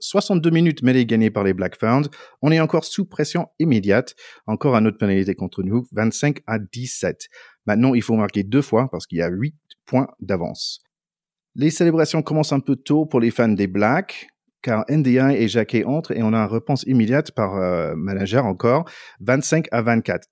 62 0.00 0.50
minutes 0.50 0.82
mêlée 0.82 1.06
gagnée 1.06 1.30
par 1.30 1.44
les 1.44 1.54
Black 1.54 1.78
Ferns. 1.78 2.08
On 2.42 2.50
est 2.50 2.60
encore 2.60 2.84
sous 2.84 3.06
pression 3.06 3.48
immédiate. 3.58 4.14
Encore 4.46 4.76
un 4.76 4.84
autre 4.84 4.98
pénalité 4.98 5.34
contre 5.34 5.62
nous. 5.62 5.86
25 5.92 6.40
à 6.46 6.58
17. 6.58 7.28
Maintenant, 7.66 7.94
il 7.94 8.02
faut 8.02 8.16
marquer 8.16 8.42
deux 8.42 8.62
fois 8.62 8.88
parce 8.90 9.06
qu'il 9.06 9.18
y 9.18 9.22
a 9.22 9.28
8 9.28 9.54
points 9.86 10.08
d'avance. 10.20 10.82
Les 11.54 11.70
célébrations 11.70 12.22
commencent 12.22 12.52
un 12.52 12.60
peu 12.60 12.76
tôt 12.76 13.06
pour 13.06 13.20
les 13.20 13.30
fans 13.30 13.48
des 13.48 13.68
Blacks 13.68 14.26
car 14.64 14.84
NDI 14.88 15.36
et 15.36 15.46
Jacquet 15.46 15.84
entrent 15.84 16.12
et 16.12 16.22
on 16.22 16.32
a 16.32 16.38
une 16.38 16.50
réponse 16.50 16.84
immédiate 16.84 17.30
par 17.32 17.56
euh, 17.56 17.94
manager 17.94 18.46
encore, 18.46 18.90
25 19.20 19.68
à 19.70 19.82
24. 19.82 20.26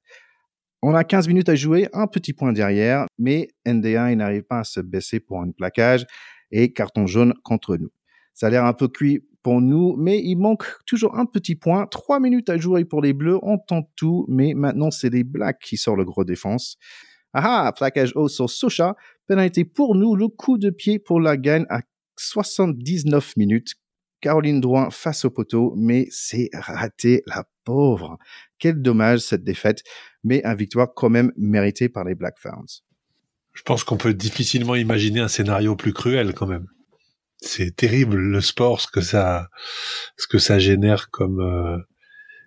On 0.84 0.94
a 0.94 1.04
15 1.04 1.28
minutes 1.28 1.48
à 1.48 1.54
jouer, 1.54 1.88
un 1.92 2.08
petit 2.08 2.32
point 2.32 2.52
derrière, 2.52 3.06
mais 3.16 3.48
ND1 3.64 4.16
n'arrive 4.16 4.42
pas 4.42 4.58
à 4.58 4.64
se 4.64 4.80
baisser 4.80 5.20
pour 5.20 5.40
un 5.40 5.52
plaquage 5.52 6.04
et 6.50 6.72
carton 6.72 7.06
jaune 7.06 7.34
contre 7.44 7.76
nous. 7.76 7.90
Ça 8.34 8.48
a 8.48 8.50
l'air 8.50 8.64
un 8.64 8.72
peu 8.72 8.88
cuit 8.88 9.24
pour 9.44 9.60
nous, 9.60 9.94
mais 9.96 10.20
il 10.20 10.36
manque 10.36 10.64
toujours 10.84 11.16
un 11.16 11.24
petit 11.24 11.54
point. 11.54 11.86
Trois 11.86 12.18
minutes 12.18 12.50
à 12.50 12.58
jouer 12.58 12.84
pour 12.84 13.00
les 13.00 13.12
Bleus, 13.12 13.38
on 13.42 13.58
tente 13.58 13.90
tout, 13.94 14.26
mais 14.28 14.54
maintenant 14.54 14.90
c'est 14.90 15.10
les 15.10 15.22
Blacks 15.22 15.60
qui 15.60 15.76
sortent 15.76 15.98
le 15.98 16.04
gros 16.04 16.24
défense. 16.24 16.76
Ah 17.32 17.66
ah, 17.66 17.72
plaquage 17.72 18.12
haut 18.16 18.28
sur 18.28 18.50
Socha, 18.50 18.96
pénalité 19.28 19.64
pour 19.64 19.94
nous, 19.94 20.16
le 20.16 20.26
coup 20.26 20.58
de 20.58 20.70
pied 20.70 20.98
pour 20.98 21.20
la 21.20 21.36
gagne 21.36 21.64
à 21.70 21.82
79 22.16 23.36
minutes. 23.36 23.74
Caroline 24.22 24.60
Drouin 24.60 24.88
face 24.90 25.24
au 25.24 25.30
poteau, 25.30 25.74
mais 25.76 26.06
c'est 26.10 26.48
raté, 26.54 27.22
la 27.26 27.44
pauvre. 27.64 28.18
Quel 28.58 28.80
dommage 28.80 29.18
cette 29.18 29.42
défaite, 29.42 29.82
mais 30.22 30.42
un 30.44 30.54
victoire 30.54 30.94
quand 30.94 31.10
même 31.10 31.32
méritée 31.36 31.88
par 31.88 32.04
les 32.04 32.14
Black 32.14 32.38
Ferns. 32.38 32.84
Je 33.52 33.62
pense 33.62 33.84
qu'on 33.84 33.98
peut 33.98 34.14
difficilement 34.14 34.76
imaginer 34.76 35.20
un 35.20 35.28
scénario 35.28 35.76
plus 35.76 35.92
cruel 35.92 36.32
quand 36.34 36.46
même. 36.46 36.66
C'est 37.38 37.74
terrible 37.74 38.16
le 38.16 38.40
sport, 38.40 38.80
ce 38.80 38.86
que 38.86 39.00
ça, 39.00 39.48
ce 40.16 40.28
que 40.28 40.38
ça 40.38 40.60
génère 40.60 41.10
comme 41.10 41.40
euh, 41.40 41.76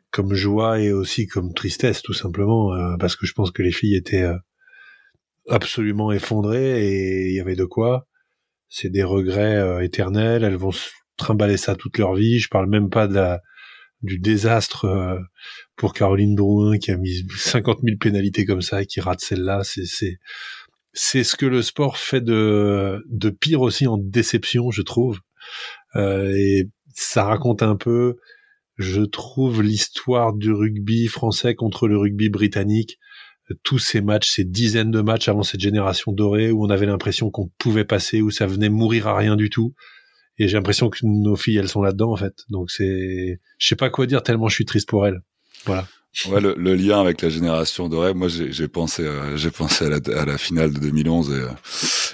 comme 0.09 0.33
joie 0.33 0.79
et 0.79 0.93
aussi 0.93 1.27
comme 1.27 1.53
tristesse 1.53 2.01
tout 2.01 2.13
simplement, 2.13 2.73
euh, 2.73 2.95
parce 2.97 3.17
que 3.17 3.25
je 3.25 3.33
pense 3.33 3.51
que 3.51 3.61
les 3.61 3.73
filles 3.73 3.97
étaient 3.97 4.23
euh, 4.23 4.37
absolument 5.49 6.13
effondrées 6.13 6.87
et 6.87 7.27
il 7.27 7.33
y 7.33 7.41
avait 7.41 7.57
de 7.57 7.65
quoi. 7.65 8.07
C'est 8.69 8.89
des 8.89 9.03
regrets 9.03 9.85
éternels. 9.85 10.43
Elles 10.43 10.55
vont 10.55 10.71
trimballer 11.17 11.57
ça 11.57 11.75
toute 11.75 11.97
leur 11.97 12.15
vie. 12.15 12.39
Je 12.39 12.49
parle 12.49 12.69
même 12.69 12.89
pas 12.89 13.07
de 13.07 13.15
la 13.15 13.41
du 14.01 14.19
désastre 14.19 14.85
euh, 14.85 15.19
pour 15.75 15.93
Caroline 15.93 16.35
Drouin 16.35 16.77
qui 16.77 16.91
a 16.91 16.97
mis 16.97 17.25
50 17.37 17.79
000 17.83 17.97
pénalités 17.99 18.45
comme 18.45 18.61
ça 18.61 18.81
et 18.81 18.85
qui 18.85 19.01
rate 19.01 19.21
celle-là. 19.21 19.61
C'est 19.63 19.85
c'est 19.85 20.17
c'est 20.93 21.23
ce 21.23 21.35
que 21.35 21.45
le 21.45 21.61
sport 21.61 21.97
fait 21.97 22.21
de 22.21 23.03
de 23.09 23.29
pire 23.29 23.61
aussi 23.61 23.87
en 23.87 23.97
déception, 23.97 24.71
je 24.71 24.81
trouve. 24.81 25.19
Euh, 25.95 26.33
et 26.35 26.69
ça 26.93 27.25
raconte 27.25 27.61
un 27.61 27.75
peu, 27.75 28.15
je 28.77 29.01
trouve, 29.01 29.61
l'histoire 29.61 30.33
du 30.33 30.51
rugby 30.51 31.07
français 31.07 31.55
contre 31.55 31.87
le 31.87 31.97
rugby 31.97 32.29
britannique. 32.29 32.99
Tous 33.63 33.77
ces 33.77 34.01
matchs, 34.01 34.31
ces 34.31 34.43
dizaines 34.43 34.89
de 34.89 35.01
matchs 35.01 35.27
avant 35.27 35.43
cette 35.43 35.59
génération 35.59 36.11
dorée 36.11 36.51
où 36.51 36.65
on 36.65 36.69
avait 36.69 36.87
l'impression 36.87 37.29
qu'on 37.29 37.51
pouvait 37.59 37.85
passer, 37.85 38.21
où 38.21 38.31
ça 38.31 38.47
venait 38.47 38.69
mourir 38.69 39.07
à 39.07 39.15
rien 39.15 39.35
du 39.35 39.49
tout 39.49 39.75
et 40.37 40.47
j'ai 40.47 40.57
l'impression 40.57 40.89
que 40.89 40.99
nos 41.03 41.35
filles 41.35 41.57
elles 41.57 41.69
sont 41.69 41.81
là-dedans 41.81 42.11
en 42.11 42.15
fait. 42.15 42.33
Donc 42.49 42.71
c'est 42.71 43.39
je 43.57 43.67
sais 43.67 43.75
pas 43.75 43.89
quoi 43.89 44.05
dire 44.05 44.23
tellement 44.23 44.47
je 44.47 44.55
suis 44.55 44.65
triste 44.65 44.89
pour 44.89 45.05
elles. 45.07 45.21
Voilà. 45.65 45.87
Ouais 46.29 46.39
le, 46.39 46.55
le 46.57 46.75
lien 46.75 47.01
avec 47.01 47.21
la 47.21 47.29
génération 47.29 47.89
dorée 47.89 48.13
moi 48.13 48.29
j'ai 48.29 48.67
pensé 48.69 49.05
j'ai 49.35 49.51
pensé 49.51 49.85
à 49.85 49.89
la, 49.89 49.99
à 50.17 50.25
la, 50.25 50.37
finale 50.37 50.71
de 50.73 50.79
2011 50.79 51.29
et, 51.29 51.33
euh, 51.33 51.49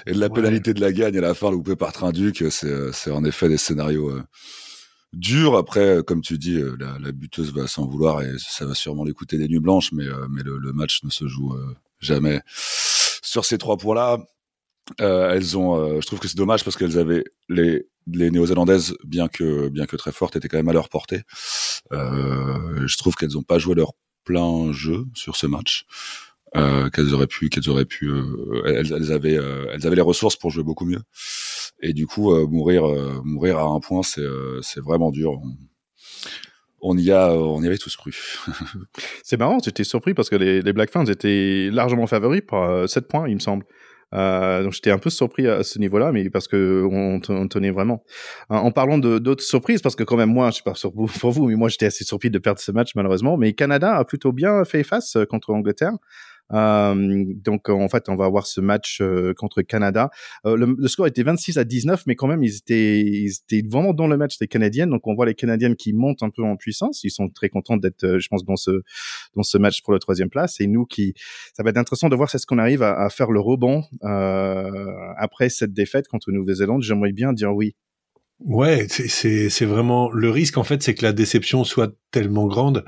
et 0.06 0.12
de 0.12 0.18
la 0.18 0.28
pénalité 0.28 0.74
de 0.74 0.80
la 0.80 0.92
gagne 0.92 1.16
à 1.16 1.20
la 1.20 1.34
fin 1.34 1.52
loupée 1.52 1.76
par 1.76 1.92
Trinduc. 1.92 2.44
C'est 2.50 2.92
c'est 2.92 3.12
en 3.12 3.24
effet 3.24 3.48
des 3.48 3.58
scénarios 3.58 4.10
euh, 4.10 4.22
durs. 5.12 5.56
Après 5.56 6.02
comme 6.04 6.20
tu 6.20 6.36
dis 6.36 6.56
euh, 6.56 6.76
la, 6.80 6.98
la 6.98 7.12
buteuse 7.12 7.52
va 7.52 7.68
s'en 7.68 7.86
vouloir 7.86 8.22
et 8.22 8.32
ça 8.38 8.66
va 8.66 8.74
sûrement 8.74 9.04
l'écouter 9.04 9.38
des 9.38 9.46
nuits 9.46 9.60
blanches 9.60 9.92
mais 9.92 10.06
mais 10.30 10.42
le, 10.42 10.58
le 10.58 10.72
match 10.72 11.04
ne 11.04 11.10
se 11.10 11.28
joue 11.28 11.54
jamais. 12.00 12.40
Sur 13.24 13.44
ces 13.44 13.56
trois 13.56 13.76
points 13.76 13.94
là 13.94 14.18
euh, 15.00 15.32
elles 15.32 15.56
ont, 15.56 15.76
euh, 15.76 16.00
je 16.00 16.06
trouve 16.06 16.18
que 16.18 16.28
c'est 16.28 16.36
dommage 16.36 16.64
parce 16.64 16.76
qu'elles 16.76 16.98
avaient 16.98 17.24
les 17.48 17.86
les 18.08 18.30
néo-zélandaises, 18.32 18.96
bien 19.04 19.28
que 19.28 19.68
bien 19.68 19.86
que 19.86 19.96
très 19.96 20.12
fortes, 20.12 20.36
étaient 20.36 20.48
quand 20.48 20.56
même 20.56 20.68
à 20.68 20.72
leur 20.72 20.88
portée. 20.88 21.22
Euh, 21.92 22.86
je 22.86 22.96
trouve 22.96 23.14
qu'elles 23.14 23.32
n'ont 23.34 23.42
pas 23.42 23.58
joué 23.58 23.74
leur 23.74 23.92
plein 24.24 24.72
jeu 24.72 25.04
sur 25.14 25.36
ce 25.36 25.46
match. 25.46 25.86
Euh, 26.54 26.90
qu'elles 26.90 27.14
auraient 27.14 27.26
pu, 27.26 27.48
qu'elles 27.48 27.70
auraient 27.70 27.86
pu, 27.86 28.08
euh, 28.08 28.62
elles, 28.66 28.92
elles, 28.92 29.10
avaient, 29.10 29.38
euh, 29.38 29.64
elles 29.72 29.86
avaient 29.86 29.96
les 29.96 30.02
ressources 30.02 30.36
pour 30.36 30.50
jouer 30.50 30.62
beaucoup 30.62 30.84
mieux. 30.84 31.00
Et 31.80 31.94
du 31.94 32.06
coup, 32.06 32.30
mourir, 32.46 32.84
mourir 33.24 33.58
à 33.58 33.62
un 33.62 33.80
point, 33.80 34.02
c'est, 34.02 34.20
c'est 34.60 34.80
vraiment 34.80 35.10
dur. 35.10 35.40
On, 36.80 36.96
y 36.96 37.10
a, 37.10 37.32
on 37.32 37.60
y 37.62 37.66
avait 37.66 37.78
tous 37.78 37.96
cru. 37.96 38.14
c'est 39.24 39.36
marrant, 39.38 39.58
j'étais 39.64 39.82
surpris 39.82 40.14
parce 40.14 40.28
que 40.28 40.36
les, 40.36 40.60
les 40.60 40.72
Black 40.72 40.92
Ferns 40.92 41.08
étaient 41.08 41.70
largement 41.72 42.06
favoris 42.06 42.42
par 42.46 42.88
7 42.88 43.08
points, 43.08 43.28
il 43.28 43.34
me 43.34 43.40
semble. 43.40 43.64
Euh, 44.14 44.62
donc 44.62 44.72
j'étais 44.72 44.90
un 44.90 44.98
peu 44.98 45.10
surpris 45.10 45.46
à 45.48 45.62
ce 45.62 45.78
niveau-là, 45.78 46.12
mais 46.12 46.28
parce 46.30 46.48
que 46.48 46.86
on, 46.90 47.20
tenait 47.48 47.70
vraiment. 47.70 48.04
Euh, 48.50 48.56
en 48.56 48.70
parlant 48.70 48.98
d'autres 48.98 49.42
surprises, 49.42 49.82
parce 49.82 49.96
que 49.96 50.04
quand 50.04 50.16
même 50.16 50.32
moi, 50.32 50.50
je 50.50 50.56
sais 50.56 50.62
pas 50.62 50.74
pour 51.20 51.30
vous, 51.30 51.48
mais 51.48 51.54
moi 51.54 51.68
j'étais 51.68 51.86
assez 51.86 52.04
surpris 52.04 52.30
de 52.30 52.38
perdre 52.38 52.60
ce 52.60 52.72
match 52.72 52.90
malheureusement. 52.94 53.36
Mais 53.36 53.52
Canada 53.52 53.96
a 53.96 54.04
plutôt 54.04 54.32
bien 54.32 54.64
fait 54.64 54.82
face 54.82 55.16
euh, 55.16 55.24
contre 55.24 55.52
Angleterre. 55.52 55.92
Euh, 56.52 57.24
donc 57.34 57.68
en 57.68 57.88
fait, 57.88 58.08
on 58.08 58.16
va 58.16 58.24
avoir 58.24 58.46
ce 58.46 58.60
match 58.60 59.00
euh, 59.00 59.32
contre 59.34 59.62
Canada. 59.62 60.10
Euh, 60.46 60.56
le, 60.56 60.74
le, 60.78 60.88
score 60.88 61.06
était 61.06 61.22
26 61.22 61.58
à 61.58 61.64
19, 61.64 62.04
mais 62.06 62.14
quand 62.14 62.26
même 62.26 62.42
ils 62.42 62.56
étaient, 62.56 63.00
ils 63.00 63.32
étaient 63.44 63.66
vraiment 63.66 63.92
dans 63.92 64.06
le 64.06 64.16
match 64.16 64.38
des 64.38 64.48
Canadiennes. 64.48 64.90
Donc 64.90 65.06
on 65.06 65.14
voit 65.14 65.26
les 65.26 65.34
Canadiennes 65.34 65.76
qui 65.76 65.92
montent 65.92 66.22
un 66.22 66.30
peu 66.30 66.42
en 66.42 66.56
puissance. 66.56 67.04
Ils 67.04 67.10
sont 67.10 67.28
très 67.28 67.48
contents 67.48 67.76
d'être, 67.76 68.18
je 68.18 68.28
pense, 68.28 68.44
dans 68.44 68.56
ce 68.56 68.82
dans 69.34 69.42
ce 69.42 69.58
match 69.58 69.82
pour 69.82 69.92
la 69.92 69.98
troisième 69.98 70.30
place. 70.30 70.60
Et 70.60 70.66
nous 70.66 70.84
qui, 70.84 71.14
ça 71.54 71.62
va 71.62 71.70
être 71.70 71.78
intéressant 71.78 72.08
de 72.08 72.16
voir 72.16 72.30
c'est 72.30 72.38
ce 72.38 72.46
qu'on 72.46 72.58
arrive 72.58 72.82
à, 72.82 73.00
à, 73.00 73.08
faire 73.08 73.30
le 73.30 73.40
rebond 73.40 73.84
après 74.02 75.48
cette 75.48 75.72
défaite 75.72 76.08
contre 76.08 76.30
Nouvelle-Zélande. 76.32 76.82
J'aimerais 76.82 77.12
bien 77.12 77.32
dire 77.32 77.54
oui. 77.54 77.74
Ouais, 78.44 78.86
c'est 78.88 79.64
vraiment 79.64 80.10
le 80.10 80.28
risque 80.28 80.58
en 80.58 80.64
fait, 80.64 80.82
c'est 80.82 80.94
que 80.94 81.04
la 81.04 81.12
déception 81.12 81.62
soit 81.62 81.94
tellement 82.10 82.46
grande 82.46 82.84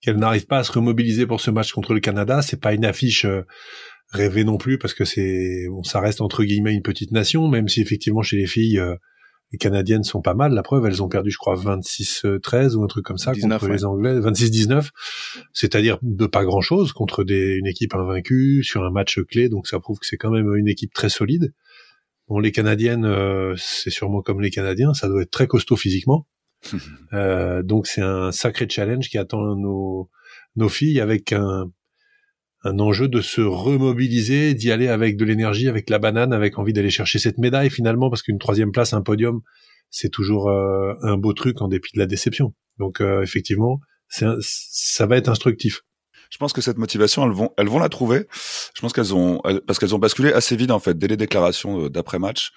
qu'elle 0.00 0.16
n'arrive 0.16 0.46
pas 0.46 0.58
à 0.58 0.64
se 0.64 0.72
remobiliser 0.72 1.26
pour 1.26 1.40
ce 1.40 1.50
match 1.50 1.72
contre 1.72 1.94
le 1.94 2.00
Canada. 2.00 2.42
C'est 2.42 2.60
pas 2.60 2.74
une 2.74 2.84
affiche 2.84 3.24
euh, 3.24 3.42
rêvée 4.10 4.44
non 4.44 4.58
plus 4.58 4.78
parce 4.78 4.94
que 4.94 5.04
c'est 5.04 5.66
bon, 5.68 5.82
ça 5.82 6.00
reste 6.00 6.20
entre 6.20 6.44
guillemets 6.44 6.74
une 6.74 6.82
petite 6.82 7.12
nation, 7.12 7.48
même 7.48 7.68
si 7.68 7.80
effectivement 7.80 8.22
chez 8.22 8.36
les 8.36 8.46
filles 8.46 8.78
euh, 8.78 8.94
les 9.52 9.58
Canadiennes 9.58 10.02
sont 10.02 10.22
pas 10.22 10.34
mal. 10.34 10.52
La 10.52 10.62
preuve, 10.62 10.86
elles 10.86 11.02
ont 11.02 11.08
perdu, 11.08 11.30
je 11.30 11.38
crois, 11.38 11.54
26-13 11.54 12.74
ou 12.74 12.82
un 12.82 12.88
truc 12.88 13.04
comme 13.04 13.18
ça 13.18 13.32
contre 13.32 13.68
les 13.68 13.84
Anglais, 13.84 14.18
26-19. 14.18 14.88
C'est-à-dire 15.52 15.98
de 16.02 16.26
pas 16.26 16.44
grand-chose 16.44 16.92
contre 16.92 17.22
des, 17.22 17.54
une 17.54 17.66
équipe 17.66 17.94
invaincue 17.94 18.64
sur 18.64 18.84
un 18.84 18.90
match 18.90 19.20
clé. 19.20 19.48
Donc 19.48 19.68
ça 19.68 19.78
prouve 19.78 19.98
que 19.98 20.06
c'est 20.06 20.16
quand 20.16 20.30
même 20.30 20.52
une 20.56 20.68
équipe 20.68 20.92
très 20.92 21.08
solide. 21.08 21.52
Bon, 22.28 22.40
les 22.40 22.50
Canadiennes, 22.50 23.04
euh, 23.04 23.54
c'est 23.56 23.90
sûrement 23.90 24.20
comme 24.20 24.40
les 24.40 24.50
Canadiens, 24.50 24.94
ça 24.94 25.08
doit 25.08 25.22
être 25.22 25.30
très 25.30 25.46
costaud 25.46 25.76
physiquement. 25.76 26.26
Euh, 27.12 27.62
donc 27.62 27.86
c'est 27.86 28.02
un 28.02 28.32
sacré 28.32 28.66
challenge 28.68 29.08
qui 29.08 29.16
attend 29.16 29.56
nos, 29.56 30.10
filles 30.68 31.00
avec 31.00 31.32
un, 31.32 31.70
un 32.64 32.78
enjeu 32.78 33.08
de 33.08 33.20
se 33.20 33.40
remobiliser, 33.40 34.54
d'y 34.54 34.70
aller 34.72 34.88
avec 34.88 35.16
de 35.16 35.24
l'énergie, 35.24 35.68
avec 35.68 35.88
la 35.88 35.98
banane, 35.98 36.32
avec 36.32 36.58
envie 36.58 36.72
d'aller 36.72 36.90
chercher 36.90 37.18
cette 37.18 37.38
médaille 37.38 37.70
finalement, 37.70 38.10
parce 38.10 38.22
qu'une 38.22 38.38
troisième 38.38 38.72
place, 38.72 38.92
un 38.92 39.02
podium, 39.02 39.40
c'est 39.90 40.10
toujours 40.10 40.50
euh, 40.50 40.94
un 41.02 41.16
beau 41.16 41.32
truc 41.32 41.62
en 41.62 41.68
dépit 41.68 41.92
de 41.94 42.00
la 42.00 42.06
déception. 42.06 42.54
Donc 42.78 43.00
euh, 43.00 43.22
effectivement, 43.22 43.80
ça 44.08 45.06
va 45.06 45.16
être 45.16 45.28
instructif. 45.28 45.82
Je 46.30 46.38
pense 46.38 46.52
que 46.52 46.60
cette 46.60 46.76
motivation, 46.76 47.24
elles 47.24 47.32
vont, 47.32 47.52
elles 47.56 47.68
vont 47.68 47.78
la 47.78 47.88
trouver. 47.88 48.26
Je 48.74 48.80
pense 48.80 48.92
qu'elles 48.92 49.14
ont, 49.14 49.40
parce 49.66 49.78
qu'elles 49.78 49.94
ont 49.94 49.98
basculé 49.98 50.32
assez 50.32 50.56
vite 50.56 50.72
en 50.72 50.80
fait 50.80 50.98
dès 50.98 51.06
les 51.06 51.16
déclarations 51.16 51.88
d'après 51.88 52.18
match 52.18 52.50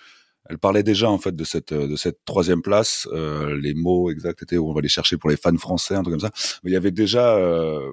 elle 0.50 0.58
parlait 0.58 0.84
déjà 0.84 1.10
en 1.10 1.20
fait 1.20 1.36
de 1.36 1.44
cette 1.44 1.74
de 1.74 1.96
cette 1.96 2.26
troisième 2.26 2.62
place. 2.62 3.08
Euh, 3.14 3.58
les 3.60 3.76
mots 3.76 4.12
exacts 4.12 4.42
étaient 4.44 4.58
où 4.58 4.70
on 4.70 4.74
va 4.74 4.82
les 4.82 4.90
chercher 4.90 5.18
pour 5.18 5.30
les 5.30 5.38
fans 5.38 5.56
français, 5.58 5.96
un 5.96 6.02
truc 6.02 6.14
comme 6.14 6.28
ça. 6.28 6.32
Mais 6.64 6.72
il 6.72 6.74
y 6.74 6.78
avait 6.78 6.92
déjà 6.92 7.36
euh, 7.38 7.92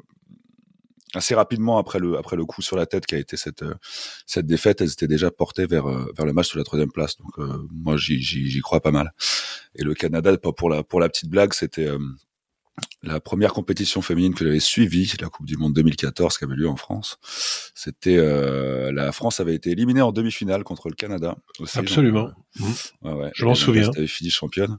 assez 1.14 1.34
rapidement 1.34 1.78
après 1.78 1.98
le 1.98 2.16
après 2.18 2.36
le 2.36 2.44
coup 2.44 2.62
sur 2.62 2.76
la 2.76 2.86
tête 2.86 3.06
qui 3.06 3.14
a 3.14 3.18
été 3.18 3.36
cette 3.36 3.62
euh, 3.62 3.74
cette 4.26 4.46
défaite, 4.46 4.80
elles 4.80 4.92
étaient 4.92 5.06
déjà 5.06 5.30
portées 5.30 5.66
vers 5.66 5.86
euh, 5.86 6.10
vers 6.16 6.26
le 6.26 6.32
match 6.32 6.48
sur 6.48 6.58
la 6.58 6.64
troisième 6.64 6.90
place. 6.90 7.16
Donc 7.18 7.38
euh, 7.38 7.66
moi 7.70 7.96
j'y 7.96 8.20
j'y 8.22 8.60
crois 8.60 8.80
pas 8.80 8.90
mal. 8.90 9.12
Et 9.74 9.84
le 9.84 9.94
Canada, 9.94 10.36
pour 10.38 10.70
la 10.70 10.82
pour 10.82 11.00
la 11.00 11.08
petite 11.08 11.28
blague, 11.28 11.52
c'était 11.52 11.88
la 13.02 13.20
première 13.20 13.52
compétition 13.52 14.02
féminine 14.02 14.34
que 14.34 14.44
j'avais 14.44 14.60
suivie, 14.60 15.12
la 15.20 15.28
Coupe 15.28 15.46
du 15.46 15.56
Monde 15.56 15.74
2014 15.74 16.38
qui 16.38 16.44
avait 16.44 16.56
lieu 16.56 16.68
en 16.68 16.76
France, 16.76 17.18
c'était 17.74 18.16
euh, 18.16 18.90
la 18.92 19.12
France 19.12 19.40
avait 19.40 19.54
été 19.54 19.70
éliminée 19.70 20.02
en 20.02 20.12
demi-finale 20.12 20.64
contre 20.64 20.88
le 20.88 20.94
Canada. 20.94 21.36
Aussi, 21.60 21.78
Absolument. 21.78 22.30
Mmh. 22.58 22.64
ouais, 23.02 23.12
ouais. 23.12 23.30
Je 23.34 23.44
m'en 23.44 23.54
souviens. 23.54 23.90
Avait 23.96 24.06
fini 24.06 24.30
championne. 24.30 24.78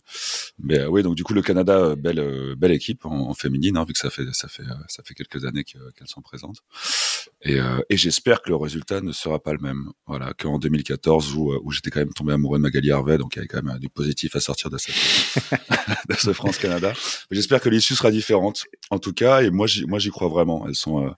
Mais 0.60 0.80
euh, 0.80 0.88
oui, 0.88 1.04
donc 1.04 1.16
du 1.16 1.24
coup 1.24 1.34
le 1.34 1.42
Canada, 1.42 1.78
euh, 1.78 1.96
belle 1.96 2.20
euh, 2.20 2.56
belle 2.56 2.72
équipe 2.72 3.06
en, 3.06 3.30
en 3.30 3.34
féminine, 3.34 3.78
hein, 3.78 3.86
vu 3.88 3.94
que 3.94 4.00
ça 4.00 4.10
fait 4.10 4.26
ça 4.34 4.48
fait 4.48 4.64
ça 4.88 5.04
fait 5.04 5.14
quelques 5.14 5.46
années 5.46 5.64
qu'elles 5.64 6.08
sont 6.08 6.22
présentes. 6.22 6.58
Et, 7.44 7.60
et 7.90 7.98
j'espère 7.98 8.42
que 8.42 8.50
le 8.50 8.56
résultat 8.56 9.02
ne 9.02 9.12
sera 9.12 9.40
pas 9.40 9.54
le 9.54 9.60
même. 9.60 9.92
Voilà, 10.08 10.34
qu'en 10.34 10.58
2014 10.58 11.36
où, 11.36 11.54
où 11.64 11.72
j'étais 11.72 11.92
quand 11.92 12.00
même 12.00 12.14
tombé 12.14 12.34
amoureux 12.34 12.58
de 12.58 12.64
Magali 12.64 12.92
Harvey, 12.92 13.18
donc 13.18 13.36
il 13.36 13.38
y 13.38 13.40
avait 13.40 13.48
quand 13.48 13.62
même 13.64 13.78
du 13.80 13.90
positif 13.90 14.36
à 14.36 14.40
sortir 14.40 14.70
de 14.70 14.78
cette 14.78 14.96
de 16.10 16.16
ce 16.16 16.34
France 16.34 16.58
Canada. 16.58 16.94
J'espère 17.32 17.62
que 17.62 17.70
l'issue 17.70 17.96
sera 17.96 18.12
différentes, 18.12 18.66
en 18.90 19.00
tout 19.00 19.14
cas. 19.14 19.42
Et 19.42 19.50
moi, 19.50 19.68
j'y, 19.68 19.86
moi, 19.86 20.00
j'y 20.00 20.10
crois 20.10 20.28
vraiment. 20.28 20.68
Elles 20.68 20.76
sont, 20.76 21.06
euh, 21.06 21.12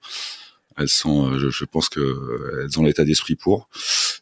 elles 0.78 0.90
sont, 0.90 1.32
euh, 1.32 1.50
je, 1.50 1.66
pense 1.66 1.90
que 1.90 2.00
euh, 2.00 2.64
elles 2.64 2.80
ont 2.80 2.84
l'état 2.84 3.06
d'esprit 3.06 3.36
pour. 3.36 3.70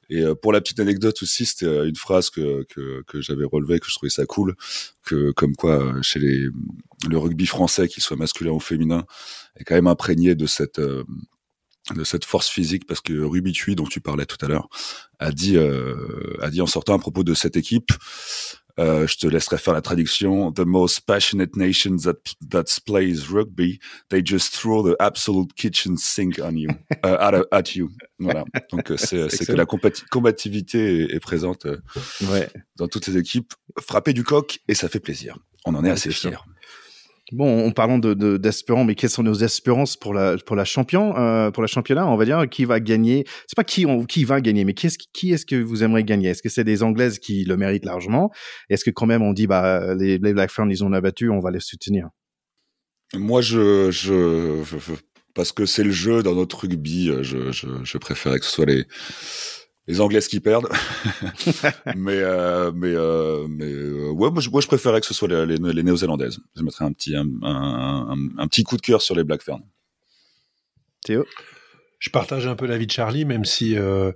Et 0.10 0.24
pour 0.42 0.54
la 0.54 0.62
petite 0.62 0.80
anecdote 0.80 1.22
aussi, 1.22 1.46
c'était 1.46 1.86
une 1.86 1.98
phrase 1.98 2.30
que, 2.30 2.64
que, 2.70 3.04
que 3.08 3.20
j'avais 3.20 3.44
relevée, 3.44 3.80
que 3.80 3.88
je 3.90 3.96
trouvais 3.96 4.10
ça 4.10 4.26
cool, 4.26 4.56
que 5.04 5.32
comme 5.32 5.54
quoi 5.54 6.02
chez 6.02 6.20
les 6.20 6.48
le 7.08 7.18
rugby 7.18 7.46
français, 7.46 7.90
qu'il 7.90 8.02
soit 8.02 8.16
masculin 8.16 8.52
ou 8.52 8.60
féminin, 8.62 9.06
est 9.58 9.66
quand 9.66 9.76
même 9.76 9.88
imprégné 9.88 10.34
de 10.34 10.48
cette 10.48 10.80
de 11.96 12.04
cette 12.04 12.26
force 12.26 12.50
physique 12.50 12.86
parce 12.88 13.02
que 13.02 13.14
Ruby 13.14 13.54
Tui 13.54 13.76
dont 13.76 13.86
tu 13.86 14.02
parlais 14.02 14.26
tout 14.26 14.44
à 14.44 14.48
l'heure 14.48 14.68
a 15.20 15.32
dit 15.32 15.58
a 15.58 16.50
dit 16.50 16.62
en 16.62 16.68
sortant 16.68 16.96
à 16.96 17.00
propos 17.00 17.24
de 17.24 17.34
cette 17.34 17.56
équipe 17.56 17.92
euh, 18.80 19.08
je 19.08 19.18
te 19.18 19.26
laisserai 19.26 19.58
faire 19.58 19.74
la 19.74 19.82
traduction. 19.82 20.52
The 20.52 20.66
most 20.66 21.02
passionate 21.02 21.56
nations 21.56 22.04
that 22.04 22.18
that 22.50 22.66
plays 22.86 23.28
rugby, 23.30 23.80
they 24.10 24.22
just 24.24 24.54
throw 24.54 24.84
the 24.84 24.96
absolute 25.00 25.54
kitchen 25.56 25.98
sink 25.98 26.40
on 26.40 26.56
you, 26.56 26.70
uh, 27.04 27.18
at, 27.20 27.42
at, 27.52 27.76
you. 27.76 27.90
Voilà. 28.20 28.46
Donc 28.72 28.92
euh, 28.92 28.98
c'est 28.98 29.30
c'est 29.30 29.46
que 29.46 29.54
la 29.54 29.66
combativité 29.66 31.14
est, 31.14 31.20
présente 31.20 31.66
euh, 31.66 31.82
ouais. 32.30 32.50
dans 32.76 32.88
toutes 32.88 33.06
ces 33.06 33.18
équipes. 33.18 33.54
Frapper 33.80 34.14
du 34.14 34.24
coq 34.24 34.60
et 34.68 34.76
ça 34.76 34.90
fait 34.90 35.00
plaisir. 35.00 35.38
On 35.66 35.74
en 35.76 35.84
est 35.84 35.90
assez 35.90 36.12
fiers. 36.12 36.38
Bon, 37.34 37.68
en 37.68 37.72
parlant 37.72 38.00
de 38.00 38.38
d'espérance, 38.38 38.88
mais 38.88 38.96
quelles 38.96 39.10
sont 39.10 39.24
nos 39.24 39.34
espérances 39.34 39.98
pour 39.98 40.14
la 40.14 40.38
pour 40.38 40.56
la 40.56 40.64
champion, 40.64 41.18
euh, 41.18 41.52
pour 41.52 41.62
la 41.62 41.68
championnat 41.68 42.08
On 42.08 42.16
va 42.16 42.24
dire 42.24 42.48
qui 42.50 42.64
va 42.64 42.80
gagner? 42.80 43.26
C'est 43.48 43.56
pas 43.56 43.66
qui 43.66 43.86
on, 43.86 44.06
qui 44.06 44.24
va 44.24 44.40
gagner, 44.40 44.64
mais 44.64 44.74
qui 44.74 44.88
est-ce 44.88 44.98
qui 45.12 45.34
est-ce 45.34 45.46
que 45.46 45.56
vous 45.56 45.84
aimeriez 45.84 46.06
gagner? 46.06 46.30
Est-ce 46.30 46.42
que 46.42 46.50
c'est 46.50 46.64
des 46.64 46.84
Anglaises 46.84 47.20
qui 47.20 47.44
le 47.44 47.58
méritent 47.58 47.86
largement? 47.86 48.32
Est-ce 48.70 48.86
que 48.86 48.92
quand 48.92 49.08
même 49.08 49.24
on 49.24 49.34
dit 49.34 49.46
bah 49.46 49.94
les, 49.96 50.18
les 50.20 50.34
Black 50.34 50.52
Ferns 50.52 50.72
ils 50.72 50.86
ont 50.86 50.94
abattu, 50.94 51.30
on 51.30 51.40
va 51.40 51.52
les 51.52 51.60
soutenir? 51.60 52.08
Moi, 53.14 53.42
je, 53.42 53.90
je, 53.92 54.64
je 54.64 54.94
parce 55.34 55.52
que 55.52 55.66
c'est 55.66 55.84
le 55.84 55.92
jeu 55.92 56.24
dans 56.24 56.34
notre 56.34 56.62
rugby, 56.62 57.12
je, 57.22 57.52
je, 57.52 57.68
je 57.84 57.98
que 57.98 58.16
ce 58.16 58.52
soit 58.52 58.66
les 58.66 58.86
les 59.88 60.02
Anglaises 60.02 60.28
qui 60.28 60.40
perdent. 60.40 60.68
mais 61.96 62.18
euh, 62.18 62.72
mais 62.76 62.94
euh, 62.94 63.48
mais 63.50 63.72
euh, 63.72 64.12
ouais, 64.12 64.32
moi 64.32 64.42
je, 64.42 64.50
moi 64.50 64.62
je, 64.62 64.68
préférais 64.68 65.00
que 65.00 65.08
ce 65.08 65.14
soit 65.14 65.28
les, 65.28 65.46
les, 65.46 65.74
les 65.74 65.84
Néo-Zélandaises. 65.84 66.40
Je 66.56 66.64
mettrais 66.64 66.86
un 66.86 66.92
petit 66.92 67.16
un, 67.16 67.28
un, 67.42 68.18
un, 68.38 68.48
petit 68.48 68.64
coup 68.64 68.78
de 68.78 68.82
cœur 68.82 69.02
sur 69.02 69.16
les 69.16 69.24
Black 69.24 69.42
Ferns. 69.42 69.64
Théo, 71.04 71.26
je 72.00 72.10
partage 72.10 72.48
un 72.48 72.56
peu 72.56 72.66
l'avis 72.66 72.88
de 72.88 72.92
Charlie, 72.92 73.26
même 73.26 73.46
si 73.46 73.78
euh, 73.78 74.12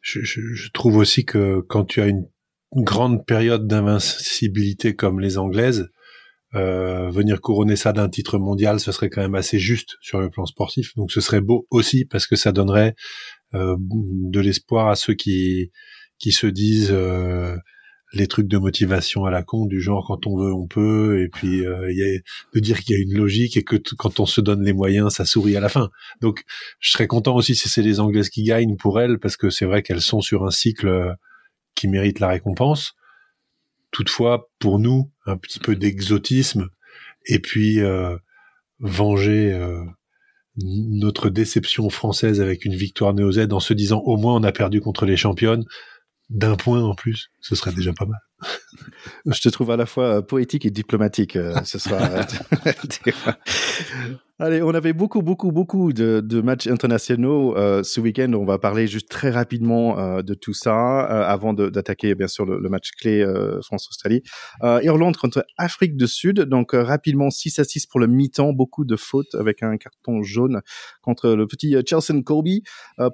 je, 0.00 0.20
je, 0.22 0.40
je, 0.54 0.70
trouve 0.70 0.96
aussi 0.96 1.24
que 1.24 1.60
quand 1.68 1.84
tu 1.84 2.00
as 2.00 2.06
une, 2.06 2.26
grande 2.72 3.26
période 3.26 3.66
d'invincibilité 3.66 4.94
comme 4.94 5.18
les 5.18 5.38
Anglaises, 5.38 5.90
euh, 6.54 7.10
venir 7.10 7.40
couronner 7.40 7.76
ça 7.76 7.92
d'un 7.92 8.08
titre 8.08 8.38
mondial, 8.38 8.80
ce 8.80 8.92
serait 8.92 9.10
quand 9.10 9.20
même 9.20 9.34
assez 9.34 9.58
juste 9.58 9.96
sur 10.00 10.20
le 10.20 10.30
plan 10.30 10.46
sportif. 10.46 10.94
Donc 10.96 11.10
ce 11.12 11.20
serait 11.20 11.40
beau 11.40 11.66
aussi 11.70 12.04
parce 12.04 12.26
que 12.26 12.36
ça 12.36 12.52
donnerait 12.52 12.94
de 13.52 14.40
l'espoir 14.40 14.88
à 14.88 14.96
ceux 14.96 15.14
qui 15.14 15.70
qui 16.18 16.32
se 16.32 16.46
disent 16.46 16.92
euh, 16.92 17.56
les 18.12 18.26
trucs 18.26 18.48
de 18.48 18.58
motivation 18.58 19.24
à 19.24 19.30
la 19.30 19.42
con 19.42 19.66
du 19.66 19.80
genre 19.80 20.04
quand 20.06 20.26
on 20.26 20.36
veut 20.36 20.52
on 20.52 20.66
peut 20.66 21.22
et 21.22 21.28
puis 21.28 21.64
euh, 21.64 21.92
y 21.92 22.02
a, 22.02 22.20
de 22.54 22.60
dire 22.60 22.80
qu'il 22.80 22.96
y 22.96 22.98
a 22.98 23.02
une 23.02 23.16
logique 23.16 23.56
et 23.56 23.62
que 23.62 23.76
quand 23.96 24.20
on 24.20 24.26
se 24.26 24.40
donne 24.40 24.62
les 24.62 24.72
moyens 24.72 25.14
ça 25.14 25.24
sourit 25.24 25.56
à 25.56 25.60
la 25.60 25.68
fin. 25.68 25.90
Donc 26.20 26.44
je 26.80 26.90
serais 26.90 27.06
content 27.06 27.34
aussi 27.34 27.54
si 27.54 27.68
c'est 27.68 27.82
les 27.82 28.00
anglaises 28.00 28.28
qui 28.28 28.42
gagnent 28.42 28.76
pour 28.76 29.00
elles 29.00 29.18
parce 29.18 29.36
que 29.36 29.50
c'est 29.50 29.64
vrai 29.64 29.82
qu'elles 29.82 30.02
sont 30.02 30.20
sur 30.20 30.44
un 30.44 30.50
cycle 30.50 30.88
euh, 30.88 31.12
qui 31.74 31.88
mérite 31.88 32.20
la 32.20 32.28
récompense. 32.28 32.94
Toutefois 33.92 34.50
pour 34.58 34.78
nous 34.78 35.10
un 35.26 35.36
petit 35.36 35.60
peu 35.60 35.76
d'exotisme 35.76 36.68
et 37.26 37.38
puis 37.38 37.80
euh, 37.80 38.16
venger 38.80 39.52
notre 40.56 41.30
déception 41.30 41.88
française 41.90 42.40
avec 42.40 42.64
une 42.64 42.74
victoire 42.74 43.14
néo-Z 43.14 43.52
en 43.52 43.60
se 43.60 43.72
disant 43.72 44.00
au 44.00 44.16
moins 44.16 44.34
on 44.34 44.42
a 44.42 44.52
perdu 44.52 44.80
contre 44.80 45.06
les 45.06 45.16
championnes 45.16 45.64
d'un 46.28 46.56
point 46.56 46.82
en 46.82 46.94
plus. 46.94 47.30
Ce 47.40 47.54
serait 47.54 47.72
déjà 47.72 47.92
pas 47.92 48.06
mal. 48.06 48.20
Je 49.26 49.40
te 49.40 49.48
trouve 49.48 49.70
à 49.70 49.76
la 49.76 49.86
fois 49.86 50.26
poétique 50.26 50.64
et 50.64 50.70
diplomatique 50.70 51.38
ce 51.64 51.78
soir. 51.78 52.00
Allez, 54.42 54.62
on 54.62 54.70
avait 54.70 54.94
beaucoup, 54.94 55.20
beaucoup, 55.20 55.52
beaucoup 55.52 55.92
de, 55.92 56.22
de 56.24 56.40
matchs 56.40 56.66
internationaux 56.66 57.54
euh, 57.58 57.82
ce 57.82 58.00
week-end. 58.00 58.32
On 58.32 58.46
va 58.46 58.58
parler 58.58 58.86
juste 58.86 59.10
très 59.10 59.28
rapidement 59.28 59.98
euh, 59.98 60.22
de 60.22 60.32
tout 60.32 60.54
ça 60.54 61.04
euh, 61.10 61.24
avant 61.26 61.52
d'attaquer 61.52 62.14
bien 62.14 62.26
sûr 62.26 62.46
le, 62.46 62.58
le 62.58 62.68
match 62.70 62.92
clé 62.92 63.20
euh, 63.20 63.60
France-Australie. 63.60 64.22
Euh, 64.62 64.80
Irlande 64.82 65.18
contre 65.18 65.44
Afrique 65.58 65.94
du 65.94 66.08
Sud. 66.08 66.40
Donc 66.40 66.70
rapidement 66.72 67.28
6 67.28 67.58
à 67.58 67.64
6 67.64 67.84
pour 67.84 68.00
le 68.00 68.06
mi-temps. 68.06 68.54
Beaucoup 68.54 68.86
de 68.86 68.96
fautes 68.96 69.34
avec 69.34 69.62
un 69.62 69.76
carton 69.76 70.22
jaune 70.22 70.62
contre 71.02 71.32
le 71.32 71.46
petit 71.46 71.76
Chelsea 71.86 72.22
Colby. 72.24 72.62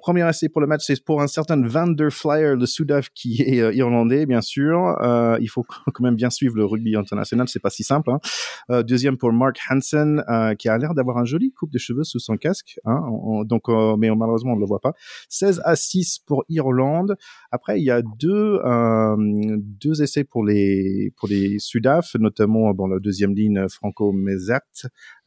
premier 0.00 0.28
essai 0.28 0.48
pour 0.48 0.60
le 0.60 0.68
match, 0.68 0.84
c'est 0.86 1.04
pour 1.04 1.22
un 1.22 1.26
certain 1.26 1.60
Van 1.60 1.88
der 1.88 2.12
Flyer, 2.12 2.54
le 2.54 2.66
Soudaf 2.66 3.08
qui 3.12 3.42
est 3.42 3.74
irlandais 3.74 4.15
bien 4.24 4.40
sûr. 4.40 4.96
il 5.40 5.48
faut 5.48 5.64
quand 5.92 6.00
même 6.02 6.16
bien 6.16 6.30
suivre 6.30 6.56
le 6.56 6.64
rugby 6.64 6.96
international. 6.96 7.48
C'est 7.48 7.60
pas 7.60 7.70
si 7.70 7.84
simple. 7.84 8.10
Hein. 8.10 8.82
deuxième 8.82 9.18
pour 9.18 9.32
Mark 9.32 9.58
Hansen 9.70 10.22
qui 10.58 10.68
a 10.68 10.78
l'air 10.78 10.94
d'avoir 10.94 11.18
un 11.18 11.24
joli 11.26 11.52
coupe 11.52 11.70
de 11.70 11.78
cheveux 11.78 12.04
sous 12.04 12.20
son 12.20 12.36
casque, 12.36 12.78
hein, 12.84 13.00
donc 13.44 13.68
euh, 13.68 13.96
mais 13.96 14.08
malheureusement 14.14 14.52
on 14.52 14.56
ne 14.56 14.60
le 14.60 14.66
voit 14.66 14.80
pas. 14.80 14.92
16 15.28 15.62
à 15.64 15.76
6 15.76 16.20
pour 16.26 16.44
Irlande. 16.48 17.16
Après 17.50 17.80
il 17.80 17.84
y 17.84 17.90
a 17.90 18.02
deux 18.02 18.60
euh, 18.64 19.16
deux 19.18 20.02
essais 20.02 20.24
pour 20.24 20.44
les 20.44 21.12
pour 21.16 21.28
les 21.28 21.58
Sudaf, 21.58 22.14
notamment 22.18 22.72
bon 22.72 22.86
la 22.86 22.98
deuxième 22.98 23.34
ligne 23.34 23.68
Franco 23.68 24.12
Mezat 24.12 24.60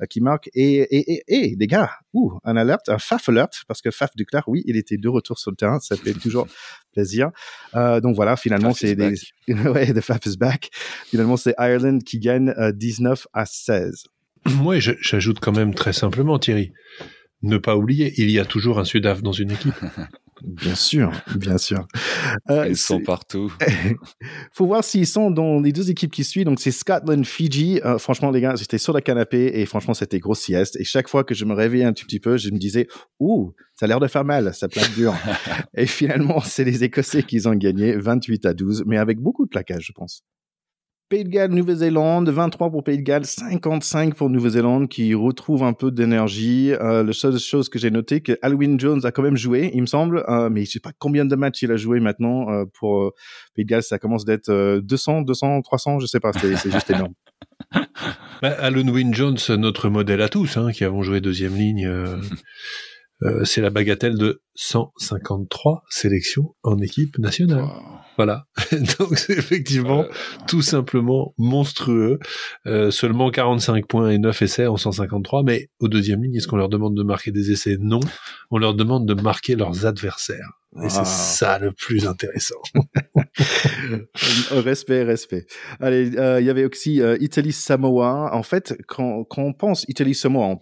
euh, 0.01 0.05
qui 0.09 0.21
marque 0.21 0.49
et 0.53 0.79
et, 0.95 1.13
et 1.13 1.23
et 1.27 1.55
les 1.57 1.67
gars, 1.67 1.91
ouh, 2.13 2.33
un 2.43 2.55
alert, 2.57 2.87
un 2.89 2.99
Faf 2.99 3.29
alert 3.29 3.63
parce 3.67 3.81
que 3.81 3.91
Faf 3.91 4.11
Duclair, 4.15 4.43
oui, 4.47 4.63
il 4.65 4.77
était 4.77 4.97
de 4.97 5.09
retour 5.09 5.39
sur 5.39 5.51
le 5.51 5.57
terrain, 5.57 5.79
ça 5.79 5.95
fait 5.95 6.13
toujours 6.13 6.47
plaisir. 6.91 7.29
Euh, 7.75 8.01
donc 8.01 8.15
voilà, 8.15 8.35
finalement 8.35 8.73
c'est 8.79 8.95
des 8.95 9.15
ouais, 9.69 9.93
the 9.93 10.01
Faf 10.01 10.25
is 10.25 10.37
back. 10.37 10.69
Finalement 11.07 11.37
c'est 11.37 11.55
Ireland 11.57 11.99
qui 11.99 12.19
gagne 12.19 12.53
19 12.73 13.27
à 13.33 13.45
16. 13.45 14.05
Moi, 14.45 14.79
j'ajoute 15.01 15.39
quand 15.39 15.51
même 15.51 15.73
très 15.73 15.93
simplement, 15.93 16.39
Thierry, 16.39 16.71
ne 17.41 17.57
pas 17.57 17.75
oublier, 17.75 18.13
il 18.17 18.29
y 18.29 18.39
a 18.39 18.45
toujours 18.45 18.79
un 18.79 18.85
Sudaf 18.85 19.21
dans 19.21 19.31
une 19.31 19.51
équipe. 19.51 19.73
Bien 20.43 20.75
sûr, 20.75 21.11
bien 21.35 21.57
sûr. 21.57 21.87
Euh, 22.49 22.67
Ils 22.67 22.77
sont 22.77 23.01
partout. 23.01 23.51
faut 24.53 24.65
voir 24.65 24.83
s'ils 24.83 25.07
sont 25.07 25.31
dans 25.31 25.59
les 25.59 25.71
deux 25.71 25.89
équipes 25.89 26.11
qui 26.11 26.23
suivent. 26.23 26.45
Donc 26.45 26.59
c'est 26.59 26.71
Scotland, 26.71 27.25
Fiji. 27.25 27.81
Euh, 27.83 27.97
franchement, 27.97 28.31
les 28.31 28.41
gars, 28.41 28.55
j'étais 28.55 28.77
sur 28.77 28.93
le 28.93 29.01
canapé 29.01 29.51
et 29.59 29.65
franchement, 29.65 29.93
c'était 29.93 30.19
grosse 30.19 30.41
sieste. 30.41 30.77
Et 30.79 30.83
chaque 30.83 31.07
fois 31.07 31.23
que 31.23 31.33
je 31.33 31.45
me 31.45 31.53
réveillais 31.53 31.85
un 31.85 31.93
tout 31.93 32.05
petit 32.05 32.19
peu, 32.19 32.37
je 32.37 32.49
me 32.51 32.57
disais, 32.57 32.87
ouh, 33.19 33.53
ça 33.75 33.85
a 33.85 33.87
l'air 33.87 33.99
de 33.99 34.07
faire 34.07 34.25
mal, 34.25 34.53
ça 34.53 34.67
plaque 34.67 34.93
dur. 34.95 35.13
et 35.75 35.85
finalement, 35.85 36.41
c'est 36.41 36.63
les 36.63 36.83
Écossais 36.83 37.23
qui 37.23 37.45
ont 37.47 37.55
gagné 37.55 37.95
28 37.95 38.45
à 38.45 38.53
12, 38.53 38.83
mais 38.85 38.97
avec 38.97 39.19
beaucoup 39.19 39.45
de 39.45 39.49
plaquage, 39.49 39.85
je 39.87 39.93
pense. 39.93 40.23
Pays 41.09 41.23
de 41.23 41.29
Galles, 41.29 41.51
Nouvelle-Zélande, 41.51 42.29
23 42.29 42.69
pour 42.69 42.83
Pays 42.83 42.97
de 42.97 43.03
Galles, 43.03 43.25
55 43.25 44.13
pour 44.13 44.29
Nouvelle-Zélande 44.29 44.87
qui 44.87 45.13
retrouve 45.15 45.63
un 45.63 45.73
peu 45.73 45.89
d'énergie. 45.91 46.71
Euh, 46.73 47.03
la 47.03 47.13
seule 47.13 47.39
chose 47.39 47.67
que 47.67 47.79
j'ai 47.79 47.89
noté, 47.89 48.21
que 48.21 48.37
Alwyn 48.43 48.79
Jones 48.79 49.03
a 49.03 49.11
quand 49.11 49.23
même 49.23 49.37
joué, 49.37 49.71
il 49.73 49.81
me 49.81 49.87
semble, 49.87 50.23
euh, 50.29 50.49
mais 50.51 50.65
je 50.65 50.71
sais 50.71 50.79
pas 50.79 50.91
combien 50.99 51.25
de 51.25 51.35
matchs 51.35 51.63
il 51.63 51.71
a 51.71 51.77
joué 51.77 51.99
maintenant 51.99 52.49
euh, 52.51 52.65
pour 52.79 53.11
Pays 53.55 53.65
de 53.65 53.69
Galles. 53.69 53.83
Ça 53.83 53.97
commence 53.97 54.23
d'être 54.23 54.79
200, 54.79 55.23
200, 55.23 55.61
300, 55.63 55.99
je 55.99 56.05
sais 56.05 56.19
pas, 56.19 56.31
c'est 56.33 56.71
juste 56.71 56.89
énorme. 56.89 57.13
Bah, 58.41 58.55
Alwyn 58.59 59.13
Jones, 59.13 59.37
notre 59.57 59.89
modèle 59.89 60.21
à 60.21 60.29
tous, 60.29 60.55
hein, 60.55 60.71
qui 60.71 60.85
avons 60.85 61.03
joué 61.03 61.19
deuxième 61.19 61.55
ligne. 61.55 61.85
Euh, 61.85 62.15
euh, 63.23 63.43
c'est 63.43 63.61
la 63.61 63.69
bagatelle 63.69 64.17
de 64.17 64.41
153 64.55 65.83
sélections 65.89 66.55
en 66.63 66.77
équipe 66.79 67.17
nationale. 67.17 67.65
Voilà. 68.19 68.43
Donc 68.99 69.17
c'est 69.17 69.37
effectivement 69.37 70.03
tout 70.45 70.61
simplement 70.61 71.33
monstrueux. 71.37 72.19
Euh, 72.67 72.91
seulement 72.91 73.31
45 73.31 73.87
points 73.87 74.09
et 74.09 74.17
9 74.17 74.41
essais 74.41 74.67
en 74.67 74.75
153. 74.75 75.43
Mais 75.43 75.69
au 75.79 75.87
deuxième 75.87 76.21
ligne, 76.21 76.35
est-ce 76.35 76.49
qu'on 76.49 76.57
leur 76.57 76.67
demande 76.67 76.97
de 76.97 77.03
marquer 77.03 77.31
des 77.31 77.49
essais? 77.53 77.77
Non. 77.79 78.01
On 78.51 78.57
leur 78.57 78.73
demande 78.73 79.07
de 79.07 79.13
marquer 79.13 79.55
leurs 79.55 79.85
adversaires. 79.85 80.59
Et 80.83 80.89
c'est 80.89 80.99
ah. 80.99 81.05
ça 81.05 81.59
le 81.59 81.71
plus 81.71 82.07
intéressant. 82.07 82.59
respect, 84.51 85.03
respect. 85.03 85.45
Allez, 85.79 86.17
euh, 86.17 86.41
il 86.41 86.45
y 86.45 86.49
avait 86.49 86.65
aussi 86.65 87.01
euh, 87.01 87.15
Italie-Samoa. 87.21 88.35
En 88.35 88.43
fait, 88.43 88.75
quand, 88.89 89.23
quand 89.23 89.43
on 89.43 89.53
pense 89.53 89.85
Italie-Samoa, 89.87 90.59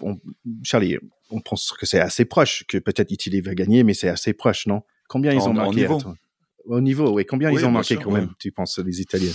Charlie, 0.61 0.97
on 1.31 1.41
pense 1.41 1.71
que 1.71 1.87
c'est 1.87 1.99
assez 1.99 2.25
proche, 2.25 2.65
que 2.69 2.77
peut-être 2.77 3.11
Italie 3.11 3.41
va 3.41 3.55
gagner, 3.55 3.83
mais 3.83 3.95
c'est 3.95 4.09
assez 4.09 4.33
proche, 4.33 4.67
non? 4.67 4.83
Combien 5.09 5.33
ils 5.33 5.41
ont 5.41 5.53
marqué 5.53 5.87
Au 6.67 6.81
niveau, 6.81 7.11
oui. 7.11 7.25
Combien 7.25 7.51
ils 7.51 7.65
ont 7.65 7.71
marqué 7.71 7.95
quand 7.97 8.11
même, 8.11 8.29
tu 8.39 8.51
penses, 8.51 8.79
les 8.79 9.01
Italiens? 9.01 9.33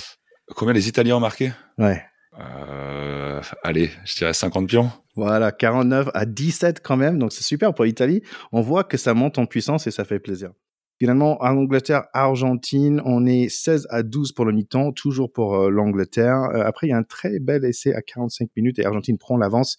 Combien 0.55 0.75
les 0.75 0.89
Italiens 0.89 1.17
ont 1.17 1.21
marqué? 1.21 1.53
Ouais. 1.79 2.03
Euh, 2.39 3.41
allez, 3.63 3.91
je 4.05 4.17
dirais 4.17 4.33
50 4.33 4.69
pions. 4.69 4.91
Voilà, 5.17 5.53
49 5.53 6.09
à 6.15 6.25
17 6.25 6.81
quand 6.83 6.97
même, 6.97 7.19
donc 7.19 7.33
c'est 7.33 7.45
super 7.45 7.75
pour 7.75 7.85
l'Italie. 7.85 8.23
On 8.53 8.63
voit 8.63 8.85
que 8.85 8.97
ça 8.97 9.13
monte 9.13 9.39
en 9.39 9.47
puissance 9.47 9.87
et 9.87 9.91
ça 9.91 10.05
fait 10.05 10.19
plaisir. 10.19 10.53
Finalement, 10.99 11.43
en 11.43 11.57
Angleterre, 11.57 12.05
Argentine, 12.13 13.03
on 13.05 13.27
est 13.27 13.49
16 13.49 13.89
à 13.91 14.05
12 14.05 14.33
pour 14.33 14.45
le 14.45 14.53
mi-temps, 14.53 14.93
toujours 14.93 15.33
pour 15.33 15.57
euh, 15.57 15.69
l'Angleterre. 15.69 16.37
Euh, 16.55 16.63
après, 16.65 16.87
il 16.87 16.91
y 16.91 16.93
a 16.93 16.97
un 16.97 17.03
très 17.03 17.41
bel 17.41 17.65
essai 17.65 17.93
à 17.93 18.03
45 18.03 18.51
minutes 18.57 18.79
et 18.79 18.87
Argentine 18.87 19.19
prend 19.19 19.37
l'avance. 19.37 19.77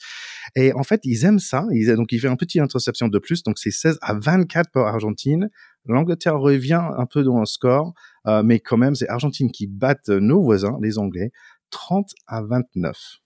Et 0.55 0.73
en 0.73 0.83
fait, 0.83 0.99
ils 1.05 1.23
aiment 1.23 1.39
ça. 1.39 1.65
Ils, 1.71 1.95
donc, 1.95 2.11
il 2.11 2.19
fait 2.19 2.27
un 2.27 2.35
petit 2.35 2.59
interception 2.59 3.07
de 3.07 3.19
plus. 3.19 3.41
Donc, 3.43 3.57
c'est 3.57 3.71
16 3.71 3.99
à 4.01 4.15
24 4.15 4.69
pour 4.69 4.85
Argentine. 4.85 5.49
L'Angleterre 5.85 6.39
revient 6.39 6.81
un 6.97 7.05
peu 7.05 7.23
dans 7.23 7.39
le 7.39 7.45
score, 7.45 7.93
euh, 8.27 8.43
mais 8.43 8.59
quand 8.59 8.77
même, 8.77 8.95
c'est 8.95 9.09
Argentine 9.09 9.51
qui 9.51 9.67
bat 9.67 9.95
nos 10.07 10.41
voisins, 10.41 10.77
les 10.81 10.97
Anglais, 10.97 11.31
30 11.71 12.09
à 12.27 12.41
29. 12.41 13.19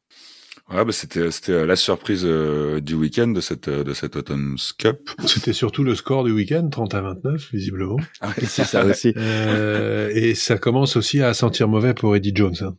Ouais, 0.70 0.84
bah 0.84 0.91
c'était 0.91 1.32
c'était 1.32 1.54
euh, 1.54 1.65
la 1.65 1.78
surprise 1.78 2.24
euh, 2.26 2.82
du 2.82 2.93
week-end 2.93 3.30
de 3.30 3.39
cette 3.39 3.70
euh, 3.70 3.86
de 3.86 3.93
cette 3.93 4.17
Autumn 4.17 4.58
Cup. 4.78 5.10
C'était 5.26 5.54
surtout 5.54 5.86
le 5.86 5.96
score 5.96 6.26
du 6.26 6.34
week-end, 6.34 6.67
30 6.70 6.93
à 6.93 7.02
29 7.02 7.52
visiblement. 7.54 7.98
Ah, 8.22 8.34
c'est 8.38 8.65
ça 8.65 8.84
aussi. 8.86 9.13
Euh, 9.15 10.12
et 10.13 10.36
ça 10.36 10.58
commence 10.58 10.98
aussi 10.98 11.22
à 11.22 11.34
sentir 11.34 11.70
mauvais 11.70 11.93
pour 11.93 12.15
Eddie 12.17 12.34
Jones. 12.36 12.56
Hein. 12.62 12.76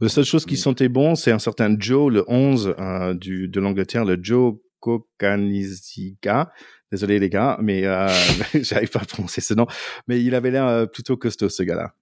La 0.00 0.10
seule 0.10 0.24
chose 0.24 0.44
qui 0.44 0.58
sentait 0.58 0.90
bon, 0.90 1.14
c'est 1.14 1.32
un 1.32 1.38
certain 1.38 1.74
Joe, 1.78 2.12
le 2.12 2.24
11 2.28 2.74
du 3.14 3.48
de 3.48 3.60
l'Angleterre, 3.60 4.04
le 4.04 4.18
Joe 4.20 4.56
Kokanizika. 4.80 6.52
Désolé 6.92 7.18
les 7.18 7.28
gars, 7.28 7.58
mais 7.60 7.82
j'arrive 8.54 8.90
pas 8.90 9.00
à 9.00 9.04
prononcer 9.04 9.40
ce 9.40 9.54
nom. 9.54 9.66
Mais 10.06 10.22
il 10.22 10.34
avait 10.34 10.50
l'air 10.50 10.88
plutôt 10.90 11.16
costaud 11.16 11.48
ce 11.48 11.62
gars-là. 11.62 11.94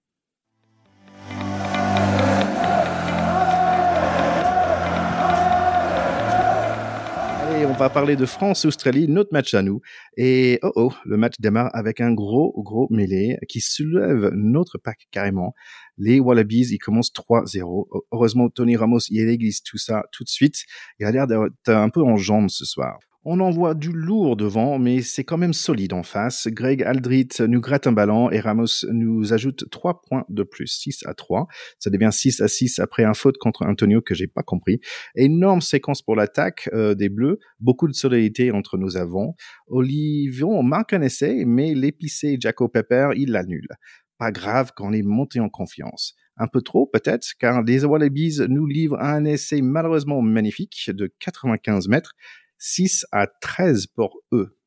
on 7.65 7.73
va 7.73 7.89
parler 7.89 8.15
de 8.15 8.25
France-Australie, 8.25 9.07
notre 9.07 9.33
match 9.33 9.53
à 9.53 9.61
nous. 9.61 9.81
Et 10.17 10.59
oh 10.61 10.71
oh, 10.75 10.93
le 11.03 11.17
match 11.17 11.35
démarre 11.39 11.69
avec 11.73 11.99
un 11.99 12.13
gros, 12.13 12.53
gros 12.61 12.87
mêlée 12.89 13.37
qui 13.49 13.59
soulève 13.59 14.31
notre 14.33 14.77
pack 14.77 15.07
carrément. 15.11 15.53
Les 15.97 16.19
Wallabies, 16.19 16.67
ils 16.71 16.77
commencent 16.77 17.11
3-0. 17.11 17.87
Heureusement, 18.11 18.49
Tony 18.49 18.75
Ramos, 18.75 18.99
il 19.09 19.27
église 19.29 19.61
tout 19.63 19.77
ça 19.77 20.03
tout 20.11 20.23
de 20.23 20.29
suite. 20.29 20.63
Il 20.99 21.05
a 21.05 21.11
l'air 21.11 21.27
d'être 21.27 21.51
un 21.67 21.89
peu 21.89 22.01
en 22.01 22.17
jambes 22.17 22.49
ce 22.49 22.65
soir. 22.65 22.99
On 23.27 23.39
envoie 23.39 23.73
du 23.73 23.91
lourd 23.91 24.37
devant, 24.37 24.77
mais 24.77 25.01
c'est 25.01 25.23
quand 25.23 25.39
même 25.39 25.51
solide 25.51 25.93
en 25.93 26.03
face. 26.03 26.47
Greg 26.47 26.83
Aldrit 26.83 27.29
nous 27.39 27.59
gratte 27.59 27.87
un 27.87 27.91
ballon 27.91 28.29
et 28.29 28.39
Ramos 28.39 28.85
nous 28.91 29.33
ajoute 29.33 29.67
3 29.71 30.03
points 30.03 30.25
de 30.29 30.43
plus, 30.43 30.67
6 30.67 30.99
à 31.07 31.15
3. 31.15 31.47
Ça 31.79 31.89
devient 31.89 32.11
6 32.11 32.41
à 32.41 32.47
6 32.47 32.77
après 32.77 33.03
un 33.03 33.15
faute 33.15 33.39
contre 33.39 33.65
Antonio 33.65 33.99
que 33.99 34.13
j'ai 34.13 34.27
pas 34.27 34.43
compris. 34.43 34.79
Énorme 35.15 35.61
séquence 35.61 36.03
pour 36.03 36.15
l'attaque 36.15 36.69
euh, 36.73 36.93
des 36.93 37.09
Bleus, 37.09 37.39
beaucoup 37.59 37.87
de 37.87 37.93
solidité 37.93 38.51
entre 38.51 38.77
nos 38.77 38.95
avants. 38.95 39.35
Olivion 39.65 40.61
marque 40.61 40.93
un 40.93 41.01
essai, 41.01 41.45
mais 41.47 41.73
l'épicé 41.73 42.37
Jaco 42.39 42.67
Pepper, 42.67 43.09
il 43.15 43.31
l'annule. 43.31 43.69
Pas 44.19 44.31
grave 44.31 44.71
quand 44.75 44.89
on 44.89 44.93
est 44.93 45.01
monté 45.01 45.39
en 45.39 45.49
confiance 45.49 46.13
un 46.37 46.47
peu 46.47 46.61
trop 46.61 46.85
peut-être, 46.85 47.29
car 47.39 47.63
les 47.63 47.85
Wallabies 47.85 48.41
nous 48.49 48.65
livrent 48.65 48.99
un 48.99 49.23
essai 49.25 49.61
malheureusement 49.61 50.21
magnifique 50.21 50.91
de 50.93 51.09
95 51.19 51.87
mètres 51.87 52.13
6 52.57 53.05
à 53.11 53.27
13 53.27 53.87
pour 53.87 54.21
eux. 54.31 54.57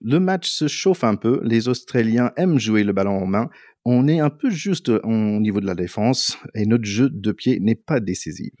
Le 0.00 0.18
match 0.18 0.48
se 0.48 0.66
chauffe 0.66 1.04
un 1.04 1.16
peu, 1.16 1.40
les 1.44 1.68
Australiens 1.68 2.32
aiment 2.36 2.58
jouer 2.58 2.84
le 2.84 2.92
ballon 2.92 3.22
en 3.22 3.26
main, 3.26 3.50
on 3.84 4.08
est 4.08 4.20
un 4.20 4.30
peu 4.30 4.50
juste 4.50 4.88
au 4.88 5.40
niveau 5.40 5.60
de 5.60 5.66
la 5.66 5.74
défense 5.74 6.38
et 6.54 6.66
notre 6.66 6.84
jeu 6.84 7.08
de 7.10 7.32
pied 7.32 7.60
n'est 7.60 7.74
pas 7.74 8.00
décisif. 8.00 8.52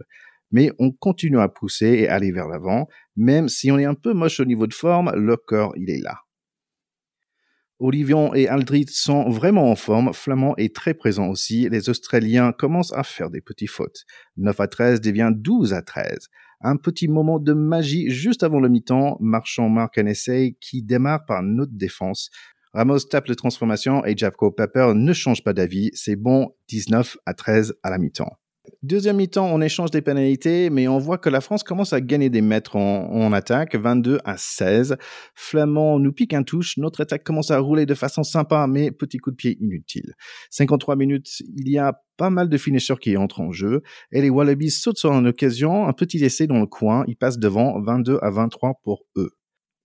Mais 0.50 0.70
on 0.78 0.90
continue 0.90 1.40
à 1.40 1.48
pousser 1.48 1.86
et 1.86 2.08
aller 2.08 2.32
vers 2.32 2.48
l'avant, 2.48 2.88
même 3.16 3.48
si 3.48 3.70
on 3.70 3.78
est 3.78 3.84
un 3.84 3.94
peu 3.94 4.12
moche 4.12 4.40
au 4.40 4.44
niveau 4.44 4.66
de 4.66 4.74
forme, 4.74 5.12
le 5.14 5.36
corps 5.36 5.72
il 5.76 5.90
est 5.90 6.00
là. 6.00 6.18
Olivion 7.78 8.34
et 8.34 8.46
Aldrit 8.46 8.86
sont 8.90 9.30
vraiment 9.30 9.70
en 9.70 9.76
forme, 9.76 10.12
Flamand 10.12 10.54
est 10.58 10.74
très 10.74 10.92
présent 10.92 11.28
aussi, 11.28 11.66
les 11.70 11.88
Australiens 11.88 12.52
commencent 12.52 12.92
à 12.92 13.02
faire 13.04 13.30
des 13.30 13.40
petits 13.40 13.66
fautes. 13.66 14.04
9 14.36 14.60
à 14.60 14.68
13 14.68 15.00
devient 15.00 15.30
12 15.34 15.72
à 15.72 15.80
13 15.80 16.28
un 16.60 16.76
petit 16.76 17.08
moment 17.08 17.38
de 17.38 17.52
magie 17.52 18.10
juste 18.10 18.42
avant 18.42 18.60
le 18.60 18.68
mi-temps. 18.68 19.16
Marchand 19.20 19.68
marque 19.68 19.98
un 19.98 20.06
essai 20.06 20.56
qui 20.60 20.82
démarre 20.82 21.24
par 21.24 21.42
notre 21.42 21.72
défense. 21.72 22.30
Ramos 22.72 23.00
tape 23.00 23.26
les 23.26 23.36
transformations 23.36 24.04
et 24.04 24.16
Javko 24.16 24.52
Pepper 24.52 24.92
ne 24.94 25.12
change 25.12 25.42
pas 25.42 25.52
d'avis. 25.52 25.90
C'est 25.94 26.16
bon, 26.16 26.54
19 26.68 27.16
à 27.26 27.34
13 27.34 27.74
à 27.82 27.90
la 27.90 27.98
mi-temps. 27.98 28.39
Deuxième 28.82 29.16
mi-temps, 29.16 29.44
on 29.44 29.60
échange 29.60 29.90
des 29.90 30.00
pénalités, 30.00 30.70
mais 30.70 30.88
on 30.88 30.96
voit 30.96 31.18
que 31.18 31.28
la 31.28 31.42
France 31.42 31.62
commence 31.62 31.92
à 31.92 32.00
gagner 32.00 32.30
des 32.30 32.40
mètres 32.40 32.76
en, 32.76 33.30
attaque, 33.30 33.74
22 33.74 34.20
à 34.24 34.38
16. 34.38 34.96
Flamand 35.34 35.98
nous 35.98 36.14
pique 36.14 36.32
un 36.32 36.42
touche, 36.42 36.78
notre 36.78 37.02
attaque 37.02 37.22
commence 37.22 37.50
à 37.50 37.58
rouler 37.58 37.84
de 37.84 37.92
façon 37.92 38.22
sympa, 38.22 38.66
mais 38.66 38.90
petit 38.90 39.18
coup 39.18 39.32
de 39.32 39.36
pied 39.36 39.58
inutile. 39.60 40.14
53 40.48 40.96
minutes, 40.96 41.42
il 41.58 41.68
y 41.68 41.76
a 41.76 42.00
pas 42.16 42.30
mal 42.30 42.48
de 42.48 42.56
finishers 42.56 42.96
qui 42.98 43.18
entrent 43.18 43.42
en 43.42 43.52
jeu, 43.52 43.82
et 44.12 44.22
les 44.22 44.30
Wallabies 44.30 44.70
sautent 44.70 44.96
sur 44.96 45.12
une 45.12 45.26
occasion, 45.26 45.86
un 45.86 45.92
petit 45.92 46.24
essai 46.24 46.46
dans 46.46 46.60
le 46.60 46.66
coin, 46.66 47.04
ils 47.06 47.16
passent 47.16 47.38
devant 47.38 47.78
22 47.82 48.18
à 48.22 48.30
23 48.30 48.80
pour 48.82 49.02
eux. 49.16 49.32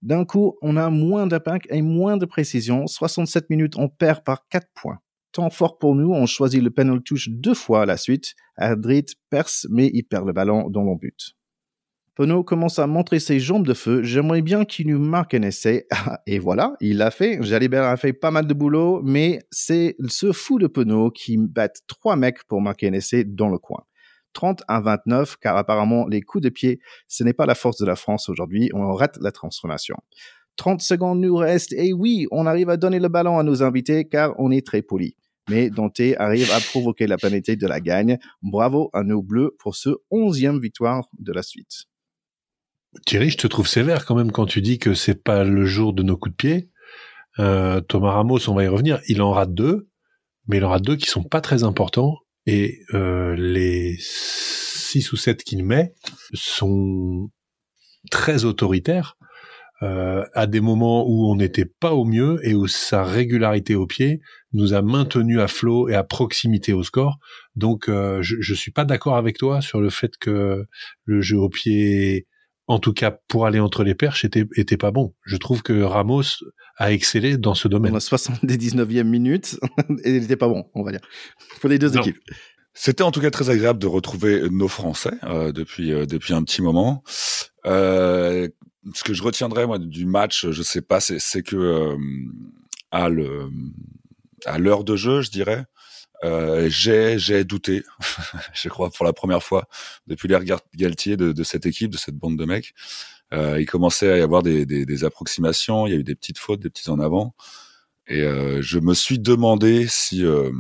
D'un 0.04 0.24
coup, 0.24 0.56
on 0.62 0.78
a 0.78 0.90
moins 0.90 1.28
d'impact 1.28 1.68
et 1.70 1.82
moins 1.82 2.16
de 2.16 2.26
précision. 2.26 2.88
67 2.88 3.50
minutes, 3.50 3.74
on 3.76 3.90
perd 3.90 4.24
par 4.24 4.48
4 4.48 4.68
points 4.74 5.00
temps 5.36 5.50
fort 5.50 5.78
pour 5.78 5.96
nous. 5.96 6.12
On 6.12 6.26
choisit 6.26 6.64
le 6.64 6.72
penalty 6.72 7.04
touche 7.04 7.30
deux 7.30 7.54
fois 7.54 7.84
à 7.84 7.86
la 7.86 7.98
suite. 7.98 8.34
Adrit 8.56 9.06
perce, 9.30 9.68
mais 9.70 9.92
il 9.94 10.04
perd 10.04 10.26
le 10.26 10.34
ballon 10.34 10.70
dans 10.70 10.84
le 10.84 10.96
but. 10.96 11.36
Penaud 12.16 12.46
commence 12.46 12.80
à 12.80 12.88
montrer 12.88 13.20
ses 13.20 13.42
jambes 13.42 13.68
de 13.68 13.74
feu. 13.74 14.02
J'aimerais 14.02 14.42
bien 14.42 14.64
qu'il 14.64 14.88
nous 14.88 15.00
marque 15.00 15.34
un 15.34 15.42
essai. 15.42 15.86
Et 16.26 16.40
voilà, 16.40 16.74
il 16.80 16.98
l'a 16.98 17.12
fait. 17.12 17.44
Jalibert 17.44 17.84
a 17.84 17.98
fait 17.98 18.14
pas 18.14 18.32
mal 18.32 18.48
de 18.48 18.54
boulot, 18.54 19.02
mais 19.04 19.42
c'est 19.52 19.98
ce 20.08 20.32
fou 20.32 20.58
de 20.58 20.68
Penaud 20.68 21.12
qui 21.12 21.38
bat 21.38 21.70
trois 21.88 22.16
mecs 22.16 22.46
pour 22.46 22.62
marquer 22.62 22.88
un 22.88 22.94
essai 22.94 23.26
dans 23.26 23.50
le 23.50 23.58
coin. 23.58 23.84
30 24.32 24.64
à 24.70 24.80
29, 24.80 25.36
car 25.38 25.58
apparemment 25.58 26.08
les 26.08 26.22
coups 26.22 26.44
de 26.44 26.50
pied, 26.50 26.80
ce 27.08 27.26
n'est 27.26 27.34
pas 27.34 27.46
la 27.46 27.56
force 27.56 27.78
de 27.78 27.86
la 27.86 27.98
France 27.98 28.30
aujourd'hui. 28.30 28.70
On 28.74 28.94
rate 28.94 29.18
la 29.22 29.32
transformation. 29.32 29.98
30 30.56 30.82
secondes 30.82 31.20
nous 31.20 31.36
restent, 31.36 31.74
et 31.74 31.92
oui, 31.92 32.28
on 32.32 32.46
arrive 32.46 32.70
à 32.70 32.78
donner 32.78 33.00
le 33.00 33.10
ballon 33.10 33.40
à 33.40 33.44
nos 33.44 33.62
invités, 33.62 34.06
car 34.06 34.34
on 34.38 34.52
est 34.52 34.66
très 34.66 34.82
poli 34.82 35.18
mais 35.50 35.70
Dante 35.70 36.02
arrive 36.18 36.52
à 36.52 36.60
provoquer 36.60 37.08
la 37.08 37.18
pénalité 37.18 37.56
de 37.56 37.68
la 37.68 37.80
gagne. 37.80 38.18
Bravo 38.42 38.90
à 38.94 39.04
nos 39.04 39.22
Bleus 39.22 39.56
pour 39.60 39.76
ce 39.76 39.90
onzième 40.10 40.60
victoire 40.60 41.08
de 41.20 41.32
la 41.32 41.44
suite. 41.44 41.86
Thierry, 43.06 43.30
je 43.30 43.38
te 43.38 43.48
trouve 43.48 43.68
sévère 43.68 44.06
quand 44.06 44.16
même 44.16 44.32
quand 44.32 44.46
tu 44.46 44.62
dis 44.62 44.80
que 44.80 44.94
c'est 44.94 45.22
pas 45.24 45.44
le 45.44 45.66
jour 45.66 45.94
de 45.94 46.04
nos 46.04 46.18
coups 46.18 46.34
de 46.34 46.38
pied. 46.38 46.70
Euh, 47.40 47.82
Thomas 47.82 48.12
Ramos, 48.12 48.50
on 48.50 48.56
va 48.56 48.64
y 48.64 48.68
revenir, 48.68 49.02
il 49.08 49.22
en 49.22 49.32
rate 49.32 49.54
deux, 49.54 49.90
mais 50.48 50.58
il 50.58 50.66
en 50.66 50.70
rate 50.70 50.84
deux 50.84 50.96
qui 50.96 51.08
sont 51.08 51.24
pas 51.24 51.42
très 51.42 51.64
importants 51.64 52.16
et 52.46 52.80
euh, 52.94 53.36
les 53.36 53.98
six 54.00 55.12
ou 55.12 55.18
sept 55.18 55.44
qu'il 55.44 55.66
met 55.66 55.94
sont 56.34 57.30
très 58.12 58.46
autoritaires 58.46 59.18
euh, 59.84 60.24
à 60.34 60.48
des 60.48 60.62
moments 60.62 61.06
où 61.08 61.30
on 61.30 61.36
n'était 61.36 61.66
pas 61.66 61.94
au 61.94 62.06
mieux 62.06 62.40
et 62.44 62.54
où 62.54 62.68
sa 62.68 63.04
régularité 63.04 63.76
au 63.76 63.88
pied 63.88 64.22
nous 64.54 64.74
a 64.74 64.82
maintenu 64.82 65.42
à 65.42 65.48
flot 65.48 65.90
et 65.90 65.96
à 65.96 66.04
proximité 66.04 66.74
au 66.74 66.84
score. 66.84 67.18
Donc 67.56 67.90
euh, 67.90 68.22
je, 68.22 68.38
je 68.40 68.54
suis 68.54 68.72
pas 68.72 68.86
d'accord 68.86 69.18
avec 69.18 69.38
toi 69.38 69.62
sur 69.62 69.82
le 69.82 69.90
fait 69.90 70.18
que 70.18 70.66
le 71.04 71.22
jeu 71.22 71.38
au 71.38 71.50
pied, 71.50 72.28
en 72.68 72.80
tout 72.80 72.94
cas 72.94 73.18
pour 73.28 73.46
aller 73.46 73.60
entre 73.60 73.84
les 73.84 73.96
perches, 73.96 74.24
était, 74.24 74.46
était 74.56 74.78
pas 74.78 74.92
bon. 74.92 75.14
Je 75.26 75.38
trouve 75.38 75.62
que 75.62 75.82
Ramos 75.82 76.24
a 76.78 76.92
excellé 76.92 77.38
dans 77.38 77.56
ce 77.56 77.68
domaine. 77.68 77.94
On 77.94 77.98
a 77.98 78.00
79e 78.00 79.04
minute 79.04 79.58
et 80.04 80.16
il 80.16 80.24
était 80.24 80.36
pas 80.36 80.48
bon, 80.48 80.70
on 80.74 80.84
va 80.84 80.92
dire, 80.92 81.02
pour 81.60 81.70
les 81.70 81.80
deux 81.80 81.98
équipes. 81.98 82.18
C'était 82.78 83.04
en 83.04 83.12
tout 83.12 83.22
cas 83.22 83.32
très 83.32 83.50
agréable 83.50 83.80
de 83.80 83.88
retrouver 83.88 84.50
nos 84.50 84.68
Français 84.68 85.14
euh, 85.24 85.54
depuis 85.54 85.94
euh, 85.94 86.06
depuis 86.06 86.34
un 86.34 86.44
petit 86.44 86.62
moment. 86.62 87.04
Euh, 87.66 88.50
ce 88.94 89.04
que 89.04 89.14
je 89.14 89.24
retiendrai 89.24 89.66
moi 89.66 89.80
du 89.80 90.06
match, 90.06 90.48
je 90.50 90.64
sais 90.64 90.82
pas, 90.82 91.00
c'est 91.00 91.44
que 91.44 91.56
euh, 91.56 91.98
à 92.92 93.10
le 93.10 93.50
à 94.46 94.60
l'heure 94.60 94.84
de 94.84 94.96
jeu, 94.96 95.22
je 95.22 95.32
dirais, 95.32 95.66
euh, 96.24 96.70
j'ai 96.70 97.18
j'ai 97.20 97.44
douté, 97.44 97.84
je 98.54 98.70
crois 98.70 98.90
pour 98.92 99.06
la 99.06 99.14
première 99.14 99.44
fois 99.44 99.68
depuis 100.08 100.28
l'ère 100.28 100.44
Galtier 100.76 101.18
de, 101.18 101.32
de, 101.32 101.44
cette 101.44 101.66
équipe, 101.66 101.92
de 101.92 101.98
cette 101.98 102.16
bande 102.16 102.38
de 102.38 102.46
mecs. 102.46 102.74
Euh, 103.34 103.60
il 103.60 103.66
commençait 103.66 104.12
à 104.12 104.18
y 104.18 104.22
avoir 104.22 104.44
des, 104.44 104.66
des, 104.66 104.86
des, 104.86 105.04
approximations, 105.04 105.88
il 105.88 105.94
y 105.94 105.96
a 105.96 106.00
eu 106.00 106.04
des 106.04 106.16
petites 106.16 106.38
fautes, 106.38 106.60
des 106.60 106.70
petits 106.70 106.90
en 106.92 107.00
avant, 107.00 107.34
et 108.08 108.22
euh, 108.22 108.62
je 108.62 108.80
me 108.80 108.94
suis 108.94 109.18
demandé 109.18 109.88
si 109.88 110.24
euh, 110.24 110.52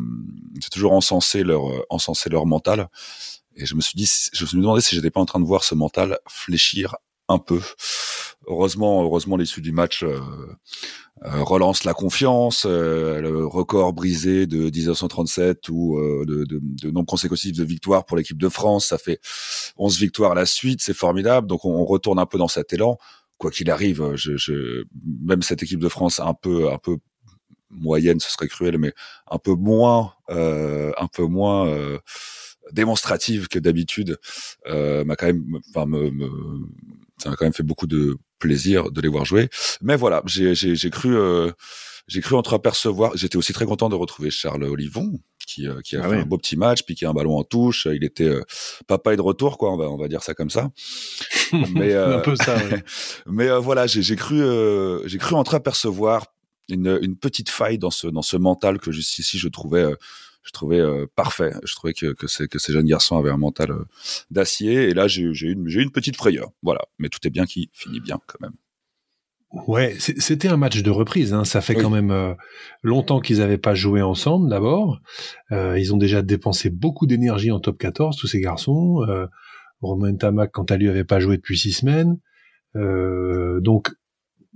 c'est 0.60 0.72
toujours 0.72 0.94
encensé 0.94 1.44
leur 1.44 1.64
encensé 1.90 2.30
leur 2.30 2.46
mental. 2.46 2.90
Et 3.56 3.66
je 3.66 3.76
me 3.76 3.82
suis 3.82 3.96
dit, 3.96 4.10
je 4.34 4.44
me 4.44 4.48
suis 4.48 4.58
demandé 4.58 4.82
si 4.82 4.96
j'étais 4.96 5.12
pas 5.12 5.22
en 5.22 5.26
train 5.26 5.40
de 5.40 5.46
voir 5.46 5.64
ce 5.64 5.76
mental 5.76 6.18
fléchir 6.28 6.96
un 7.30 7.38
peu. 7.38 7.62
Heureusement, 8.47 9.03
heureusement, 9.03 9.38
l'issue 9.38 9.62
du 9.62 9.71
match 9.71 10.03
euh, 10.03 10.19
euh, 11.23 11.43
relance 11.43 11.84
la 11.84 11.93
confiance. 11.93 12.65
Euh, 12.67 13.21
le 13.21 13.45
record 13.45 13.93
brisé 13.93 14.45
de 14.45 14.69
1937 14.69 15.69
ou 15.69 15.99
de, 16.25 16.45
de, 16.45 16.60
de 16.62 16.91
nombre 16.91 17.08
consécutif 17.08 17.53
de 17.58 17.63
victoires 17.63 18.05
pour 18.05 18.17
l'équipe 18.17 18.38
de 18.38 18.49
France, 18.49 18.88
ça 18.88 18.97
fait 18.97 19.19
11 19.77 19.97
victoires 19.99 20.34
à 20.34 20.36
la 20.36 20.45
suite, 20.45 20.81
c'est 20.81 20.93
formidable. 20.93 21.47
Donc 21.47 21.65
on, 21.65 21.86
retourne 21.86 22.19
un 22.19 22.25
peu 22.25 22.38
dans 22.38 22.47
cet 22.47 22.73
élan. 22.73 22.97
Quoi 23.38 23.51
qu'il 23.51 23.69
arrive, 23.69 24.15
je, 24.15 24.38
je, 24.38 24.86
même 25.21 25.41
cette 25.41 25.62
équipe 25.62 25.79
de 25.79 25.89
France 25.89 26.19
un 26.19 26.34
peu, 26.34 26.71
un 26.71 26.77
peu 26.77 26.97
moyenne, 27.69 28.19
ce 28.19 28.31
serait 28.31 28.47
cruel, 28.47 28.77
mais 28.77 28.93
un 29.29 29.38
peu 29.39 29.53
moins, 29.53 30.13
un 30.29 31.08
peu 31.12 31.23
moins 31.23 31.67
démonstrative 32.71 33.47
que 33.49 33.60
d'habitude, 33.60 34.17
m'a 34.65 35.15
quand 35.17 35.25
même, 35.25 35.60
enfin 35.69 35.86
me, 35.86 36.12
me 36.12 36.29
ça 37.17 37.29
m'a 37.29 37.36
quand 37.36 37.45
même 37.45 37.53
fait 37.53 37.63
beaucoup 37.63 37.88
de 37.88 38.17
plaisir 38.39 38.91
de 38.91 39.02
les 39.02 39.08
voir 39.08 39.26
jouer. 39.26 39.50
Mais 39.82 39.95
voilà, 39.95 40.21
j'ai 40.26 40.89
cru, 40.89 41.15
euh, 41.15 41.52
j'ai 42.08 42.21
cru 42.21 42.36
entreapercevoir. 42.36 43.15
J'étais 43.15 43.38
aussi 43.38 43.54
très 43.54 43.65
content 43.65 43.89
de 43.89 43.95
retrouver 43.95 44.30
Charles 44.30 44.63
Olivon, 44.63 45.19
qui, 45.45 45.67
euh, 45.67 45.82
qui 45.82 45.95
a 45.95 46.02
ah 46.04 46.10
fait 46.10 46.17
un 46.17 46.26
beau 46.26 46.38
petit 46.38 46.58
match, 46.58 46.84
piqué 46.84 47.06
un 47.06 47.13
ballon 47.13 47.38
en 47.38 47.43
touche. 47.43 47.88
Il 47.91 48.04
était 48.04 48.26
euh, 48.26 48.43
papa 48.88 49.13
et 49.13 49.15
de 49.15 49.21
retour, 49.21 49.58
quoi. 49.58 49.74
On 49.74 49.78
va, 49.78 49.89
on 49.89 49.98
va 49.98 50.08
dire 50.08 50.24
ça 50.24 50.34
comme 50.34 50.50
ça. 50.50 50.71
mais 51.74 51.93
un 51.93 52.19
peu 52.19 52.36
ça. 52.36 52.58
mais 53.26 53.50
voilà, 53.60 53.88
j'ai 53.88 54.15
cru, 54.15 54.41
j'ai 55.06 55.17
cru 55.17 55.36
entreapercevoir 55.36 56.28
une, 56.67 56.98
une 57.02 57.15
petite 57.15 57.50
faille 57.50 57.78
dans 57.78 57.91
ce 57.91 58.08
dans 58.08 58.24
ce 58.24 58.38
mental 58.38 58.80
que 58.80 58.91
jusqu'ici 58.91 59.38
je 59.38 59.48
trouvais 59.48 59.86
je 60.45 60.51
trouvais 60.51 60.79
euh, 60.79 61.08
parfait. 61.15 61.53
Je 61.63 61.73
trouvais 61.75 61.93
que, 61.93 62.13
que, 62.13 62.27
ces, 62.27 62.47
que 62.47 62.60
ces 62.60 62.71
jeunes 62.71 62.86
garçons 62.86 63.17
avaient 63.17 63.31
un 63.31 63.38
mental 63.38 63.71
euh, 63.71 63.86
d'acier. 64.29 64.89
Et 64.89 64.93
là, 64.93 65.08
j'ai 65.08 65.23
eu 65.23 65.51
une, 65.51 65.67
une 65.67 65.91
petite 65.91 66.15
frayeur. 66.15 66.51
Voilà. 66.62 66.81
Mais 66.99 67.10
tout 67.10 67.19
est 67.25 67.31
bien 67.31 67.45
qui 67.45 67.69
finit 67.73 67.99
bien 67.99 68.19
quand 68.27 68.39
même. 68.39 68.53
Ouais, 69.67 69.95
c'était 69.99 70.49
un 70.49 70.58
match 70.58 70.84
de 70.84 70.91
reprise. 70.91 71.34
Hein. 71.34 71.45
Ça 71.45 71.62
fait 71.62 71.75
quand 71.75 71.89
même 71.89 72.12
euh, 72.12 72.34
longtemps 72.84 73.21
qu'ils 73.21 73.38
n'avaient 73.39 73.58
pas 73.58 73.73
joué 73.73 74.01
ensemble. 74.01 74.49
D'abord, 74.49 74.99
ils 75.51 75.93
ont 75.93 75.97
déjà 75.97 76.21
dépensé 76.21 76.69
beaucoup 76.69 77.08
d'énergie 77.08 77.51
en 77.51 77.60
top 77.62 77.77
14, 77.77 78.17
tous 78.17 78.27
ces 78.27 78.41
garçons. 78.41 79.05
Romain 79.79 80.15
Tamac, 80.15 80.51
quant 80.51 80.65
à 80.65 80.75
lui, 80.75 80.89
avait 80.89 81.05
pas 81.05 81.21
joué 81.21 81.38
depuis 81.38 81.58
six 81.58 81.71
semaines. 81.71 82.17
donc, 82.73 83.91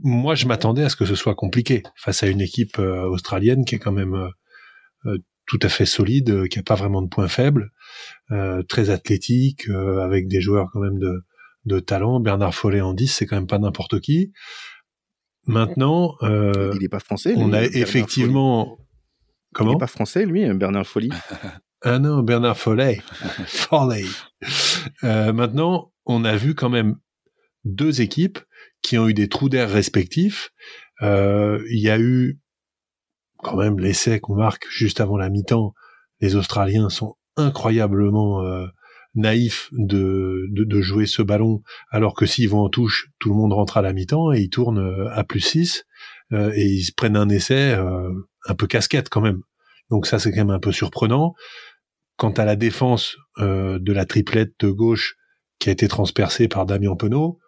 moi, 0.04 0.36
je 0.36 0.47
m'attendais 0.47 0.84
à 0.84 0.89
ce 0.89 0.97
que 0.97 1.06
ce 1.06 1.15
soit 1.15 1.36
compliqué 1.36 1.84
face 1.95 2.21
à 2.23 2.28
une 2.28 2.41
équipe 2.41 2.78
australienne 2.78 3.63
qui 3.63 3.75
est 3.75 3.80
quand 3.80 3.93
même 3.93 4.30
tout 5.50 5.60
à 5.64 5.68
fait 5.68 5.86
solide, 5.86 6.30
euh, 6.30 6.48
qui 6.48 6.60
a 6.60 6.64
pas 6.64 6.76
vraiment 6.76 7.02
de 7.02 7.10
points 7.10 7.28
faibles, 7.28 7.72
euh, 8.32 8.62
très 8.62 8.92
athlétique, 8.92 9.68
euh, 9.68 10.00
avec 10.00 10.28
des 10.28 10.42
joueurs 10.42 10.70
quand 10.72 10.80
même 10.80 11.00
de, 11.00 11.24
de 11.66 11.80
talent. 11.80 12.20
Bernard 12.20 12.54
Follet 12.54 12.82
en 12.82 12.94
10, 12.94 13.08
c'est 13.08 13.26
quand 13.26 13.36
même 13.36 13.48
pas 13.48 13.58
n'importe 13.58 14.00
qui. 14.00 14.32
Maintenant, 15.48 16.16
euh, 16.22 16.72
il 16.76 16.84
est 16.84 16.90
pas 16.90 17.00
français. 17.00 17.34
on 17.36 17.52
a 17.52 17.64
effectivement. 17.64 18.78
Comment 19.52 19.72
Il 19.72 19.76
est 19.76 19.80
pas 19.80 19.88
français, 19.88 20.26
lui, 20.26 20.48
Bernard 20.54 20.86
Follet. 20.86 21.10
ah 21.82 21.98
non, 21.98 22.22
Bernard 22.22 22.58
Follet. 22.58 23.02
Follet. 23.48 24.06
Euh, 25.04 25.34
maintenant, 25.34 25.92
on 26.06 26.24
a 26.24 26.36
vu 26.36 26.54
quand 26.54 26.70
même 26.70 26.98
deux 27.66 28.02
équipes 28.02 28.38
qui 28.84 29.00
ont 29.00 29.08
eu 29.08 29.16
des 29.16 29.28
trous 29.28 29.50
d'air 29.50 29.72
respectifs. 29.72 30.52
Il 31.02 31.80
y 31.80 31.90
a 31.90 32.00
eu 32.00 32.40
quand 33.41 33.58
même 33.58 33.80
l'essai 33.80 34.19
qu'on 34.19 34.36
marque 34.36 34.67
juste 34.69 35.02
avant 35.02 35.17
la 35.17 35.30
mi-temps, 35.30 35.73
les 36.19 36.36
Australiens 36.36 36.89
sont 36.89 37.15
incroyablement 37.38 38.43
euh, 38.43 38.67
naïfs 39.15 39.69
de, 39.71 40.45
de, 40.49 40.82
jouer 40.82 41.06
ce 41.06 41.21
ballon, 41.21 41.62
alors 41.89 42.13
que 42.13 42.25
s'ils 42.25 42.49
vont 42.49 42.62
en 42.62 42.69
touche, 42.69 43.10
tout 43.19 43.30
le 43.30 43.36
monde 43.36 43.54
rentre 43.54 43.78
à 43.78 43.82
la 43.82 43.93
mi-temps 43.93 44.32
et 44.34 44.41
ils 44.41 44.49
tournent 44.49 44.80
euh, 44.80 45.10
à 45.12 45.23
plus 45.23 45.39
6 45.39 45.86
euh, 46.34 46.52
et 46.54 46.65
ils 46.65 46.91
prennent 46.95 47.17
un 47.17 47.30
essai 47.30 47.73
un 47.73 48.56
peu 48.56 48.67
casquette 48.67 49.10
quand 49.10 49.21
même. 49.21 49.41
Donc 49.89 50.06
ça 50.06 50.19
c'est 50.19 50.32
quand 50.32 50.38
même 50.38 50.49
un 50.49 50.60
peu 50.60 50.71
surprenant. 50.71 51.34
Quant 52.17 52.32
à 52.32 52.43
la 52.43 52.58
défense 52.58 53.15
de 53.38 53.93
la 53.93 54.06
triplette 54.06 54.52
de 54.60 54.69
gauche 54.69 55.15
qui 55.58 55.69
a 55.69 55.71
été 55.71 55.88
transpercée 55.88 56.49
par 56.49 56.65
Damien 56.65 56.97
Penaud, 56.97 57.39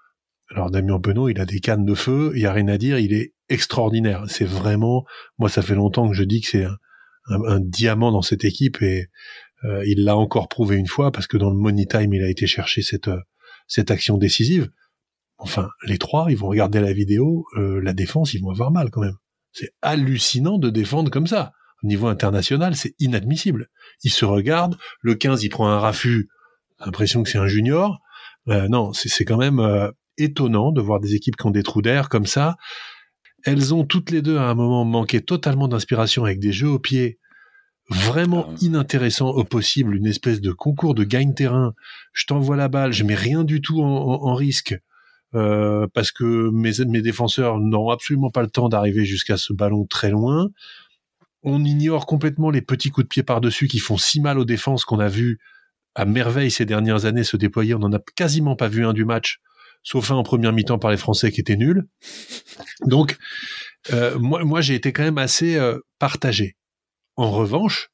alors 0.54 0.70
Damien 0.70 1.00
Penaud, 1.00 1.30
il 1.30 1.40
a 1.40 1.46
des 1.46 1.60
cannes 1.60 1.86
de 1.86 1.94
feu, 1.94 2.32
il 2.36 2.42
y 2.42 2.46
a 2.46 2.54
rien 2.54 2.68
à 2.68 2.78
dire, 2.78 3.00
il 3.00 3.14
est 3.14 3.34
extraordinaire. 3.50 4.26
C'est 4.28 4.46
vraiment, 4.46 5.06
moi, 5.38 5.50
ça 5.50 5.62
fait 5.62 5.76
longtemps 5.76 6.10
que 6.10 6.16
je 6.16 6.24
dis 6.24 6.42
que 6.42 6.48
c'est 6.48 6.66
un, 7.28 7.60
diamant 7.60 8.12
dans 8.12 8.22
cette 8.22 8.44
équipe 8.44 8.82
et 8.82 9.08
euh, 9.64 9.84
il 9.86 10.04
l'a 10.04 10.18
encore 10.18 10.50
prouvé 10.50 10.76
une 10.76 10.88
fois 10.88 11.12
parce 11.12 11.28
que 11.28 11.38
dans 11.38 11.50
le 11.50 11.56
money 11.56 11.86
time, 11.86 12.14
il 12.14 12.24
a 12.24 12.30
été 12.30 12.48
chercher 12.48 12.82
cette 12.82 13.08
euh, 13.08 13.20
cette 13.68 13.90
action 13.90 14.18
décisive. 14.18 14.70
Enfin, 15.38 15.70
les 15.88 15.98
trois, 15.98 16.28
ils 16.30 16.38
vont 16.38 16.50
regarder 16.50 16.82
la 16.82 16.92
vidéo, 16.92 17.46
euh, 17.58 17.80
la 17.82 17.94
défense, 17.94 18.34
ils 18.34 18.42
vont 18.42 18.50
avoir 18.50 18.70
mal 18.70 18.92
quand 18.92 19.02
même. 19.02 19.16
C'est 19.54 19.72
hallucinant 19.82 20.58
de 20.58 20.70
défendre 20.70 21.10
comme 21.10 21.26
ça. 21.26 21.54
Au 21.84 21.88
niveau 21.88 22.08
international, 22.08 22.76
c'est 22.76 22.94
inadmissible. 23.00 23.70
Ils 24.04 24.12
se 24.12 24.26
regardent, 24.26 24.78
le 25.02 25.16
15, 25.16 25.44
il 25.44 25.50
prend 25.50 25.70
un 25.70 25.80
raffut, 25.80 26.30
l'impression 26.86 27.24
que 27.24 27.30
c'est 27.30 27.38
un 27.38 27.48
junior. 27.48 28.00
Euh, 28.50 28.68
non, 28.68 28.92
c'est 28.94 29.26
quand 29.26 29.38
même 29.38 29.60
étonnant 30.18 30.72
de 30.72 30.82
voir 30.82 31.00
des 31.00 31.16
équipes 31.16 31.36
qui 31.36 31.46
ont 31.46 31.52
des 31.52 31.64
trous 31.64 31.82
d'air 31.82 32.10
comme 32.10 32.26
ça. 32.26 32.56
Elles 33.44 33.74
ont 33.74 33.86
toutes 33.86 34.12
les 34.12 34.22
deux 34.22 34.38
à 34.38 34.44
un 34.44 34.54
moment 34.54 34.86
manqué 34.86 35.22
totalement 35.22 35.68
d'inspiration 35.68 36.26
avec 36.26 36.40
des 36.40 36.52
jeux 36.52 36.70
au 36.70 36.80
pied 36.80 37.20
vraiment 37.90 38.48
ah 38.50 38.56
inintéressants 38.62 39.30
au 39.30 39.44
possible, 39.44 39.96
une 39.96 40.08
espèce 40.08 40.40
de 40.42 40.52
concours 40.52 40.96
de 40.96 41.04
gagne-terrain. 41.04 41.74
Je 42.14 42.26
t'envoie 42.26 42.56
la 42.56 42.70
balle, 42.70 42.94
je 42.94 43.04
mets 43.04 43.16
rien 43.16 43.44
du 43.44 43.62
tout 43.62 43.82
en, 43.82 44.34
risque. 44.34 44.76
Euh, 45.34 45.88
parce 45.94 46.12
que 46.12 46.50
mes, 46.52 46.84
mes 46.86 47.02
défenseurs 47.02 47.58
n'ont 47.58 47.90
absolument 47.90 48.30
pas 48.30 48.42
le 48.42 48.50
temps 48.50 48.68
d'arriver 48.68 49.06
jusqu'à 49.06 49.38
ce 49.38 49.54
ballon 49.54 49.86
très 49.86 50.10
loin. 50.10 50.50
On 51.44 51.64
ignore 51.64 52.06
complètement 52.06 52.50
les 52.50 52.62
petits 52.62 52.90
coups 52.90 53.06
de 53.06 53.10
pied 53.10 53.24
par-dessus 53.24 53.68
qui 53.68 53.80
font 53.80 53.98
si 53.98 54.22
mal 54.22 54.38
aux 54.38 54.46
défenses 54.46 54.84
qu'on 54.86 55.00
a 55.00 55.08
vu 55.08 55.40
à 55.96 56.06
merveille 56.06 56.52
ces 56.52 56.66
dernières 56.66 57.06
années 57.06 57.24
se 57.24 57.38
déployer. 57.38 57.74
On 57.74 57.80
n'en 57.80 57.94
a 57.94 58.00
quasiment 58.16 58.56
pas 58.56 58.68
vu 58.68 58.86
un 58.86 58.94
du 58.94 59.06
match, 59.06 59.40
sauf 59.84 60.12
un 60.12 60.16
en 60.16 60.24
première 60.24 60.54
mi-temps 60.54 60.80
par 60.80 60.92
les 60.92 60.98
Français 60.98 61.32
qui 61.32 61.42
était 61.42 61.56
nul. 61.56 61.88
Donc, 62.86 63.18
euh, 63.92 64.18
moi, 64.20 64.44
moi 64.44 64.62
j'ai 64.62 64.76
été 64.76 64.94
quand 64.94 65.04
même 65.04 65.18
assez 65.18 65.56
euh, 65.56 65.80
partagé. 66.00 66.56
En 67.16 67.32
revanche, 67.32 67.90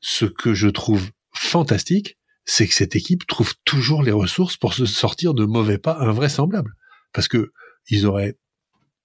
ce 0.00 0.24
que 0.24 0.54
je 0.54 0.68
trouve 0.68 1.10
fantastique, 1.34 2.18
c'est 2.44 2.66
que 2.66 2.74
cette 2.74 2.96
équipe 2.96 3.26
trouve 3.26 3.54
toujours 3.64 4.02
les 4.02 4.12
ressources 4.12 4.56
pour 4.56 4.74
se 4.74 4.86
sortir 4.86 5.34
de 5.34 5.44
mauvais 5.44 5.78
pas 5.78 5.98
invraisemblables. 6.00 6.74
Parce 7.12 7.28
que 7.28 7.52
ils 7.88 8.06
auraient 8.06 8.36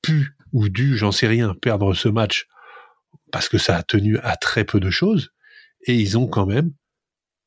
pu 0.02 0.36
ou 0.54 0.70
dû, 0.70 0.98
j'en 0.98 1.12
sais 1.12 1.28
rien, 1.28 1.54
perdre 1.54 1.94
ce 1.94 2.10
match 2.10 2.48
parce 3.32 3.50
que 3.50 3.58
ça 3.58 3.78
a 3.78 3.84
tenu 3.84 4.18
à 4.20 4.38
très 4.38 4.64
peu 4.64 4.80
de 4.80 4.90
choses. 4.90 5.32
Et 5.86 5.96
ils 5.96 6.18
ont 6.18 6.28
quand 6.28 6.46
même 6.46 6.74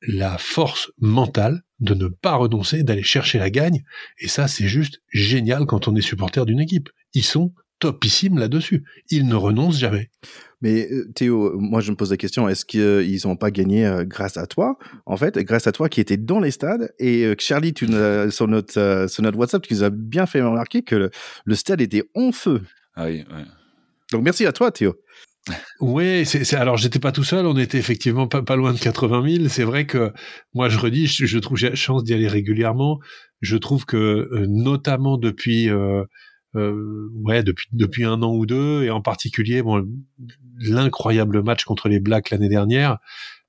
la 0.03 0.39
force 0.39 0.91
mentale 0.99 1.63
de 1.81 1.95
ne 1.95 2.09
pas 2.09 2.35
renoncer, 2.35 2.83
d'aller 2.83 3.03
chercher 3.03 3.39
la 3.39 3.51
gagne. 3.51 3.83
Et 4.19 4.29
ça, 4.29 4.49
c'est 4.49 4.69
juste 4.69 5.01
génial 5.13 5.67
quand 5.67 5.89
on 5.89 5.97
est 5.97 6.01
supporter 6.03 6.45
d'une 6.47 6.61
équipe. 6.61 6.91
Ils 7.15 7.25
sont 7.25 7.53
topissimes 7.81 8.39
là-dessus. 8.39 8.85
Ils 9.11 9.27
ne 9.27 9.35
renoncent 9.35 9.79
jamais. 9.79 10.11
Mais 10.61 10.89
euh, 10.93 11.11
Théo, 11.15 11.59
moi 11.59 11.81
je 11.81 11.91
me 11.91 11.97
pose 11.97 12.11
la 12.11 12.19
question, 12.19 12.49
est-ce 12.49 12.67
qu'ils 12.67 13.21
n'ont 13.25 13.37
pas 13.37 13.51
gagné 13.51 13.87
euh, 13.87 14.05
grâce 14.05 14.37
à 14.37 14.47
toi? 14.47 14.79
En 15.07 15.17
fait, 15.17 15.39
grâce 15.39 15.67
à 15.67 15.73
toi 15.73 15.89
qui 15.89 16.01
étais 16.01 16.19
dans 16.19 16.39
les 16.39 16.51
stades 16.51 16.93
et 16.99 17.25
euh, 17.25 17.35
Charlie, 17.39 17.73
tu, 17.73 17.87
sur, 18.31 18.47
notre, 18.47 19.07
sur 19.09 19.23
notre 19.23 19.39
WhatsApp, 19.39 19.63
tu 19.63 19.73
nous 19.73 19.83
as 19.83 19.91
bien 19.91 20.27
fait 20.27 20.43
remarquer 20.43 20.83
que 20.83 21.11
le, 21.47 21.55
stade 21.55 21.81
était 21.81 22.05
en 22.15 22.31
feu. 22.31 22.61
Ah 22.95 23.07
oui, 23.07 23.25
Donc 24.13 24.23
merci 24.23 24.45
à 24.45 24.53
toi 24.53 24.71
Théo. 24.71 24.95
Oui, 25.81 26.27
c'est, 26.27 26.55
alors 26.55 26.77
j'étais 26.77 26.99
pas 26.99 27.13
tout 27.13 27.25
seul, 27.25 27.47
on 27.47 27.57
était 27.57 27.79
effectivement 27.79 28.29
pas, 28.29 28.43
pas 28.43 28.57
loin 28.57 28.73
de 28.73 28.79
80 28.79 29.37
000. 29.37 29.49
C'est 29.49 29.65
vrai 29.65 29.87
que 29.87 30.13
moi 30.55 30.69
je 30.69 30.79
redis, 30.79 31.07
je, 31.07 31.39
trouve 31.39 31.57
j'ai 31.57 31.71
la 31.71 31.77
chance 31.77 32.05
d'y 32.05 32.13
aller 32.13 32.29
régulièrement. 32.29 33.01
Je 33.41 33.57
trouve 33.57 33.87
que 33.87 33.97
euh, 33.97 34.47
notamment 34.47 35.17
depuis 35.17 35.71
euh, 35.71 36.05
euh, 36.57 37.09
ouais 37.25 37.43
depuis 37.43 37.69
depuis 37.73 38.05
un 38.05 38.23
an 38.23 38.35
ou 38.35 38.45
deux 38.45 38.83
et 38.83 38.91
en 38.91 39.01
particulier 39.01 39.63
bon 39.63 39.87
l'incroyable 40.59 41.43
match 41.43 41.65
contre 41.65 41.89
les 41.89 42.01
Blacks 42.01 42.31
l'année 42.31 42.49
dernière. 42.49 42.99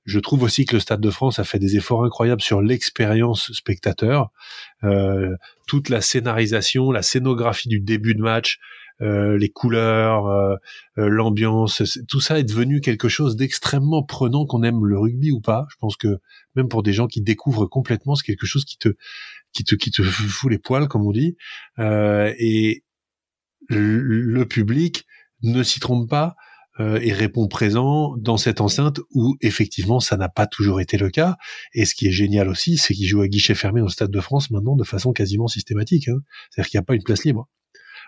Je 0.05 0.19
trouve 0.19 0.43
aussi 0.43 0.65
que 0.65 0.75
le 0.75 0.79
Stade 0.79 1.01
de 1.01 1.11
France 1.11 1.37
a 1.37 1.43
fait 1.43 1.59
des 1.59 1.75
efforts 1.75 2.03
incroyables 2.03 2.41
sur 2.41 2.61
l'expérience 2.61 3.51
spectateur, 3.53 4.31
euh, 4.83 5.35
toute 5.67 5.89
la 5.89 6.01
scénarisation, 6.01 6.91
la 6.91 7.03
scénographie 7.03 7.69
du 7.69 7.79
début 7.79 8.15
de 8.15 8.21
match, 8.21 8.59
euh, 9.01 9.37
les 9.37 9.49
couleurs, 9.49 10.27
euh, 10.27 10.55
euh, 10.97 11.09
l'ambiance, 11.09 11.81
tout 12.07 12.21
ça 12.21 12.39
est 12.39 12.43
devenu 12.43 12.81
quelque 12.81 13.09
chose 13.09 13.35
d'extrêmement 13.35 14.03
prenant 14.03 14.45
qu'on 14.45 14.63
aime 14.63 14.85
le 14.85 14.99
rugby 14.99 15.31
ou 15.31 15.41
pas. 15.41 15.65
Je 15.71 15.75
pense 15.79 15.97
que 15.97 16.19
même 16.55 16.67
pour 16.67 16.83
des 16.83 16.93
gens 16.93 17.07
qui 17.07 17.21
découvrent 17.21 17.65
complètement, 17.65 18.15
c'est 18.15 18.25
quelque 18.25 18.45
chose 18.45 18.65
qui 18.65 18.77
te 18.77 18.89
qui 19.53 19.63
te 19.63 19.75
qui 19.75 19.91
te 19.91 20.03
fout 20.03 20.51
les 20.51 20.59
poils 20.59 20.87
comme 20.87 21.05
on 21.05 21.11
dit. 21.11 21.35
et 21.79 22.83
le 23.69 24.43
public 24.43 25.05
ne 25.43 25.63
s'y 25.63 25.79
trompe 25.79 26.09
pas 26.09 26.35
et 26.79 27.13
répond 27.13 27.47
présent 27.47 28.15
dans 28.17 28.37
cette 28.37 28.61
enceinte 28.61 28.99
où 29.13 29.35
effectivement 29.41 29.99
ça 29.99 30.17
n'a 30.17 30.29
pas 30.29 30.47
toujours 30.47 30.81
été 30.81 30.97
le 30.97 31.09
cas. 31.09 31.37
Et 31.73 31.85
ce 31.85 31.95
qui 31.95 32.07
est 32.07 32.11
génial 32.11 32.49
aussi, 32.49 32.77
c'est 32.77 32.93
qu'ils 32.93 33.07
jouent 33.07 33.21
à 33.21 33.27
guichet 33.27 33.55
fermé 33.55 33.81
dans 33.81 33.87
le 33.87 33.91
Stade 33.91 34.11
de 34.11 34.19
France 34.19 34.51
maintenant 34.51 34.75
de 34.75 34.83
façon 34.83 35.11
quasiment 35.13 35.47
systématique. 35.47 36.07
Hein. 36.07 36.19
C'est-à-dire 36.49 36.69
qu'il 36.69 36.77
n'y 36.77 36.83
a 36.83 36.85
pas 36.85 36.95
une 36.95 37.03
place 37.03 37.23
libre 37.23 37.47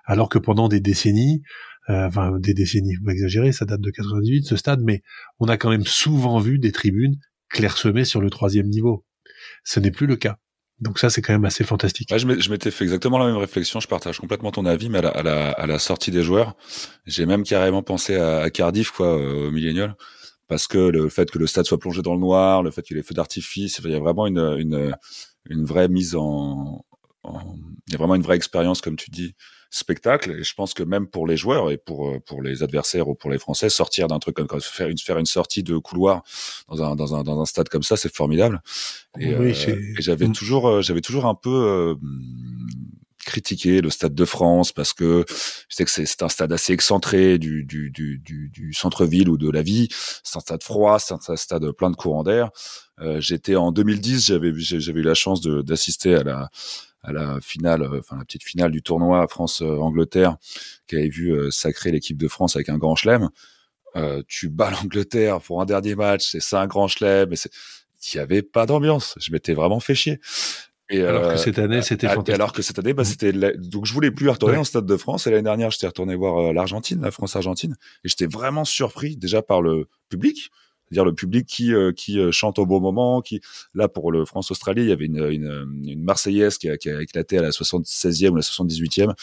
alors 0.03 0.29
que 0.29 0.39
pendant 0.39 0.67
des 0.67 0.79
décennies, 0.79 1.41
euh, 1.89 2.07
enfin 2.07 2.37
des 2.39 2.53
décennies, 2.53 2.95
pas 3.05 3.11
exagérer, 3.11 3.51
ça 3.51 3.65
date 3.65 3.81
de 3.81 3.91
98 3.91 4.45
ce 4.45 4.55
stade, 4.55 4.81
mais 4.83 5.01
on 5.39 5.47
a 5.47 5.57
quand 5.57 5.69
même 5.69 5.85
souvent 5.85 6.39
vu 6.39 6.59
des 6.59 6.71
tribunes 6.71 7.17
clairsemées 7.49 8.05
sur 8.05 8.21
le 8.21 8.29
troisième 8.29 8.67
niveau. 8.67 9.05
Ce 9.63 9.79
n'est 9.79 9.91
plus 9.91 10.07
le 10.07 10.15
cas. 10.15 10.37
Donc 10.79 10.99
ça, 10.99 11.09
c'est 11.09 11.21
quand 11.21 11.33
même 11.33 11.45
assez 11.45 11.63
fantastique. 11.63 12.09
je 12.15 12.49
m'étais 12.49 12.71
fait 12.71 12.83
exactement 12.83 13.17
la 13.17 13.25
même 13.25 13.37
réflexion. 13.37 13.79
Je 13.79 13.87
partage 13.87 14.19
complètement 14.19 14.51
ton 14.51 14.65
avis, 14.65 14.89
mais 14.89 14.99
à 14.99 15.23
la, 15.23 15.79
sortie 15.79 16.11
des 16.11 16.23
joueurs, 16.23 16.55
j'ai 17.05 17.25
même 17.25 17.43
carrément 17.43 17.83
pensé 17.83 18.15
à, 18.17 18.49
Cardiff, 18.49 18.91
quoi, 18.91 19.15
au 19.15 19.51
Millennial, 19.51 19.95
parce 20.47 20.67
que 20.67 20.77
le 20.77 21.09
fait 21.09 21.31
que 21.31 21.39
le 21.39 21.47
stade 21.47 21.65
soit 21.65 21.79
plongé 21.79 22.01
dans 22.01 22.15
le 22.15 22.19
noir, 22.19 22.63
le 22.63 22.71
fait 22.71 22.81
qu'il 22.81 22.95
y 22.95 22.99
ait 22.99 23.01
les 23.01 23.07
feux 23.07 23.13
d'artifice, 23.13 23.79
il 23.83 23.91
y 23.91 23.95
a 23.95 23.99
vraiment 23.99 24.27
une, 24.27 24.39
une, 24.59 24.95
une 25.49 25.63
vraie 25.63 25.87
mise 25.87 26.15
en, 26.15 26.83
en, 27.23 27.55
il 27.87 27.93
y 27.93 27.95
a 27.95 27.97
vraiment 27.97 28.15
une 28.15 28.23
vraie 28.23 28.35
expérience, 28.35 28.81
comme 28.81 28.95
tu 28.95 29.09
dis, 29.09 29.35
spectacle. 29.73 30.31
Et 30.31 30.43
je 30.43 30.53
pense 30.53 30.73
que 30.73 30.83
même 30.83 31.07
pour 31.07 31.27
les 31.27 31.36
joueurs 31.36 31.71
et 31.71 31.77
pour 31.77 32.07
euh, 32.07 32.19
pour 32.19 32.41
les 32.41 32.63
adversaires 32.63 33.07
ou 33.07 33.15
pour 33.15 33.31
les 33.31 33.39
Français, 33.39 33.69
sortir 33.69 34.07
d'un 34.07 34.19
truc 34.19 34.36
comme 34.36 34.47
faire 34.62 34.88
une 34.88 34.97
faire 34.97 35.17
une 35.17 35.25
sortie 35.25 35.63
de 35.63 35.77
couloir 35.77 36.23
dans 36.69 36.83
un 36.83 36.95
dans 36.95 37.15
un 37.15 37.23
dans 37.23 37.41
un 37.41 37.45
stade 37.45 37.69
comme 37.69 37.83
ça, 37.83 37.97
c'est 37.97 38.13
formidable. 38.13 38.62
Et, 39.19 39.36
oui, 39.36 39.53
euh, 39.67 39.93
j'avais 39.99 40.27
toujours 40.29 40.67
euh, 40.67 40.81
j'avais 40.81 41.01
toujours 41.01 41.25
un 41.25 41.36
peu 41.36 41.95
critiqué 43.25 43.81
le 43.81 43.89
Stade 43.89 44.13
de 44.13 44.25
France 44.25 44.73
parce 44.73 44.91
que 44.91 45.23
je 45.29 45.75
sais 45.75 45.86
que 45.86 45.91
c'est 45.91 46.23
un 46.23 46.29
stade 46.29 46.51
assez 46.51 46.73
excentré 46.73 47.38
du, 47.38 47.63
du, 47.63 47.89
du, 47.89 48.19
du, 48.19 48.73
centre-ville 48.73 49.29
ou 49.29 49.38
de 49.38 49.49
la 49.49 49.62
vie. 49.62 49.88
C'est 50.23 50.38
un 50.38 50.41
stade 50.41 50.62
froid, 50.62 50.99
c'est 50.99 51.13
un 51.13 51.36
stade 51.38 51.71
plein 51.71 51.89
de 51.89 51.95
courants 51.95 52.23
d'air. 52.23 52.49
Euh, 52.99 53.21
J'étais 53.21 53.55
en 53.55 53.71
2010, 53.71 54.25
j'avais 54.25 54.51
j'avais 54.55 54.99
eu 54.99 55.03
la 55.03 55.13
chance 55.13 55.41
d'assister 55.41 56.15
à 56.15 56.23
la 56.23 56.49
à 57.03 57.11
la 57.11 57.39
finale, 57.41 57.83
euh, 57.83 57.99
enfin 57.99 58.17
la 58.17 58.25
petite 58.25 58.43
finale 58.43 58.71
du 58.71 58.81
tournoi 58.81 59.27
France-Angleterre, 59.27 60.37
qui 60.87 60.95
avait 60.95 61.09
vu 61.09 61.31
euh, 61.31 61.51
sacrer 61.51 61.91
l'équipe 61.91 62.17
de 62.17 62.27
France 62.27 62.55
avec 62.55 62.69
un 62.69 62.77
grand 62.77 62.95
chelem. 62.95 63.29
Euh, 63.95 64.23
tu 64.27 64.49
bats 64.49 64.71
l'Angleterre 64.81 65.41
pour 65.41 65.61
un 65.61 65.65
dernier 65.65 65.95
match, 65.95 66.31
c'est 66.31 66.39
ça 66.39 66.61
un 66.61 66.67
grand 66.67 66.87
chelem, 66.87 67.29
mais 67.29 67.35
il 67.35 68.17
n'y 68.17 68.21
avait 68.21 68.41
pas 68.41 68.65
d'ambiance. 68.65 69.15
Je 69.19 69.31
m'étais 69.31 69.53
vraiment 69.53 69.79
fait 69.79 69.95
chier. 69.95 70.19
Et 70.89 71.01
alors 71.01 71.31
que 71.31 71.37
cette 71.37 71.59
année, 71.59 71.81
c'était 71.81 72.07
fantastique. 72.07 72.35
Alors 72.35 72.51
que 72.51 72.61
cette 72.61 72.77
année, 72.77 72.93
bah, 72.93 73.03
mmh. 73.03 73.05
c'était 73.05 73.33
donc 73.33 73.85
je 73.85 73.93
voulais 73.93 74.11
plus 74.11 74.29
retourner 74.29 74.57
en 74.57 74.63
Stade 74.63 74.85
de 74.85 74.97
France. 74.97 75.25
Et 75.25 75.31
l'année 75.31 75.43
dernière, 75.43 75.71
j'étais 75.71 75.87
retourné 75.87 76.13
voir 76.13 76.53
l'Argentine, 76.53 77.01
la 77.01 77.09
France-Argentine, 77.09 77.75
et 78.03 78.09
j'étais 78.09 78.27
vraiment 78.27 78.65
surpris 78.65 79.15
déjà 79.15 79.41
par 79.41 79.61
le 79.61 79.87
public, 80.09 80.51
dire 80.93 81.06
le 81.06 81.13
public 81.13 81.45
qui 81.45 81.73
euh, 81.73 81.91
qui 81.91 82.19
euh, 82.19 82.32
chante 82.32 82.60
au 82.60 82.65
bon 82.65 82.79
moment, 82.79 83.21
qui 83.21 83.41
là 83.73 83.88
pour 83.88 84.12
le 84.12 84.25
France-Australie, 84.25 84.84
il 84.84 84.89
y 84.89 84.91
avait 84.91 85.06
une, 85.06 85.23
une, 85.29 85.84
une 85.86 86.03
Marseillaise 86.03 86.58
qui 86.58 86.69
a, 86.69 86.77
qui 86.77 86.89
a, 86.89 87.01
éclaté 87.01 87.38
à 87.38 87.41
la 87.41 87.49
76e 87.49 88.29
ou 88.29 88.36
la 88.36 88.41
78e. 88.41 89.13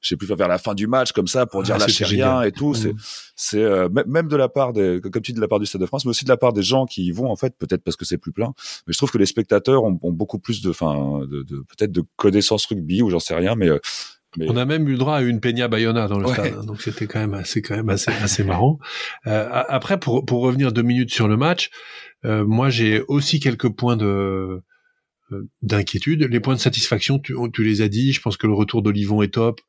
Je 0.00 0.08
sais 0.08 0.16
plus 0.16 0.26
vers 0.26 0.48
la 0.48 0.58
fin 0.58 0.74
du 0.74 0.86
match 0.86 1.12
comme 1.12 1.26
ça 1.26 1.46
pour 1.46 1.60
ah, 1.60 1.64
dire 1.64 1.78
lâchez 1.78 2.04
rien 2.04 2.42
et 2.42 2.52
tout. 2.52 2.74
C'est 2.74 2.92
mmh. 2.92 2.98
c'est 3.36 3.62
euh, 3.62 3.88
même 4.06 4.28
de 4.28 4.36
la 4.36 4.48
part 4.48 4.72
des 4.72 5.00
comme 5.02 5.22
tu 5.22 5.32
dis 5.32 5.36
de 5.36 5.40
la 5.42 5.48
part 5.48 5.60
du 5.60 5.66
Stade 5.66 5.80
de 5.80 5.86
France, 5.86 6.04
mais 6.04 6.10
aussi 6.10 6.24
de 6.24 6.30
la 6.30 6.36
part 6.36 6.52
des 6.52 6.62
gens 6.62 6.86
qui 6.86 7.04
y 7.04 7.10
vont 7.10 7.30
en 7.30 7.36
fait, 7.36 7.54
peut-être 7.58 7.82
parce 7.82 7.96
que 7.96 8.04
c'est 8.04 8.18
plus 8.18 8.32
plein. 8.32 8.54
Mais 8.86 8.92
je 8.92 8.98
trouve 8.98 9.10
que 9.10 9.18
les 9.18 9.26
spectateurs 9.26 9.84
ont, 9.84 9.98
ont 10.02 10.12
beaucoup 10.12 10.38
plus 10.38 10.62
de, 10.62 10.70
enfin, 10.70 11.20
de, 11.26 11.42
de 11.42 11.58
peut-être 11.58 11.92
de 11.92 12.02
connaissances 12.16 12.66
rugby 12.66 13.02
ou 13.02 13.10
j'en 13.10 13.20
sais 13.20 13.34
rien, 13.34 13.54
mais 13.54 13.68
on 14.40 14.56
a 14.56 14.64
même 14.64 14.88
eu 14.88 14.92
le 14.92 14.98
droit 14.98 15.16
à 15.16 15.22
une 15.22 15.40
Peña 15.40 15.68
Bayona 15.68 16.06
dans 16.06 16.18
le 16.18 16.26
stade, 16.28 16.54
hein, 16.58 16.64
donc 16.64 16.82
c'était 16.82 17.06
quand 17.06 17.18
même 17.18 17.34
assez, 17.34 17.62
quand 17.62 17.76
même 17.76 17.88
assez, 17.88 18.10
assez 18.22 18.44
marrant. 18.44 18.78
Euh, 19.26 19.48
après, 19.50 19.98
pour, 19.98 20.24
pour 20.24 20.42
revenir 20.42 20.72
deux 20.72 20.82
minutes 20.82 21.12
sur 21.12 21.28
le 21.28 21.36
match, 21.36 21.70
euh, 22.24 22.44
moi 22.44 22.68
j'ai 22.68 23.02
aussi 23.08 23.40
quelques 23.40 23.68
points 23.68 23.96
de 23.96 24.60
euh, 25.32 25.48
d'inquiétude. 25.62 26.24
Les 26.24 26.40
points 26.40 26.54
de 26.54 26.60
satisfaction, 26.60 27.18
tu, 27.18 27.34
tu, 27.52 27.64
les 27.64 27.80
as 27.82 27.88
dit. 27.88 28.12
Je 28.12 28.20
pense 28.20 28.36
que 28.36 28.46
le 28.46 28.54
retour 28.54 28.82
d'Olivon 28.82 29.22
est 29.22 29.34
top. 29.34 29.60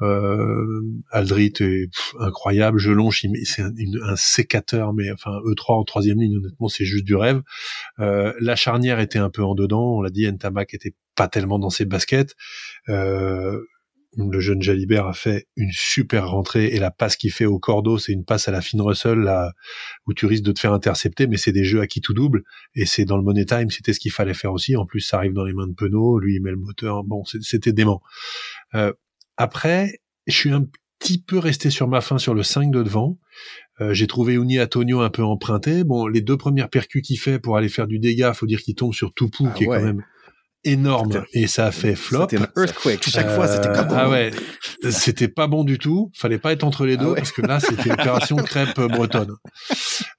Euh, 0.00 0.82
Aldrit 1.10 1.52
est 1.60 1.90
incroyable. 2.20 2.78
Jelonche, 2.78 3.24
c'est 3.44 3.62
un, 3.62 3.72
un, 4.02 4.16
sécateur, 4.16 4.92
mais 4.92 5.10
enfin 5.10 5.32
E3 5.44 5.80
en 5.80 5.84
troisième 5.84 6.20
ligne, 6.20 6.36
honnêtement, 6.36 6.68
c'est 6.68 6.84
juste 6.84 7.04
du 7.04 7.16
rêve. 7.16 7.42
Euh, 7.98 8.32
la 8.40 8.54
charnière 8.54 9.00
était 9.00 9.18
un 9.18 9.30
peu 9.30 9.42
en 9.42 9.54
dedans. 9.54 9.96
On 9.96 10.02
l'a 10.02 10.10
dit, 10.10 10.30
Ntamak 10.30 10.74
était 10.74 10.94
pas 11.16 11.28
tellement 11.28 11.58
dans 11.58 11.70
ses 11.70 11.84
baskets. 11.84 12.36
Euh, 12.88 13.60
le 14.18 14.40
jeune 14.40 14.60
Jalibert 14.60 15.06
a 15.06 15.12
fait 15.12 15.46
une 15.56 15.70
super 15.72 16.30
rentrée 16.30 16.66
et 16.66 16.78
la 16.78 16.90
passe 16.90 17.16
qu'il 17.16 17.30
fait 17.30 17.44
au 17.44 17.58
cordeau, 17.58 17.98
c'est 17.98 18.12
une 18.12 18.24
passe 18.24 18.48
à 18.48 18.50
la 18.50 18.60
fine 18.60 18.80
Russell 18.80 19.18
là, 19.18 19.52
où 20.06 20.14
tu 20.14 20.26
risques 20.26 20.42
de 20.42 20.52
te 20.52 20.58
faire 20.58 20.72
intercepter, 20.72 21.26
mais 21.28 21.36
c'est 21.36 21.52
des 21.52 21.64
jeux 21.64 21.80
à 21.80 21.86
qui 21.86 22.00
tout 22.00 22.14
double 22.14 22.42
et 22.74 22.84
c'est 22.84 23.04
dans 23.04 23.16
le 23.16 23.22
money 23.22 23.44
time, 23.44 23.70
c'était 23.70 23.92
ce 23.92 24.00
qu'il 24.00 24.10
fallait 24.10 24.34
faire 24.34 24.52
aussi. 24.52 24.76
En 24.76 24.86
plus, 24.86 25.00
ça 25.00 25.18
arrive 25.18 25.32
dans 25.32 25.44
les 25.44 25.52
mains 25.52 25.68
de 25.68 25.74
Penaud, 25.74 26.18
lui 26.18 26.34
il 26.34 26.42
met 26.42 26.50
le 26.50 26.56
moteur, 26.56 27.04
bon, 27.04 27.24
c'était 27.24 27.72
dément. 27.72 28.02
Euh, 28.74 28.92
après, 29.36 30.00
je 30.26 30.36
suis 30.36 30.50
un 30.50 30.66
petit 30.98 31.22
peu 31.22 31.38
resté 31.38 31.70
sur 31.70 31.86
ma 31.86 32.00
fin 32.00 32.18
sur 32.18 32.34
le 32.34 32.42
5 32.42 32.72
de 32.72 32.82
devant. 32.82 33.18
Euh, 33.80 33.94
j'ai 33.94 34.08
trouvé 34.08 34.34
Uni 34.34 34.60
Antonio 34.60 35.00
un 35.00 35.10
peu 35.10 35.22
emprunté. 35.22 35.84
Bon, 35.84 36.08
les 36.08 36.22
deux 36.22 36.36
premières 36.36 36.68
percus 36.68 37.02
qu'il 37.02 37.20
fait 37.20 37.38
pour 37.38 37.56
aller 37.56 37.68
faire 37.68 37.86
du 37.86 38.00
dégât, 38.00 38.34
faut 38.34 38.46
dire 38.46 38.60
qu'il 38.60 38.74
tombe 38.74 38.92
sur 38.92 39.14
Toupou, 39.14 39.46
ah 39.48 39.54
qui 39.56 39.64
est 39.64 39.66
quand 39.66 39.80
même 39.80 40.02
énorme 40.68 41.24
et 41.32 41.46
ça 41.46 41.66
a 41.66 41.72
fait 41.72 41.94
flop. 41.94 42.28
C'était 42.30 42.42
un 42.42 42.62
earthquake. 42.62 43.08
Chaque 43.08 43.30
fois, 43.30 43.48
c'était 43.48 43.72
pas 43.72 43.84
bon. 43.84 43.94
Ah 43.96 44.08
ouais, 44.08 44.30
c'était 44.90 45.28
pas 45.28 45.46
bon 45.46 45.64
du 45.64 45.78
tout. 45.78 46.10
Fallait 46.14 46.38
pas 46.38 46.52
être 46.52 46.64
entre 46.64 46.86
les 46.86 46.94
ah 46.94 47.04
deux 47.04 47.14
parce 47.14 47.32
que 47.32 47.42
là, 47.42 47.60
c'était 47.60 47.92
opération 47.92 48.36
crêpe 48.36 48.80
bretonne. 48.80 49.34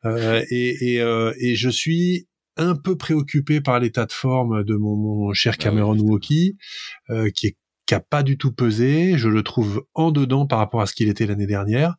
Euh, 0.05 0.43
et, 0.49 0.93
et, 0.93 1.01
euh, 1.01 1.33
et 1.39 1.55
je 1.55 1.69
suis 1.69 2.27
un 2.57 2.75
peu 2.75 2.97
préoccupé 2.97 3.61
par 3.61 3.79
l'état 3.79 4.05
de 4.05 4.11
forme 4.11 4.63
de 4.63 4.75
mon, 4.75 4.95
mon 4.95 5.33
cher 5.33 5.53
ah 5.57 5.63
Cameron 5.63 5.97
Walkie, 5.97 6.57
euh, 7.09 7.29
qui 7.29 7.47
est 7.47 7.57
qui 7.89 7.95
a 7.95 7.99
pas 7.99 8.21
du 8.21 8.37
tout 8.37 8.53
pesé. 8.53 9.17
Je 9.17 9.29
le 9.29 9.41
trouve 9.41 9.83
en 9.95 10.11
dedans 10.11 10.45
par 10.45 10.59
rapport 10.59 10.79
à 10.79 10.85
ce 10.85 10.93
qu'il 10.93 11.09
était 11.09 11.25
l'année 11.25 11.47
dernière. 11.47 11.95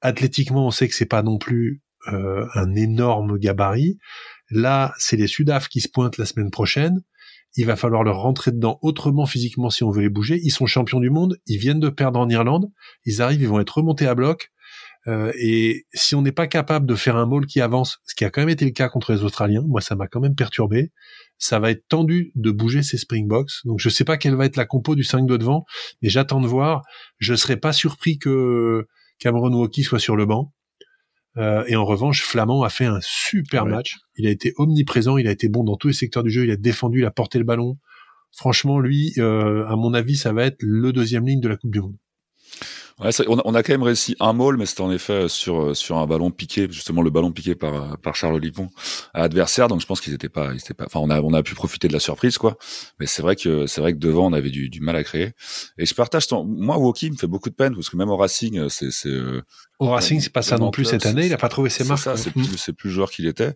Athlétiquement, 0.00 0.66
on 0.66 0.72
sait 0.72 0.88
que 0.88 0.94
c'est 0.94 1.06
pas 1.06 1.22
non 1.22 1.38
plus 1.38 1.82
euh, 2.08 2.46
un 2.54 2.74
énorme 2.74 3.38
gabarit. 3.38 3.98
Là, 4.50 4.92
c'est 4.98 5.16
les 5.16 5.28
Sudaf 5.28 5.68
qui 5.68 5.80
se 5.80 5.88
pointent 5.88 6.18
la 6.18 6.24
semaine 6.24 6.50
prochaine. 6.50 7.02
Il 7.56 7.66
va 7.66 7.76
falloir 7.76 8.04
leur 8.04 8.20
rentrer 8.20 8.52
dedans 8.52 8.78
autrement 8.82 9.26
physiquement 9.26 9.70
si 9.70 9.82
on 9.82 9.90
veut 9.90 10.02
les 10.02 10.08
bouger. 10.08 10.40
Ils 10.42 10.50
sont 10.50 10.66
champions 10.66 11.00
du 11.00 11.10
monde. 11.10 11.38
Ils 11.46 11.58
viennent 11.58 11.80
de 11.80 11.88
perdre 11.88 12.20
en 12.20 12.28
Irlande. 12.28 12.70
Ils 13.04 13.22
arrivent, 13.22 13.42
ils 13.42 13.48
vont 13.48 13.60
être 13.60 13.78
remontés 13.78 14.06
à 14.06 14.14
bloc. 14.14 14.50
Euh, 15.08 15.32
et 15.38 15.86
si 15.94 16.14
on 16.14 16.22
n'est 16.22 16.32
pas 16.32 16.46
capable 16.46 16.86
de 16.86 16.94
faire 16.94 17.16
un 17.16 17.26
maul 17.26 17.46
qui 17.46 17.60
avance, 17.60 17.98
ce 18.04 18.14
qui 18.14 18.24
a 18.24 18.30
quand 18.30 18.42
même 18.42 18.50
été 18.50 18.64
le 18.64 18.70
cas 18.70 18.88
contre 18.88 19.12
les 19.12 19.24
Australiens, 19.24 19.64
moi 19.66 19.80
ça 19.80 19.96
m'a 19.96 20.06
quand 20.06 20.20
même 20.20 20.34
perturbé, 20.34 20.92
ça 21.38 21.58
va 21.58 21.70
être 21.70 21.88
tendu 21.88 22.32
de 22.34 22.50
bouger 22.50 22.82
ces 22.82 22.98
Springboks. 22.98 23.50
Donc 23.64 23.80
je 23.80 23.88
sais 23.88 24.04
pas 24.04 24.18
quelle 24.18 24.34
va 24.34 24.44
être 24.44 24.56
la 24.56 24.66
compo 24.66 24.94
du 24.94 25.04
5 25.04 25.26
de 25.26 25.36
devant, 25.36 25.64
mais 26.02 26.10
j'attends 26.10 26.40
de 26.40 26.46
voir. 26.46 26.82
Je 27.18 27.34
serais 27.34 27.56
pas 27.56 27.72
surpris 27.72 28.18
que 28.18 28.86
Cameron 29.18 29.52
Walkie 29.54 29.84
soit 29.84 29.98
sur 29.98 30.16
le 30.16 30.26
banc. 30.26 30.52
Euh, 31.40 31.64
et 31.66 31.74
en 31.74 31.84
revanche, 31.84 32.22
Flamand 32.22 32.62
a 32.62 32.68
fait 32.68 32.84
un 32.84 33.00
super 33.00 33.64
match. 33.64 33.96
Il 34.16 34.26
a 34.26 34.30
été 34.30 34.52
omniprésent, 34.56 35.16
il 35.16 35.26
a 35.26 35.30
été 35.30 35.48
bon 35.48 35.64
dans 35.64 35.76
tous 35.76 35.88
les 35.88 35.94
secteurs 35.94 36.22
du 36.22 36.30
jeu, 36.30 36.44
il 36.44 36.50
a 36.50 36.56
défendu, 36.56 37.00
il 37.00 37.06
a 37.06 37.10
porté 37.10 37.38
le 37.38 37.44
ballon. 37.44 37.78
Franchement, 38.30 38.78
lui, 38.78 39.14
euh, 39.18 39.66
à 39.66 39.74
mon 39.76 39.94
avis, 39.94 40.16
ça 40.16 40.32
va 40.32 40.44
être 40.44 40.62
le 40.62 40.92
deuxième 40.92 41.26
ligne 41.26 41.40
de 41.40 41.48
la 41.48 41.56
Coupe 41.56 41.72
du 41.72 41.80
Monde. 41.80 41.96
Ouais, 43.00 43.08
on, 43.28 43.38
a, 43.38 43.42
on, 43.46 43.54
a, 43.54 43.62
quand 43.62 43.72
même 43.72 43.82
réussi 43.82 44.14
un 44.20 44.34
maul, 44.34 44.58
mais 44.58 44.66
c'était 44.66 44.82
en 44.82 44.92
effet 44.92 45.26
sur 45.28 45.74
sur 45.74 45.96
un 45.96 46.06
ballon 46.06 46.30
piqué, 46.30 46.66
justement 46.70 47.00
le 47.00 47.08
ballon 47.08 47.32
piqué 47.32 47.54
par 47.54 47.96
par 47.98 48.14
Charles 48.14 48.34
Olivon 48.34 48.68
à 49.14 49.20
l'adversaire. 49.20 49.68
Donc 49.68 49.80
je 49.80 49.86
pense 49.86 50.02
qu'ils 50.02 50.12
étaient 50.12 50.28
pas, 50.28 50.52
ils 50.52 50.58
étaient 50.58 50.74
pas. 50.74 50.84
Enfin, 50.84 51.00
on 51.00 51.08
a 51.08 51.22
on 51.22 51.32
a 51.32 51.42
pu 51.42 51.54
profiter 51.54 51.88
de 51.88 51.94
la 51.94 51.98
surprise, 51.98 52.36
quoi. 52.36 52.58
Mais 52.98 53.06
c'est 53.06 53.22
vrai 53.22 53.36
que 53.36 53.66
c'est 53.66 53.80
vrai 53.80 53.94
que 53.94 53.98
devant 53.98 54.26
on 54.26 54.34
avait 54.34 54.50
du, 54.50 54.68
du 54.68 54.80
mal 54.82 54.96
à 54.96 55.04
créer. 55.04 55.32
Et 55.78 55.86
je 55.86 55.94
partage 55.94 56.26
ton. 56.26 56.44
Moi, 56.44 56.76
Woki 56.76 57.10
me 57.10 57.16
fait 57.16 57.26
beaucoup 57.26 57.48
de 57.48 57.54
peine 57.54 57.74
parce 57.74 57.88
que 57.88 57.96
même 57.96 58.10
au 58.10 58.18
Racing, 58.18 58.68
c'est 58.68 58.90
c'est 58.90 59.08
euh, 59.08 59.40
au 59.80 59.88
Racing, 59.88 60.20
c'est 60.20 60.32
pas 60.32 60.42
ça 60.42 60.58
non 60.58 60.70
plus 60.70 60.84
cette 60.84 61.06
année. 61.06 61.24
Il 61.24 61.32
a 61.32 61.38
pas 61.38 61.48
trouvé 61.48 61.70
ses 61.70 61.84
marques. 61.84 62.06
C'est 62.16 62.30
plus, 62.30 62.58
c'est 62.58 62.74
plus 62.74 62.90
le 62.90 62.94
joueur 62.94 63.10
qu'il 63.10 63.26
était. 63.26 63.54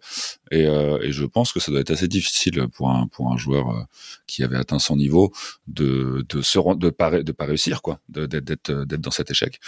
Et, 0.51 0.67
euh, 0.67 0.99
et 1.03 1.13
je 1.13 1.27
pense 1.27 1.53
que 1.53 1.61
ça 1.61 1.71
doit 1.71 1.81
être 1.81 1.91
assez 1.91 2.09
difficile 2.09 2.67
pour 2.73 2.89
un 2.89 3.07
pour 3.09 3.31
un 3.31 3.37
joueur 3.37 3.69
euh, 3.69 3.83
qui 4.27 4.43
avait 4.43 4.57
atteint 4.57 4.79
son 4.79 4.97
niveau 4.97 5.33
de 5.67 6.25
de 6.27 6.41
se 6.41 6.59
de 6.77 6.89
pas 6.89 7.23
de 7.23 7.33
pas 7.33 7.45
réussir 7.45 7.83
quoi, 7.83 8.01
d'être 8.09 8.37
d'être 8.43 8.85
d'être 8.85 9.01
dans 9.03 9.11
cet 9.11 9.31
échec. 9.31 9.61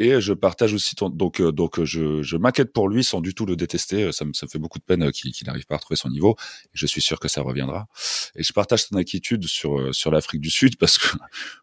Et 0.00 0.20
je 0.20 0.32
partage 0.32 0.74
aussi 0.74 0.96
ton 0.96 1.08
donc 1.08 1.40
euh, 1.40 1.52
donc 1.52 1.80
je 1.84 2.20
je 2.22 2.36
m'inquiète 2.36 2.72
pour 2.72 2.88
lui 2.88 3.04
sans 3.04 3.20
du 3.20 3.32
tout 3.32 3.46
le 3.46 3.54
détester. 3.54 4.10
Ça 4.10 4.24
me 4.24 4.32
ça 4.32 4.46
me 4.46 4.50
fait 4.50 4.58
beaucoup 4.58 4.80
de 4.80 4.84
peine 4.84 5.12
qu'il 5.12 5.30
qu'il 5.30 5.46
n'arrive 5.46 5.66
pas 5.66 5.76
à 5.76 5.78
retrouver 5.78 5.96
son 5.96 6.08
niveau. 6.08 6.34
Et 6.66 6.74
je 6.74 6.86
suis 6.86 7.00
sûr 7.00 7.20
que 7.20 7.28
ça 7.28 7.42
reviendra. 7.42 7.86
Et 8.34 8.42
je 8.42 8.52
partage 8.52 8.88
ton 8.88 8.96
inquiétude 8.96 9.46
sur 9.46 9.94
sur 9.94 10.10
l'Afrique 10.10 10.40
du 10.40 10.50
Sud 10.50 10.76
parce 10.80 10.98
que 10.98 11.16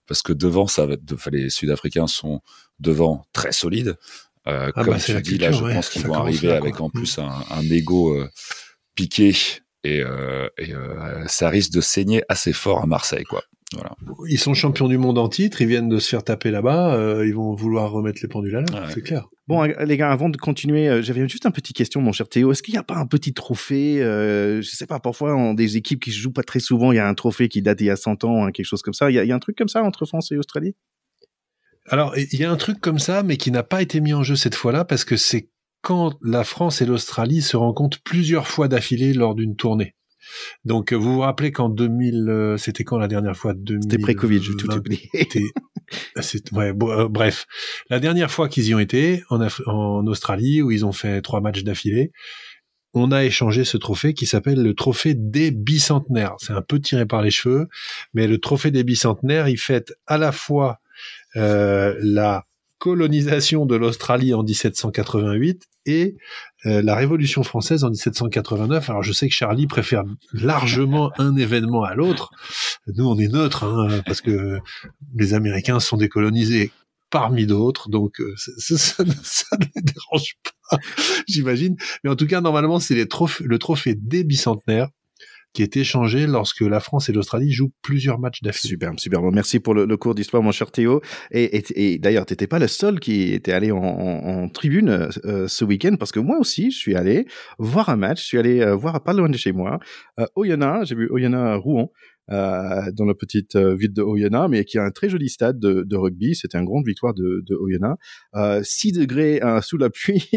parce 0.07 0.21
que 0.21 0.31
devant 0.31 0.67
ça 0.67 0.85
va 0.85 0.95
les 1.29 1.49
Sud-Africains 1.49 2.07
sont 2.07 2.41
devant 2.79 3.25
très 3.33 3.51
solides. 3.51 3.97
Euh, 4.49 4.71
ah 4.75 4.83
comme 4.83 4.93
bah, 4.93 4.99
tu 4.99 5.21
dis, 5.21 5.37
là, 5.37 5.51
je 5.51 5.61
pense 5.61 5.89
qu'ils 5.89 6.05
vont 6.05 6.13
arriver 6.13 6.51
avec 6.51 6.81
en 6.81 6.89
plus 6.89 7.19
un, 7.19 7.29
un 7.51 7.63
ego 7.63 8.13
euh, 8.13 8.29
piqué 8.95 9.33
et, 9.83 10.01
euh, 10.01 10.47
et 10.57 10.73
euh, 10.73 11.25
ça 11.27 11.49
risque 11.49 11.71
de 11.71 11.81
saigner 11.81 12.23
assez 12.29 12.53
fort 12.53 12.81
à 12.81 12.85
Marseille, 12.85 13.23
quoi. 13.23 13.43
Voilà. 13.73 13.95
Ils 14.27 14.39
sont 14.39 14.55
champions 14.55 14.87
du 14.87 14.97
monde 14.97 15.19
en 15.19 15.29
titre, 15.29 15.61
ils 15.61 15.67
viennent 15.67 15.89
de 15.89 15.99
se 15.99 16.09
faire 16.09 16.23
taper 16.23 16.49
là-bas, 16.49 16.95
euh, 16.95 17.27
ils 17.27 17.35
vont 17.35 17.53
vouloir 17.53 17.91
remettre 17.91 18.19
les 18.23 18.27
pendules 18.27 18.55
à 18.55 18.61
l'heure, 18.61 18.89
c'est 18.89 19.03
clair. 19.03 19.27
Bon, 19.47 19.61
les 19.61 19.97
gars, 19.97 20.11
avant 20.11 20.29
de 20.29 20.37
continuer, 20.37 21.03
j'avais 21.03 21.27
juste 21.27 21.45
une 21.45 21.51
petite 21.51 21.75
question, 21.75 22.01
mon 22.01 22.11
cher 22.11 22.27
Théo. 22.27 22.51
Est-ce 22.51 22.63
qu'il 22.63 22.73
n'y 22.73 22.79
a 22.79 22.83
pas 22.83 22.95
un 22.95 23.05
petit 23.05 23.33
trophée 23.33 24.01
euh, 24.01 24.61
Je 24.61 24.69
sais 24.69 24.87
pas, 24.87 24.99
parfois, 24.99 25.35
en 25.35 25.53
des 25.53 25.77
équipes 25.77 25.99
qui 26.01 26.11
se 26.11 26.17
jouent 26.17 26.31
pas 26.31 26.43
très 26.43 26.59
souvent, 26.59 26.91
il 26.91 26.95
y 26.95 26.99
a 26.99 27.07
un 27.07 27.13
trophée 27.13 27.47
qui 27.47 27.61
date 27.61 27.77
d'il 27.77 27.87
y 27.87 27.91
a 27.91 27.95
100 27.95 28.23
ans, 28.23 28.45
hein, 28.45 28.51
quelque 28.51 28.65
chose 28.65 28.81
comme 28.81 28.93
ça? 28.95 29.11
Il 29.11 29.15
y, 29.15 29.19
a, 29.19 29.23
y 29.23 29.31
a 29.31 29.35
un 29.35 29.39
truc 29.39 29.55
comme 29.55 29.69
ça 29.69 29.83
entre 29.83 30.05
France 30.05 30.31
et 30.31 30.37
Australie? 30.37 30.75
Alors, 31.89 32.15
il 32.17 32.39
y 32.39 32.43
a 32.43 32.51
un 32.51 32.55
truc 32.55 32.79
comme 32.79 32.99
ça, 32.99 33.23
mais 33.23 33.37
qui 33.37 33.51
n'a 33.51 33.63
pas 33.63 33.81
été 33.81 33.99
mis 34.01 34.13
en 34.13 34.23
jeu 34.23 34.35
cette 34.35 34.55
fois-là, 34.55 34.85
parce 34.85 35.05
que 35.05 35.17
c'est 35.17 35.49
quand 35.81 36.17
la 36.21 36.43
France 36.43 36.81
et 36.81 36.85
l'Australie 36.85 37.41
se 37.41 37.57
rencontrent 37.57 38.01
plusieurs 38.03 38.47
fois 38.47 38.67
d'affilée 38.67 39.13
lors 39.13 39.35
d'une 39.35 39.55
tournée. 39.55 39.95
Donc, 40.65 40.93
vous 40.93 41.13
vous 41.13 41.19
rappelez 41.21 41.51
qu'en 41.51 41.69
2000, 41.69 42.29
euh, 42.29 42.57
c'était 42.57 42.83
quand 42.83 42.97
la 42.97 43.07
dernière 43.07 43.35
fois? 43.35 43.53
C'était 43.81 43.97
pré-Covid, 43.97 44.41
j'ai 44.41 44.55
tout 44.55 44.71
oublié. 44.71 45.09
ouais, 46.51 46.73
euh, 46.81 47.07
bref, 47.07 47.45
la 47.89 47.99
dernière 47.99 48.29
fois 48.29 48.49
qu'ils 48.49 48.67
y 48.67 48.75
ont 48.75 48.79
été 48.79 49.23
en, 49.29 49.39
en 49.65 50.05
Australie, 50.05 50.61
où 50.61 50.71
ils 50.71 50.85
ont 50.85 50.91
fait 50.91 51.21
trois 51.21 51.41
matchs 51.41 51.63
d'affilée, 51.63 52.11
on 52.93 53.11
a 53.11 53.23
échangé 53.23 53.65
ce 53.65 53.77
trophée 53.77 54.13
qui 54.13 54.25
s'appelle 54.25 54.61
le 54.61 54.73
trophée 54.73 55.13
des 55.15 55.51
bicentenaires. 55.51 56.35
C'est 56.39 56.53
un 56.53 56.61
peu 56.61 56.79
tiré 56.79 57.05
par 57.05 57.21
les 57.21 57.31
cheveux, 57.31 57.67
mais 58.13 58.27
le 58.27 58.39
trophée 58.39 58.71
des 58.71 58.83
bicentenaires, 58.83 59.47
il 59.47 59.57
fête 59.57 59.93
à 60.07 60.17
la 60.17 60.31
fois 60.31 60.71
euh, 60.71 60.88
la 61.35 62.45
colonisation 62.79 63.65
de 63.65 63.75
l'Australie 63.75 64.33
en 64.33 64.41
1788 64.41 65.67
et 65.85 66.15
euh, 66.65 66.81
la 66.81 66.95
Révolution 66.95 67.43
française 67.43 67.83
en 67.83 67.89
1789. 67.89 68.89
Alors 68.89 69.03
je 69.03 69.11
sais 69.11 69.27
que 69.27 69.33
Charlie 69.35 69.67
préfère 69.67 70.03
largement 70.33 71.11
un 71.17 71.35
événement 71.35 71.83
à 71.83 71.93
l'autre. 71.93 72.31
Nous 72.87 73.05
on 73.05 73.19
est 73.19 73.27
neutre 73.27 73.65
hein, 73.65 74.01
parce 74.05 74.21
que 74.21 74.59
les 75.15 75.33
Américains 75.33 75.79
sont 75.79 75.97
décolonisés 75.97 76.71
parmi 77.11 77.47
d'autres, 77.47 77.89
donc 77.89 78.21
euh, 78.21 78.33
ça, 78.37 78.77
ça, 78.77 79.03
ça, 79.23 79.57
ne 79.57 79.65
les 79.75 79.81
dérange 79.81 80.35
pas, 80.69 80.77
j'imagine. 81.27 81.75
Mais 82.03 82.09
en 82.09 82.15
tout 82.15 82.27
cas 82.27 82.39
normalement 82.39 82.79
c'est 82.79 82.95
le 82.95 83.57
trophée 83.59 83.95
des 83.95 84.23
bicentenaires 84.23 84.89
qui 85.53 85.63
est 85.63 85.77
échangé 85.77 86.27
lorsque 86.27 86.61
la 86.61 86.79
France 86.79 87.09
et 87.09 87.11
l'Australie 87.11 87.51
jouent 87.51 87.71
plusieurs 87.81 88.19
matchs 88.19 88.41
d'affilée. 88.41 88.69
Super, 88.69 88.91
super. 88.97 89.21
Bon, 89.21 89.31
merci 89.31 89.59
pour 89.59 89.73
le, 89.73 89.97
cours 89.97 90.15
d'histoire, 90.15 90.43
mon 90.43 90.51
cher 90.51 90.71
Théo. 90.71 91.01
Et, 91.31 91.99
d'ailleurs, 91.99 92.25
t'étais 92.25 92.47
pas 92.47 92.59
le 92.59 92.67
seul 92.67 92.99
qui 92.99 93.33
était 93.33 93.53
allé 93.53 93.71
en 93.71 94.49
tribune 94.49 95.09
euh, 95.25 95.47
ce 95.47 95.65
week-end, 95.65 95.95
parce 95.97 96.11
que 96.11 96.19
moi 96.19 96.37
aussi, 96.37 96.71
je 96.71 96.77
suis 96.77 96.95
allé 96.95 97.25
voir 97.57 97.89
un 97.89 97.95
match. 97.95 98.21
Je 98.21 98.25
suis 98.25 98.37
allé 98.37 98.61
euh, 98.61 98.75
voir 98.75 99.01
pas 99.03 99.13
loin 99.13 99.29
de 99.29 99.37
chez 99.37 99.51
moi, 99.51 99.79
euh, 100.19 100.25
Oyonnax. 100.35 100.89
J'ai 100.89 100.95
vu 100.95 101.09
Oyonnax 101.09 101.61
Rouen. 101.63 101.91
Euh, 102.31 102.91
dans 102.91 103.05
la 103.05 103.15
petite 103.15 103.55
euh, 103.55 103.75
ville 103.75 103.93
de 103.93 104.03
Oyonnax, 104.03 104.49
mais 104.49 104.63
qui 104.63 104.77
a 104.77 104.83
un 104.83 104.91
très 104.91 105.09
joli 105.09 105.29
stade 105.29 105.59
de, 105.59 105.81
de 105.81 105.95
rugby. 105.95 106.35
C'était 106.35 106.59
une 106.59 106.65
grande 106.65 106.85
victoire 106.85 107.13
de, 107.15 107.43
de 107.47 107.55
Oyonnax. 107.55 107.97
Euh, 108.35 108.61
6 108.63 108.91
degrés 108.91 109.41
euh, 109.43 109.61
sous 109.61 109.77
la 109.77 109.89
pluie, 109.89 110.29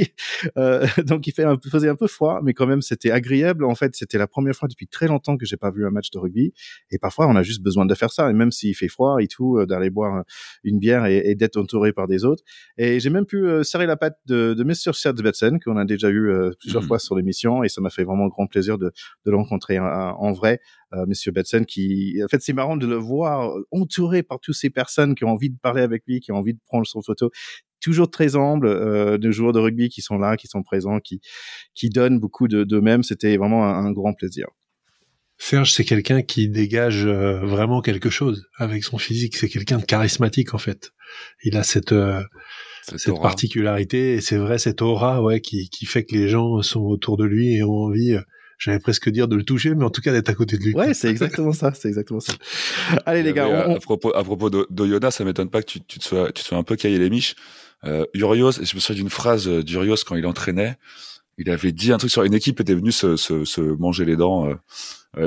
donc 1.05 1.27
il 1.27 1.33
fait 1.33 1.45
un, 1.45 1.59
faisait 1.71 1.89
un 1.89 1.97
peu 1.97 2.07
froid, 2.07 2.41
mais 2.43 2.55
quand 2.55 2.67
même 2.67 2.81
c'était 2.81 3.11
agréable. 3.11 3.65
En 3.65 3.75
fait, 3.75 3.95
c'était 3.95 4.17
la 4.17 4.27
première 4.27 4.55
fois 4.55 4.69
depuis 4.69 4.87
très 4.87 5.07
longtemps 5.07 5.37
que 5.37 5.45
j'ai 5.45 5.57
pas 5.57 5.71
vu 5.71 5.87
un 5.87 5.91
match 5.91 6.11
de 6.11 6.19
rugby. 6.19 6.55
Et 6.91 6.99
parfois, 6.99 7.27
on 7.27 7.37
a 7.37 7.43
juste 7.43 7.63
besoin 7.63 7.85
de 7.85 7.95
faire 7.95 8.11
ça. 8.11 8.31
Et 8.31 8.33
même 8.33 8.53
s'il 8.53 8.75
fait 8.75 8.89
froid 8.89 9.19
et 9.21 9.27
tout, 9.27 9.65
d'aller 9.67 9.91
boire 9.91 10.25
une 10.65 10.79
bière 10.79 11.05
et, 11.07 11.19
et 11.25 11.35
d'être 11.35 11.59
entouré 11.59 11.93
par 11.93 12.09
des 12.09 12.25
autres. 12.25 12.43
Et 12.79 13.01
j'ai 13.01 13.11
même 13.11 13.27
pu 13.27 13.47
serrer 13.65 13.87
la 13.87 13.97
patte 13.97 14.19
de, 14.27 14.55
de 14.55 14.65
Mr. 14.65 14.95
Serdsbetsen, 14.95 15.61
qu'on 15.61 15.77
a 15.77 15.85
déjà 15.85 16.11
eu 16.11 16.33
plusieurs 16.61 16.83
mmh. 16.83 16.87
fois 16.87 16.99
sur 16.99 17.17
l'émission, 17.17 17.63
et 17.63 17.69
ça 17.69 17.81
m'a 17.81 17.91
fait 17.91 18.05
vraiment 18.05 18.29
grand 18.29 18.47
plaisir 18.47 18.79
de, 18.79 18.87
de 19.27 19.31
le 19.31 19.37
rencontrer 19.37 19.79
en 19.79 20.33
vrai 20.33 20.61
euh, 20.95 21.07
Monsieur 21.07 21.33
Betson, 21.33 21.65
qui, 21.65 21.82
en 22.25 22.29
fait, 22.29 22.41
c'est 22.41 22.53
marrant 22.53 22.77
de 22.77 22.87
le 22.87 22.97
voir 22.97 23.55
entouré 23.71 24.23
par 24.23 24.41
toutes 24.41 24.55
ces 24.55 24.71
personnes 24.71 25.15
qui 25.15 25.25
ont 25.25 25.31
envie 25.31 25.51
de 25.51 25.59
parler 25.61 25.83
avec 25.83 26.03
lui, 26.07 26.21
qui 26.21 26.33
ont 26.33 26.37
envie 26.37 26.55
de 26.55 26.61
prendre 26.67 26.87
son 26.87 27.03
photo 27.03 27.31
toujours 27.83 28.11
très 28.11 28.37
humble 28.37 28.67
euh, 28.67 29.19
de 29.19 29.31
joueurs 29.31 29.53
de 29.53 29.59
rugby 29.59 29.91
qui 29.91 30.01
sont 30.01 30.17
là, 30.17 30.37
qui 30.39 30.47
sont 30.47 30.63
présents, 30.63 31.01
qui 31.01 31.21
qui 31.75 31.91
donnent 31.91 32.19
beaucoup 32.19 32.49
de 32.49 32.65
d'eux-mêmes. 32.65 33.03
C'était 33.03 33.37
vraiment 33.37 33.67
un, 33.67 33.93
grand 33.93 34.15
plaisir. 34.15 34.47
Serge, 35.37 35.73
c'est 35.73 35.85
quelqu'un 35.85 36.23
qui 36.23 36.49
dégage 36.49 37.05
euh, 37.05 37.41
vraiment 37.41 37.83
quelque 37.83 38.11
chose 38.11 38.47
avec 38.57 38.85
son 38.85 38.97
physique. 38.97 39.37
C'est 39.37 39.49
quelqu'un 39.49 39.79
de 39.79 39.85
charismatique 39.85 40.55
en 40.55 40.59
fait. 40.59 40.93
Il 41.43 41.57
a 41.57 41.65
cette 41.65 41.93
euh, 41.93 42.23
cette, 42.83 43.21
particularité 43.21 44.15
et 44.15 44.21
c'est 44.21 44.39
vrai 44.39 44.59
cette 44.59 44.83
aura 44.83 45.23
ouais 45.23 45.41
qui 45.41 45.69
qui 45.69 45.85
fait 45.85 46.05
que 46.05 46.15
les 46.15 46.29
gens 46.29 46.63
sont 46.63 46.81
autour 46.81 47.17
de 47.17 47.25
lui 47.25 47.55
et 47.55 47.63
ont 47.63 47.85
envie 47.85 48.17
j'allais 48.63 48.79
presque 48.79 49.09
dire 49.11 49.27
de 49.27 49.35
le 49.35 49.43
toucher, 49.43 49.75
mais 49.75 49.85
en 49.85 49.91
tout 49.91 50.01
cas 50.01 50.13
d'être 50.13 50.29
à 50.29 50.35
côté 50.35 50.57
de 50.57 50.63
lui. 50.63 50.75
Ouais, 50.75 50.95
c'est 50.95 51.09
exactement 51.09 51.53
ça, 51.53 51.73
c'est 51.75 51.89
exactement 51.89 52.21
ça. 52.21 52.33
Allez 53.07 53.25
les 53.25 53.33
gars, 53.33 53.47
à, 53.47 53.81
propos 53.81 54.15
à 54.15 54.23
propos 54.23 54.51
d'Oyoda, 54.51 55.11
ça 55.11 55.25
m'étonne 55.25 55.51
pas 55.51 55.63
que 55.63 55.67
tu, 55.67 55.81
tu 55.81 55.99
te 55.99 56.05
sois 56.05 56.31
tu 56.31 56.43
te 56.43 56.49
sois 56.49 56.59
un 56.59 56.63
peu 56.63 56.77
caillé 56.77 56.99
les 56.99 57.11
miches. 57.11 57.35
Euh, 57.85 58.05
Urios, 58.15 58.53
je 58.53 58.75
me 58.75 58.81
souviens 58.81 59.03
d'une 59.03 59.11
phrase 59.11 59.49
d'Urios 59.49 59.97
quand 60.07 60.15
il 60.15 60.27
entraînait, 60.27 60.77
il 61.39 61.51
avait 61.51 61.73
dit 61.73 61.93
un 61.93 61.99
truc 61.99 62.13
sur 62.13 62.23
une 62.23 62.35
équipe 62.35 62.61
était 62.61 62.75
venue 62.75 62.93
se, 62.93 63.17
se, 63.17 63.45
se 63.45 63.61
manger 63.61 64.05
les 64.05 64.17
dents. 64.17 64.47
Euh, 64.49 64.51
euh, 64.51 64.57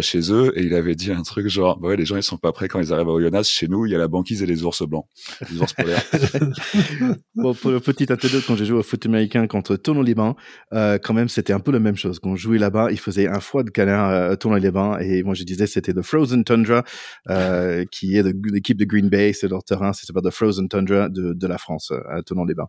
chez 0.01 0.31
eux 0.31 0.51
et 0.55 0.63
il 0.63 0.73
avait 0.73 0.95
dit 0.95 1.11
un 1.11 1.21
truc 1.21 1.47
genre 1.47 1.79
bah 1.79 1.89
ouais 1.89 1.95
les 1.95 2.05
gens 2.05 2.15
ils 2.15 2.23
sont 2.23 2.38
pas 2.38 2.51
prêts 2.51 2.67
quand 2.67 2.79
ils 2.79 2.91
arrivent 2.91 3.07
à 3.07 3.11
Oyonnax. 3.11 3.47
Chez 3.47 3.67
nous 3.67 3.86
il 3.86 3.91
y 3.91 3.95
a 3.95 3.97
la 3.97 4.07
banquise 4.07 4.41
et 4.41 4.45
les 4.45 4.63
ours 4.63 4.81
blancs. 4.83 5.05
Les 5.51 5.61
ours 5.61 5.73
polaires. 5.73 6.03
Bon 7.36 7.53
pour 7.53 7.71
le 7.71 7.79
petit 7.79 8.11
anecdote 8.11 8.43
quand 8.47 8.55
j'ai 8.55 8.65
joué 8.65 8.79
au 8.79 8.83
foot 8.83 9.05
américain 9.05 9.45
contre 9.47 9.75
Toulon 9.75 10.01
Liban 10.01 10.36
euh, 10.73 10.97
quand 10.97 11.13
même 11.13 11.29
c'était 11.29 11.53
un 11.53 11.59
peu 11.59 11.71
la 11.71 11.79
même 11.79 11.95
chose. 11.95 12.19
Quand 12.19 12.31
on 12.31 12.36
jouait 12.36 12.57
là-bas 12.57 12.91
il 12.91 12.99
faisait 12.99 13.27
un 13.27 13.39
froid 13.39 13.63
de 13.63 13.69
canard 13.69 14.09
euh, 14.09 14.36
Toulon 14.36 14.55
Liban 14.55 14.97
et 14.99 15.23
moi 15.23 15.33
je 15.33 15.43
disais 15.43 15.67
c'était 15.67 15.93
the 15.93 16.01
Frozen 16.01 16.43
Tundra 16.43 16.83
euh, 17.29 17.86
qui 17.91 18.17
est 18.17 18.23
l'équipe 18.23 18.77
de 18.77 18.86
Green 18.86 19.09
Bay 19.09 19.33
c'est 19.33 19.47
leur 19.47 19.63
terrain 19.63 19.93
c'est 19.93 20.11
pas 20.13 20.21
the 20.21 20.31
Frozen 20.31 20.67
Tundra 20.67 21.09
de, 21.09 21.33
de 21.33 21.47
la 21.47 21.57
France 21.57 21.91
euh, 21.91 21.99
à 22.09 22.23
Toulon 22.23 22.45
Liban 22.45 22.67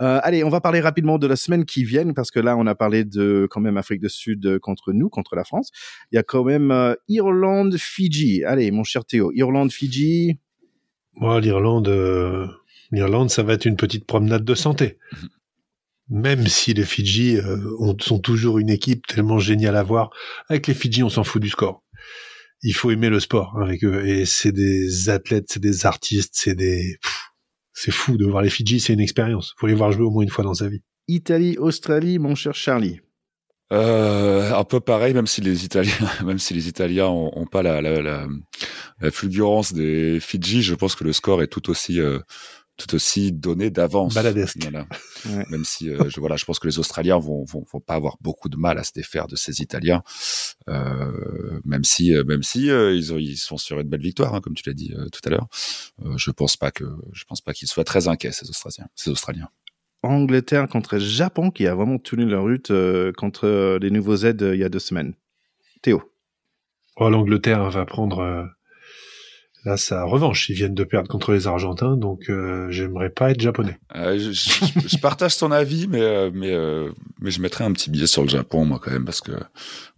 euh, 0.00 0.20
allez 0.22 0.44
on 0.44 0.48
va 0.48 0.60
parler 0.60 0.80
rapidement 0.80 1.18
de 1.18 1.26
la 1.26 1.36
semaine 1.36 1.64
qui 1.64 1.84
vient 1.84 2.12
parce 2.12 2.30
que 2.30 2.40
là 2.40 2.56
on 2.56 2.66
a 2.66 2.74
parlé 2.74 3.04
de 3.04 3.46
quand 3.50 3.60
même 3.60 3.76
Afrique 3.76 4.00
du 4.00 4.08
Sud 4.08 4.58
contre 4.60 4.92
nous 4.92 5.08
contre 5.08 5.36
la 5.36 5.44
France. 5.44 5.70
Il 6.12 6.16
y 6.16 6.18
a 6.18 6.22
quand 6.38 6.44
même 6.44 6.70
euh, 6.70 6.94
Irlande, 7.08 7.76
Fidji. 7.76 8.44
Allez, 8.44 8.70
mon 8.70 8.84
cher 8.84 9.04
Théo, 9.04 9.32
Irlande, 9.34 9.72
Fidji. 9.72 10.38
Moi, 11.14 11.40
l'Irlande, 11.40 11.88
euh, 11.88 12.46
l'Irlande, 12.92 13.30
ça 13.30 13.42
va 13.42 13.54
être 13.54 13.64
une 13.64 13.76
petite 13.76 14.06
promenade 14.06 14.44
de 14.44 14.54
santé. 14.54 14.98
Même 16.08 16.46
si 16.46 16.74
les 16.74 16.84
Fidji 16.84 17.36
euh, 17.36 17.58
ont, 17.80 17.96
sont 18.00 18.20
toujours 18.20 18.58
une 18.58 18.70
équipe 18.70 19.06
tellement 19.06 19.38
géniale 19.38 19.76
à 19.76 19.82
voir. 19.82 20.10
Avec 20.48 20.68
les 20.68 20.74
Fidji, 20.74 21.02
on 21.02 21.08
s'en 21.08 21.24
fout 21.24 21.42
du 21.42 21.48
score. 21.48 21.82
Il 22.62 22.72
faut 22.72 22.90
aimer 22.90 23.08
le 23.08 23.20
sport 23.20 23.54
hein, 23.56 23.62
avec 23.62 23.84
eux. 23.84 24.06
Et 24.06 24.24
c'est 24.24 24.52
des 24.52 25.08
athlètes, 25.08 25.46
c'est 25.48 25.62
des 25.62 25.86
artistes, 25.86 26.34
c'est 26.34 26.54
des... 26.54 26.98
C'est 27.72 27.92
fou 27.92 28.16
de 28.16 28.26
voir 28.26 28.42
les 28.42 28.50
Fidji, 28.50 28.80
c'est 28.80 28.92
une 28.92 29.00
expérience. 29.00 29.54
Faut 29.58 29.66
les 29.66 29.74
voir 29.74 29.92
jouer 29.92 30.04
au 30.04 30.10
moins 30.10 30.22
une 30.22 30.30
fois 30.30 30.44
dans 30.44 30.54
sa 30.54 30.68
vie. 30.68 30.82
Italie, 31.08 31.56
Australie, 31.58 32.18
mon 32.18 32.34
cher 32.34 32.54
Charlie. 32.54 33.00
Euh, 33.72 34.52
un 34.54 34.64
peu 34.64 34.80
pareil, 34.80 35.12
même 35.12 35.26
si 35.26 35.40
les 35.40 35.64
Italiens, 35.64 35.92
même 36.24 36.38
si 36.38 36.54
les 36.54 36.68
Italiens 36.68 37.08
ont, 37.08 37.30
ont 37.34 37.46
pas 37.46 37.62
la, 37.62 37.82
la, 37.82 38.00
la, 38.00 38.26
la, 39.00 39.10
fulgurance 39.10 39.74
des 39.74 40.20
Fidji, 40.20 40.62
je 40.62 40.74
pense 40.74 40.94
que 40.94 41.04
le 41.04 41.12
score 41.12 41.42
est 41.42 41.48
tout 41.48 41.68
aussi, 41.68 42.00
euh, 42.00 42.18
tout 42.78 42.94
aussi 42.94 43.32
donné 43.32 43.70
d'avance. 43.70 44.14
Baladesque. 44.14 44.56
Voilà. 44.62 44.86
Ouais. 45.26 45.44
Même 45.50 45.64
si, 45.64 45.90
euh, 45.90 46.08
je, 46.08 46.20
voilà, 46.20 46.36
je 46.36 46.44
pense 46.44 46.58
que 46.58 46.66
les 46.68 46.78
Australiens 46.78 47.18
vont, 47.18 47.44
vont, 47.44 47.64
vont, 47.70 47.80
pas 47.80 47.94
avoir 47.94 48.16
beaucoup 48.20 48.48
de 48.48 48.56
mal 48.56 48.78
à 48.78 48.84
se 48.84 48.92
défaire 48.92 49.26
de 49.26 49.36
ces 49.36 49.60
Italiens, 49.60 50.02
euh, 50.68 51.60
même 51.64 51.84
si, 51.84 52.14
même 52.26 52.44
si 52.44 52.70
euh, 52.70 52.94
ils, 52.94 53.12
ont, 53.12 53.18
ils 53.18 53.36
sont 53.36 53.58
sur 53.58 53.80
une 53.80 53.88
belle 53.88 54.00
victoire, 54.00 54.34
hein, 54.34 54.40
comme 54.40 54.54
tu 54.54 54.62
l'as 54.66 54.74
dit 54.74 54.94
tout 55.12 55.20
à 55.24 55.30
l'heure. 55.30 55.48
je 56.16 56.30
pense 56.30 56.56
pas 56.56 56.70
que, 56.70 56.84
je 57.12 57.24
pense 57.24 57.40
pas 57.40 57.52
qu'ils 57.52 57.68
soient 57.68 57.84
très 57.84 58.08
inquiets 58.08 58.32
ces 58.32 58.48
Australiens, 58.48 58.88
ces 58.94 59.10
Australiens. 59.10 59.50
Angleterre 60.02 60.68
contre 60.68 60.98
Japon 60.98 61.50
qui 61.50 61.66
a 61.66 61.74
vraiment 61.74 61.98
tenu 61.98 62.24
leur 62.24 62.42
route 62.42 62.70
euh, 62.70 63.12
contre 63.12 63.46
euh, 63.46 63.78
les 63.80 63.90
nouveaux 63.90 64.16
aides 64.16 64.42
euh, 64.42 64.54
il 64.54 64.60
y 64.60 64.64
a 64.64 64.68
deux 64.68 64.78
semaines. 64.78 65.14
Théo. 65.82 66.02
Oh, 66.96 67.10
L'Angleterre 67.10 67.70
va 67.70 67.84
prendre 67.84 68.48
là 69.64 69.76
sa 69.76 70.04
revanche. 70.04 70.48
Ils 70.48 70.54
viennent 70.54 70.74
de 70.74 70.84
perdre 70.84 71.08
contre 71.08 71.32
les 71.32 71.46
Argentins, 71.46 71.96
donc 71.96 72.30
euh, 72.30 72.70
j'aimerais 72.70 73.10
pas 73.10 73.30
être 73.30 73.40
japonais. 73.40 73.78
Euh, 73.94 74.18
je, 74.18 74.32
je, 74.32 74.88
je, 74.88 74.98
partage 74.98 75.36
ton 75.36 75.50
avis, 75.50 75.86
mais 75.88 76.00
euh, 76.00 76.90
mais 77.20 77.30
je 77.30 77.40
mettrais 77.40 77.64
un 77.64 77.72
petit 77.72 77.90
billet 77.90 78.06
sur 78.06 78.22
le 78.22 78.28
Japon 78.28 78.64
moi 78.64 78.80
quand 78.82 78.90
même 78.90 79.04
parce 79.04 79.20
que 79.20 79.32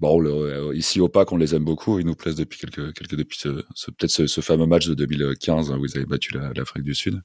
bon 0.00 0.18
le, 0.18 0.74
ici 0.74 1.00
au 1.00 1.08
PAC 1.08 1.32
on 1.32 1.36
les 1.36 1.54
aime 1.54 1.64
beaucoup, 1.64 1.98
ils 1.98 2.06
nous 2.06 2.14
plaisent 2.14 2.36
depuis 2.36 2.58
quelques 2.58 2.94
quelques 2.94 3.16
depuis 3.16 3.38
ce, 3.38 3.64
ce 3.74 3.90
peut-être 3.90 4.10
ce, 4.10 4.26
ce, 4.26 4.40
fameux 4.40 4.66
match 4.66 4.86
de 4.88 4.94
2015 4.94 5.70
hein, 5.70 5.78
où 5.78 5.84
ils 5.84 5.96
avaient 5.96 6.06
battu 6.06 6.34
l'Afrique 6.54 6.84
du 6.84 6.94
Sud. 6.94 7.22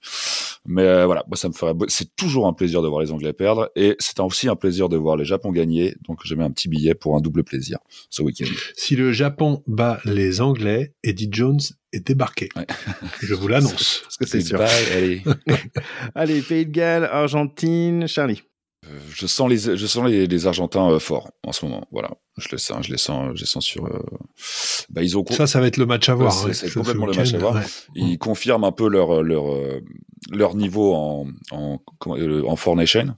Mais 0.65 1.05
voilà, 1.05 1.23
moi 1.27 1.37
ça 1.37 1.47
me 1.47 1.53
ferait 1.53 1.73
c'est 1.87 2.15
toujours 2.15 2.47
un 2.47 2.53
plaisir 2.53 2.81
de 2.81 2.87
voir 2.87 3.01
les 3.01 3.11
Anglais 3.11 3.33
perdre 3.33 3.69
et 3.75 3.95
c'est 3.99 4.19
aussi 4.19 4.49
un 4.49 4.55
plaisir 4.55 4.89
de 4.89 4.97
voir 4.97 5.17
les 5.17 5.25
Japon 5.25 5.51
gagner. 5.51 5.95
Donc 6.07 6.19
je 6.23 6.35
mets 6.35 6.43
un 6.43 6.51
petit 6.51 6.67
billet 6.67 6.95
pour 6.95 7.15
un 7.15 7.21
double 7.21 7.43
plaisir 7.43 7.77
ce 8.09 8.21
week-end. 8.21 8.45
Si 8.75 8.95
le 8.95 9.11
Japon 9.11 9.63
bat 9.67 9.99
les 10.05 10.41
Anglais, 10.41 10.93
Eddie 11.03 11.29
Jones 11.31 11.59
est 11.93 12.05
débarqué. 12.05 12.49
Ouais. 12.55 12.65
Je 13.21 13.33
vous 13.33 13.47
l'annonce. 13.47 14.01
Parce 14.03 14.17
que 14.17 14.25
c'est 14.25 14.41
sûr. 14.41 14.61
allez. 14.61 15.23
allez, 16.15 16.41
Pays 16.41 16.65
de 16.65 16.71
Galles, 16.71 17.05
Argentine, 17.05 18.07
Charlie. 18.07 18.43
Euh, 18.87 18.99
je 19.13 19.25
sens 19.25 19.49
les, 19.49 19.77
je 19.77 19.85
sens 19.87 20.07
les, 20.07 20.27
les 20.27 20.47
Argentins 20.47 20.89
euh, 20.91 20.99
forts 20.99 21.31
en 21.43 21.51
ce 21.51 21.65
moment. 21.65 21.87
Voilà, 21.91 22.11
je 22.37 22.49
le 22.51 22.57
sens, 22.57 22.85
je 22.85 22.91
les 22.91 22.97
sens, 22.97 23.31
je 23.35 23.41
les 23.41 23.47
sens 23.47 23.65
sur. 23.65 23.85
Euh... 23.85 23.99
Bah, 24.89 25.01
ils 25.01 25.17
ont. 25.17 25.25
Ça, 25.31 25.47
ça 25.47 25.59
va 25.59 25.67
être 25.67 25.77
le 25.77 25.85
match 25.85 26.07
à 26.09 26.15
voir. 26.15 26.45
Ouais, 26.45 26.53
c'est 26.53 26.71
complètement 26.71 27.07
le 27.07 27.13
match 27.13 27.33
à 27.33 27.37
voir. 27.37 27.55
Ouais. 27.55 27.63
Ils 27.95 28.17
confirment 28.19 28.65
un 28.65 28.71
peu 28.71 28.87
leur 28.87 29.23
leur 29.23 29.45
leur 30.31 30.55
niveau 30.55 30.93
en 30.93 31.27
en 31.51 31.79
en 32.07 32.55
Four 32.55 32.75
Nation. 32.75 33.15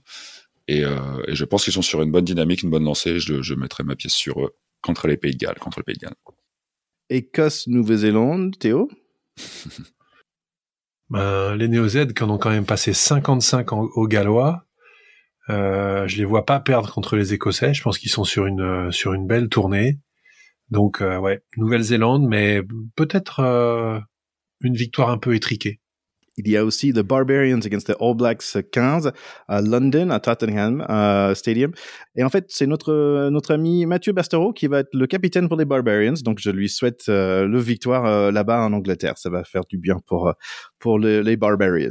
Et, 0.70 0.80
et 0.80 1.34
je 1.34 1.44
pense 1.46 1.64
qu'ils 1.64 1.72
sont 1.72 1.82
sur 1.82 2.02
une 2.02 2.10
bonne 2.10 2.26
dynamique, 2.26 2.62
une 2.62 2.70
bonne 2.70 2.84
lancée. 2.84 3.18
Je, 3.18 3.40
je 3.40 3.54
mettrai 3.54 3.84
ma 3.84 3.96
pièce 3.96 4.12
sur 4.12 4.40
eux 4.44 4.54
contre 4.82 5.08
les 5.08 5.16
Pays 5.16 5.32
de 5.32 5.38
Galles, 5.38 5.58
contre 5.58 5.78
le 5.80 5.84
Pays 5.84 5.96
de 5.96 6.00
Galles. 6.00 6.14
Écosse, 7.10 7.66
Nouvelle-Zélande, 7.66 8.58
Théo? 8.58 8.88
Ben, 11.10 11.56
Les 11.56 11.68
Néo-Z 11.68 12.12
qui 12.12 12.22
en 12.22 12.28
ont 12.28 12.36
quand 12.36 12.50
même 12.50 12.66
passé 12.66 12.92
55 12.92 13.72
en, 13.72 13.84
aux 13.94 14.06
Gallois, 14.06 14.66
euh, 15.50 16.06
je 16.06 16.18
les 16.18 16.24
vois 16.24 16.44
pas 16.44 16.60
perdre 16.60 16.92
contre 16.92 17.16
les 17.16 17.32
Écossais. 17.32 17.72
Je 17.72 17.82
pense 17.82 17.98
qu'ils 17.98 18.10
sont 18.10 18.24
sur 18.24 18.46
une 18.46 18.90
une 18.92 19.26
belle 19.26 19.48
tournée. 19.48 19.98
Donc 20.70 21.00
euh, 21.00 21.18
ouais, 21.18 21.42
Nouvelle-Zélande, 21.56 22.26
mais 22.28 22.60
peut-être 22.94 23.40
euh, 23.40 23.98
une 24.60 24.74
victoire 24.74 25.10
un 25.10 25.18
peu 25.18 25.34
étriquée. 25.34 25.80
Il 26.38 26.48
y 26.48 26.56
a 26.56 26.64
aussi 26.64 26.92
The 26.92 27.00
Barbarians 27.00 27.60
against 27.64 27.88
the 27.88 27.96
All 28.00 28.14
Blacks 28.14 28.56
15 28.72 29.12
à 29.48 29.60
London, 29.60 30.10
à 30.10 30.20
Tottenham 30.20 30.84
uh, 30.88 31.34
Stadium. 31.34 31.72
Et 32.16 32.24
en 32.24 32.28
fait, 32.28 32.46
c'est 32.48 32.66
notre 32.66 33.28
notre 33.30 33.52
ami 33.52 33.84
Mathieu 33.86 34.12
Bastereau 34.12 34.52
qui 34.52 34.66
va 34.66 34.80
être 34.80 34.94
le 34.94 35.06
capitaine 35.06 35.48
pour 35.48 35.58
les 35.58 35.64
Barbarians. 35.64 36.14
Donc, 36.24 36.38
je 36.40 36.50
lui 36.50 36.68
souhaite 36.68 37.08
euh, 37.08 37.46
le 37.46 37.58
victoire 37.58 38.06
euh, 38.06 38.30
là-bas 38.30 38.64
en 38.64 38.72
Angleterre. 38.72 39.18
Ça 39.18 39.30
va 39.30 39.44
faire 39.44 39.62
du 39.68 39.78
bien 39.78 39.98
pour 40.06 40.32
pour 40.78 40.98
le, 40.98 41.20
les 41.20 41.36
Barbarians. 41.36 41.90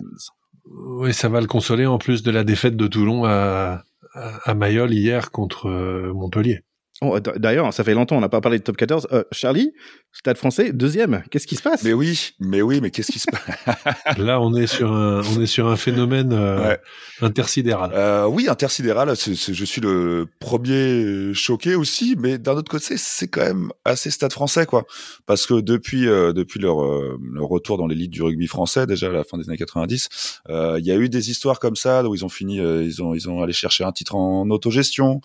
Oui, 0.65 1.13
ça 1.13 1.29
va 1.29 1.41
le 1.41 1.47
consoler 1.47 1.85
en 1.85 1.97
plus 1.97 2.23
de 2.23 2.31
la 2.31 2.43
défaite 2.43 2.75
de 2.75 2.87
Toulon 2.87 3.23
à, 3.25 3.83
à, 4.13 4.53
Mayol 4.53 4.93
hier 4.93 5.31
contre 5.31 5.67
euh, 5.67 6.13
Montpellier. 6.13 6.61
Oh, 7.01 7.19
D'ailleurs, 7.19 7.71
ça 7.73 7.83
fait 7.83 7.93
longtemps, 7.93 8.17
on 8.17 8.21
n'a 8.21 8.29
pas 8.29 8.41
parlé 8.41 8.57
de 8.57 8.63
top 8.63 8.75
14. 8.75 9.07
Euh, 9.11 9.23
Charlie, 9.31 9.71
Stade 10.17 10.37
français, 10.37 10.73
deuxième. 10.73 11.23
Qu'est-ce 11.29 11.45
qui 11.45 11.55
se 11.55 11.61
passe? 11.61 11.83
Mais 11.83 11.93
oui, 11.93 12.31
mais 12.39 12.63
oui, 12.63 12.79
mais 12.81 12.89
qu'est-ce 12.89 13.11
qui 13.11 13.19
se 13.19 13.27
passe? 13.29 14.17
Là, 14.17 14.41
on 14.41 14.55
est 14.55 14.65
sur 14.65 14.91
un, 14.91 15.21
on 15.21 15.41
est 15.41 15.45
sur 15.45 15.67
un 15.67 15.75
phénomène 15.75 16.33
euh, 16.33 16.69
ouais. 16.69 16.79
intersidéral. 17.21 17.91
Euh, 17.93 18.25
oui, 18.25 18.49
intersidéral. 18.49 19.15
C 19.15 19.33
est, 19.33 19.35
c 19.35 19.51
est, 19.51 19.53
je 19.53 19.63
suis 19.63 19.79
le 19.79 20.25
premier 20.39 21.35
choqué 21.35 21.75
aussi, 21.75 22.15
mais 22.17 22.39
d'un 22.39 22.53
autre 22.53 22.71
côté, 22.71 22.97
c'est 22.97 23.27
quand 23.27 23.43
même 23.43 23.71
assez 23.85 24.09
Stade 24.09 24.33
français, 24.33 24.65
quoi. 24.65 24.85
Parce 25.27 25.45
que 25.45 25.61
depuis, 25.61 26.07
euh, 26.07 26.33
depuis 26.33 26.59
leur, 26.59 26.81
leur, 26.81 27.47
retour 27.47 27.77
dans 27.77 27.85
l'élite 27.85 28.09
du 28.09 28.23
rugby 28.23 28.47
français, 28.47 28.87
déjà 28.87 29.09
à 29.09 29.11
la 29.11 29.23
fin 29.23 29.37
des 29.37 29.47
années 29.47 29.57
90, 29.57 30.41
il 30.49 30.83
y 30.83 30.91
a 30.91 30.95
eu 30.95 31.09
des 31.09 31.29
histoires 31.29 31.59
comme 31.59 31.75
ça 31.75 32.03
où 32.03 32.15
ils 32.15 32.25
ont 32.25 32.29
fini, 32.29 32.55
ils 32.57 33.03
ont, 33.03 33.13
ils 33.13 33.29
ont 33.29 33.43
allé 33.43 33.53
chercher 33.53 33.83
un 33.83 33.91
titre 33.91 34.15
en 34.15 34.49
autogestion, 34.49 35.21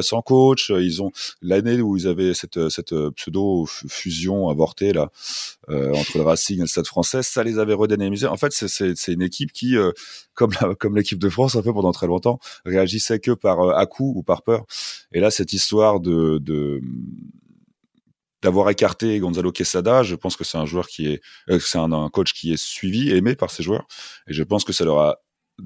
sans 0.00 0.22
coach. 0.22 0.70
Ils 0.70 1.02
ont 1.02 1.12
l'année 1.40 1.80
où 1.80 1.96
ils 1.96 2.08
avaient 2.08 2.34
cette, 2.34 2.68
cette 2.68 2.94
pseudo 3.10 3.66
fusion 3.66 4.23
avortée 4.50 4.92
là 4.92 5.10
euh, 5.70 5.92
entre 5.94 6.18
le 6.18 6.24
Racing 6.24 6.58
et 6.58 6.62
le 6.62 6.66
Stade 6.66 6.86
Français, 6.86 7.22
ça 7.22 7.42
les 7.42 7.58
avait 7.58 7.74
redynamisés. 7.74 8.26
En 8.26 8.36
fait, 8.36 8.52
c'est 8.52 9.12
une 9.12 9.22
équipe 9.22 9.52
qui, 9.52 9.76
euh, 9.76 9.92
comme 10.34 10.96
l'équipe 10.96 11.18
de 11.18 11.28
France, 11.28 11.56
un 11.56 11.62
peu 11.62 11.72
pendant 11.72 11.92
très 11.92 12.06
longtemps, 12.06 12.38
réagissait 12.64 13.18
que 13.18 13.30
par 13.30 13.60
euh, 13.60 13.72
à 13.72 13.86
ou 14.00 14.22
par 14.22 14.42
peur. 14.42 14.66
Et 15.12 15.20
là, 15.20 15.30
cette 15.30 15.52
histoire 15.52 16.00
de, 16.00 16.40
d'avoir 18.42 18.68
écarté 18.70 19.18
Gonzalo 19.20 19.52
Quesada, 19.52 20.02
je 20.02 20.14
pense 20.16 20.36
que 20.36 20.44
c'est 20.44 20.58
un 20.58 20.66
joueur 20.66 20.86
qui 20.88 21.06
est, 21.06 21.22
c'est 21.60 21.78
un, 21.78 22.08
coach 22.10 22.34
qui 22.34 22.52
est 22.52 22.62
suivi, 22.62 23.10
aimé 23.10 23.36
par 23.36 23.50
ses 23.50 23.62
joueurs, 23.62 23.86
et 24.28 24.34
je 24.34 24.42
pense 24.42 24.64
que 24.64 24.72
ça 24.72 24.84
leur 24.84 24.98
a 24.98 25.16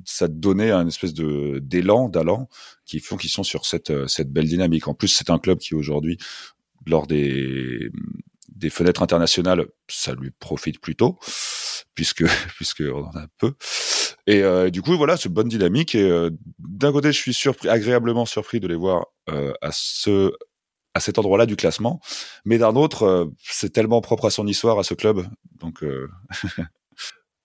ça 0.05 0.29
donnait 0.29 0.71
un 0.71 0.87
espèce 0.87 1.15
de 1.15 1.61
d'élan, 1.63 2.11
d'allant, 2.11 2.51
qui 2.85 3.01
font 3.01 3.17
qu'ils 3.17 3.31
sont 3.31 3.43
sur 3.43 3.65
cette 3.65 4.07
cette 4.07 4.31
belle 4.31 4.47
dynamique. 4.47 4.87
En 4.87 4.93
plus, 4.95 5.09
c'est 5.09 5.31
un 5.31 5.39
club 5.39 5.59
qui 5.59 5.75
aujourd'hui, 5.75 6.19
lors 6.87 7.07
des 7.07 7.91
des 8.59 8.71
fenêtres 8.71 9.03
internationales, 9.03 9.67
ça 9.89 10.15
lui 10.15 10.31
profite 10.39 10.81
plutôt, 10.81 11.19
puisque 11.95 12.25
puisque 12.57 12.83
on 12.83 13.05
en 13.05 13.17
a 13.17 13.27
peu. 13.39 13.55
Et 14.27 14.43
euh, 14.43 14.71
du 14.71 14.83
coup, 14.83 14.97
voilà, 14.97 15.17
c'est 15.17 15.29
bonne 15.29 15.49
dynamique. 15.49 15.95
Et 15.95 16.03
euh, 16.03 16.31
d'un 16.59 16.93
côté, 16.93 17.13
je 17.13 17.19
suis 17.19 17.35
surpris, 17.35 17.69
agréablement 17.69 18.27
surpris 18.27 18.61
de 18.61 18.69
les 18.69 18.75
voir 18.75 19.07
euh, 19.31 19.53
à 19.63 19.71
ce 19.73 20.33
à 20.95 21.01
cet 21.01 21.19
endroit-là 21.19 21.47
du 21.47 21.55
classement, 21.55 22.01
mais 22.45 22.59
d'un 22.59 22.75
autre, 22.75 23.05
euh, 23.05 23.27
c'est 23.41 23.73
tellement 23.73 24.01
propre 24.01 24.27
à 24.27 24.31
son 24.31 24.47
histoire, 24.47 24.79
à 24.79 24.83
ce 24.83 24.95
club. 24.95 25.27
Donc, 25.61 25.83
euh, 25.85 26.09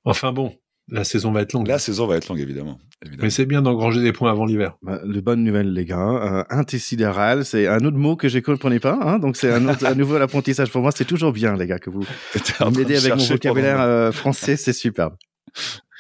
enfin 0.05 0.31
bon, 0.31 0.57
la 0.89 1.03
saison 1.03 1.31
va 1.31 1.41
être 1.41 1.53
longue. 1.53 1.67
La 1.67 1.79
saison 1.79 2.07
va 2.07 2.17
être 2.17 2.27
longue, 2.27 2.39
évidemment. 2.39 2.79
évidemment. 3.01 3.23
Mais 3.23 3.29
c'est 3.29 3.45
bien 3.45 3.61
d'engranger 3.61 4.01
des 4.01 4.11
points 4.11 4.31
avant 4.31 4.45
l'hiver. 4.45 4.75
Bah, 4.81 4.99
de 5.03 5.19
bonnes 5.21 5.43
nouvelles, 5.43 5.73
les 5.73 5.85
gars. 5.85 5.97
Euh, 5.99 6.43
intersidéral, 6.49 7.45
c'est 7.45 7.67
un 7.67 7.79
autre 7.85 7.97
mot 7.97 8.15
que 8.15 8.27
je 8.27 8.37
ne 8.37 8.43
comprenais 8.43 8.79
pas. 8.79 8.99
Hein, 9.01 9.19
donc, 9.19 9.37
c'est 9.37 9.51
un, 9.51 9.67
autre, 9.67 9.93
nouveau 9.95 10.15
apprentissage 10.15 10.71
pour 10.71 10.81
moi. 10.81 10.91
C'est 10.93 11.05
toujours 11.05 11.31
bien, 11.31 11.55
les 11.55 11.67
gars, 11.67 11.79
que 11.79 11.89
vous 11.89 12.05
m'aidez 12.75 12.97
avec 12.97 13.15
mon 13.15 13.25
vocabulaire 13.25 13.81
euh, 13.81 14.11
français. 14.11 14.57
C'est 14.57 14.73
superbe. 14.73 15.15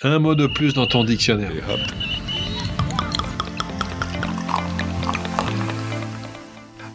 Un 0.01 0.19
mot 0.19 0.35
de 0.35 0.47
plus 0.47 0.73
dans 0.73 0.85
ton 0.85 1.05
dictionnaire. 1.05 1.51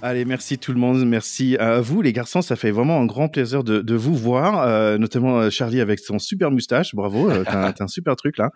Allez, 0.00 0.24
merci 0.24 0.58
tout 0.58 0.72
le 0.72 0.78
monde. 0.78 1.04
Merci 1.04 1.56
à 1.56 1.80
vous, 1.80 2.02
les 2.02 2.12
garçons. 2.12 2.40
Ça 2.40 2.54
fait 2.54 2.70
vraiment 2.70 3.00
un 3.00 3.06
grand 3.06 3.28
plaisir 3.28 3.64
de, 3.64 3.94
vous 3.94 4.14
voir, 4.14 4.62
euh, 4.62 4.96
notamment 4.96 5.40
euh, 5.40 5.50
Charlie 5.50 5.80
avec 5.80 5.98
son 5.98 6.20
super 6.20 6.52
moustache. 6.52 6.94
Bravo, 6.94 7.28
euh, 7.28 7.42
t'as, 7.44 7.74
un 7.80 7.88
super 7.88 8.14
truc 8.14 8.36
là. 8.38 8.52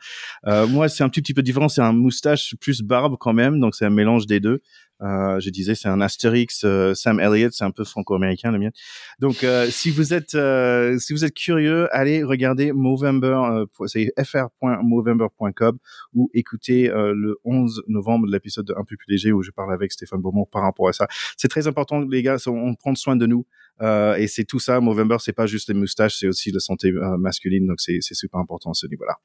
Moi, 0.67 0.89
c'est 0.89 1.03
un 1.03 1.09
petit 1.09 1.35
peu 1.35 1.43
différent. 1.43 1.69
C'est 1.69 1.83
un 1.83 1.93
moustache 1.93 2.55
plus 2.61 2.83
barbe 2.83 3.17
quand 3.19 3.33
même, 3.33 3.59
donc 3.59 3.75
c'est 3.75 3.85
un 3.85 3.91
mélange 3.91 4.27
des 4.27 4.39
deux. 4.39 4.61
Euh, 5.03 5.41
je 5.41 5.51
disais, 5.51 5.75
c'est 5.75 5.89
un 5.89 6.01
Astérix, 6.01 6.63
euh, 6.65 6.95
Sam 6.95 7.19
Elliott, 7.21 7.53
c'est 7.53 7.65
un 7.65 7.71
peu 7.71 7.85
franco-américain 7.85 8.53
le 8.53 8.59
mien. 8.59 8.71
Donc, 9.19 9.43
euh, 9.43 9.67
si 9.71 9.91
vous 9.91 10.15
êtes 10.15 10.35
euh, 10.35 10.99
si 10.99 11.13
vous 11.13 11.25
êtes 11.25 11.35
curieux, 11.35 11.89
allez 11.95 12.23
regarder 12.23 12.73
Movember, 12.73 13.65
c'est 13.87 14.13
fr.movember.com 14.25 15.79
ou 16.15 16.31
écoutez 16.35 16.89
le 16.89 17.37
11 17.45 17.83
novembre 17.89 18.27
l'épisode 18.27 18.73
un 18.77 18.85
peu 18.85 18.97
plus 18.97 19.07
léger 19.09 19.33
où 19.33 19.43
je 19.43 19.51
parle 19.51 19.73
avec 19.73 19.93
Stéphane 19.93 20.21
Beaumont 20.21 20.47
par 20.47 20.63
rapport 20.63 20.89
à 20.89 20.93
ça. 20.93 21.07
C'est 21.37 21.49
très 21.49 21.67
important, 21.67 22.01
les 22.01 22.23
gars, 22.23 22.37
on 22.47 22.75
prend 22.75 22.95
soin 22.95 23.17
de 23.17 23.27
nous. 23.27 23.47
Euh, 23.81 24.15
et 24.17 24.29
c'est 24.29 24.45
tout 24.45 24.61
ça. 24.61 24.81
Movember, 24.81 25.17
c'est 25.19 25.33
pas 25.33 25.47
juste 25.47 25.69
les 25.69 25.75
moustaches, 25.75 26.19
c'est 26.19 26.29
aussi 26.29 26.53
la 26.53 26.61
santé 26.61 26.93
masculine. 27.19 27.67
Donc 27.67 27.81
c'est 27.81 28.01
super 28.01 28.41
important 28.41 28.71
à 28.71 28.75
ce 28.75 28.87
niveau-là. 28.87 29.17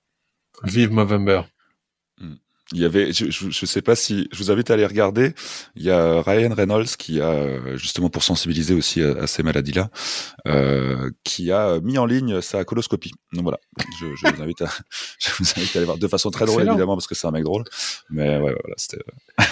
Vive 0.63 0.91
Movember. 0.91 1.41
Il 2.74 2.82
y 2.82 2.86
avait, 2.86 3.13
je, 3.13 3.30
je, 3.30 3.65
sais 3.65 3.82
pas 3.82 3.95
si, 3.95 4.28
je 4.34 4.38
vous 4.39 4.51
invite 4.51 4.70
à 4.70 4.74
aller 4.74 4.86
regarder. 4.86 5.34
Il 5.76 5.84
y 5.84 5.89
a 5.89 6.22
Ryan 6.22 6.53
Reynolds 6.53 6.97
qui 6.97 7.22
a 7.22 7.78
justement 7.78 8.09
pour 8.09 8.24
sensibiliser 8.24 8.74
aussi 8.74 9.01
à, 9.01 9.26
ces 9.26 9.41
maladies-là, 9.41 9.89
euh, 10.47 11.09
qui 11.24 11.51
a 11.51 11.80
mis 11.80 11.97
en 11.97 12.05
ligne 12.05 12.41
sa 12.41 12.65
coloscopie. 12.65 13.13
Donc 13.32 13.43
voilà, 13.43 13.59
je, 14.01 14.07
je 14.15 14.36
vous 14.36 14.41
invite 14.41 14.61
à, 14.61 14.70
je 15.20 15.30
vous 15.39 15.49
invite 15.55 15.76
à 15.76 15.80
aller 15.80 15.86
voir 15.86 15.97
de 15.97 16.07
façon 16.07 16.30
très 16.30 16.45
drôle 16.45 16.68
évidemment 16.68 16.95
parce 16.95 17.07
que 17.07 17.15
c'est 17.15 17.28
un 17.28 17.32
mec 17.32 17.43
drôle, 17.43 17.63
mais 18.09 18.38
ouais, 18.38 18.55
voilà, 18.61 18.76
c'était. 18.76 19.03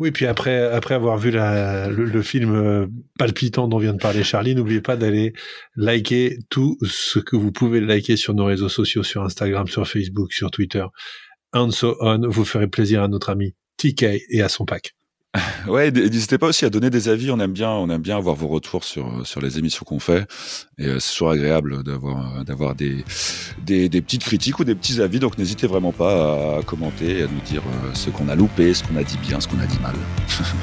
Oui, 0.00 0.10
puis 0.10 0.26
après, 0.26 0.60
après 0.60 0.96
avoir 0.96 1.18
vu 1.18 1.30
la, 1.30 1.88
le, 1.88 2.04
le, 2.04 2.22
film 2.22 2.52
euh, 2.52 2.88
palpitant 3.16 3.68
dont 3.68 3.78
vient 3.78 3.92
de 3.92 3.98
parler 3.98 4.24
Charlie, 4.24 4.56
n'oubliez 4.56 4.80
pas 4.80 4.96
d'aller 4.96 5.34
liker 5.76 6.40
tout 6.50 6.76
ce 6.82 7.20
que 7.20 7.36
vous 7.36 7.52
pouvez 7.52 7.80
liker 7.80 8.16
sur 8.16 8.34
nos 8.34 8.44
réseaux 8.44 8.68
sociaux, 8.68 9.04
sur 9.04 9.22
Instagram, 9.22 9.68
sur 9.68 9.86
Facebook, 9.86 10.32
sur 10.32 10.50
Twitter 10.50 10.84
and 11.54 11.70
so 11.70 11.96
on. 12.00 12.28
Vous 12.28 12.44
ferez 12.44 12.66
plaisir 12.66 13.02
à 13.02 13.08
notre 13.08 13.30
ami 13.30 13.54
TK 13.78 14.04
et 14.28 14.42
à 14.42 14.48
son 14.48 14.64
pack. 14.64 14.94
Ouais, 15.66 15.90
n'hésitez 15.90 16.38
pas 16.38 16.48
aussi 16.48 16.64
à 16.64 16.70
donner 16.70 16.90
des 16.90 17.08
avis. 17.08 17.30
On 17.30 17.40
aime 17.40 17.52
bien, 17.52 17.70
on 17.70 17.88
aime 17.90 18.02
bien 18.02 18.16
avoir 18.16 18.36
vos 18.36 18.48
retours 18.48 18.84
sur 18.84 19.26
sur 19.26 19.40
les 19.40 19.58
émissions 19.58 19.84
qu'on 19.84 19.98
fait. 19.98 20.26
Et 20.78 20.86
euh, 20.86 21.00
c'est 21.00 21.12
toujours 21.12 21.30
agréable 21.30 21.82
d'avoir 21.82 22.44
d'avoir 22.44 22.74
des, 22.74 23.04
des, 23.64 23.88
des 23.88 24.02
petites 24.02 24.24
critiques 24.24 24.58
ou 24.58 24.64
des 24.64 24.74
petits 24.74 25.00
avis. 25.00 25.18
Donc 25.18 25.38
n'hésitez 25.38 25.66
vraiment 25.66 25.92
pas 25.92 26.58
à 26.58 26.62
commenter, 26.62 27.22
à 27.22 27.26
nous 27.26 27.40
dire 27.40 27.62
euh, 27.66 27.94
ce 27.94 28.10
qu'on 28.10 28.28
a 28.28 28.34
loupé, 28.34 28.74
ce 28.74 28.84
qu'on 28.84 28.96
a 28.96 29.02
dit 29.02 29.18
bien, 29.18 29.40
ce 29.40 29.48
qu'on 29.48 29.58
a 29.58 29.66
dit 29.66 29.78
mal. 29.80 29.94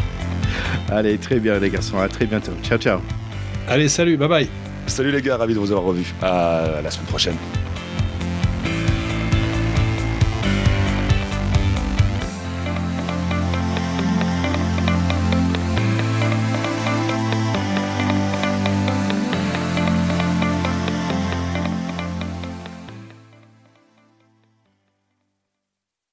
Allez, 0.89 1.17
très 1.17 1.39
bien 1.39 1.59
les 1.59 1.69
garçons. 1.69 1.97
À 1.97 2.07
très 2.07 2.25
bientôt. 2.25 2.53
Ciao, 2.63 2.77
ciao. 2.77 2.99
Allez, 3.67 3.89
salut, 3.89 4.17
bye 4.17 4.29
bye. 4.29 4.47
Salut 4.87 5.11
les 5.11 5.21
gars, 5.21 5.37
ravi 5.37 5.53
de 5.53 5.59
vous 5.59 5.71
avoir 5.71 5.85
revus. 5.85 6.13
À 6.21 6.81
la 6.83 6.91
semaine 6.91 7.07
prochaine. 7.07 7.35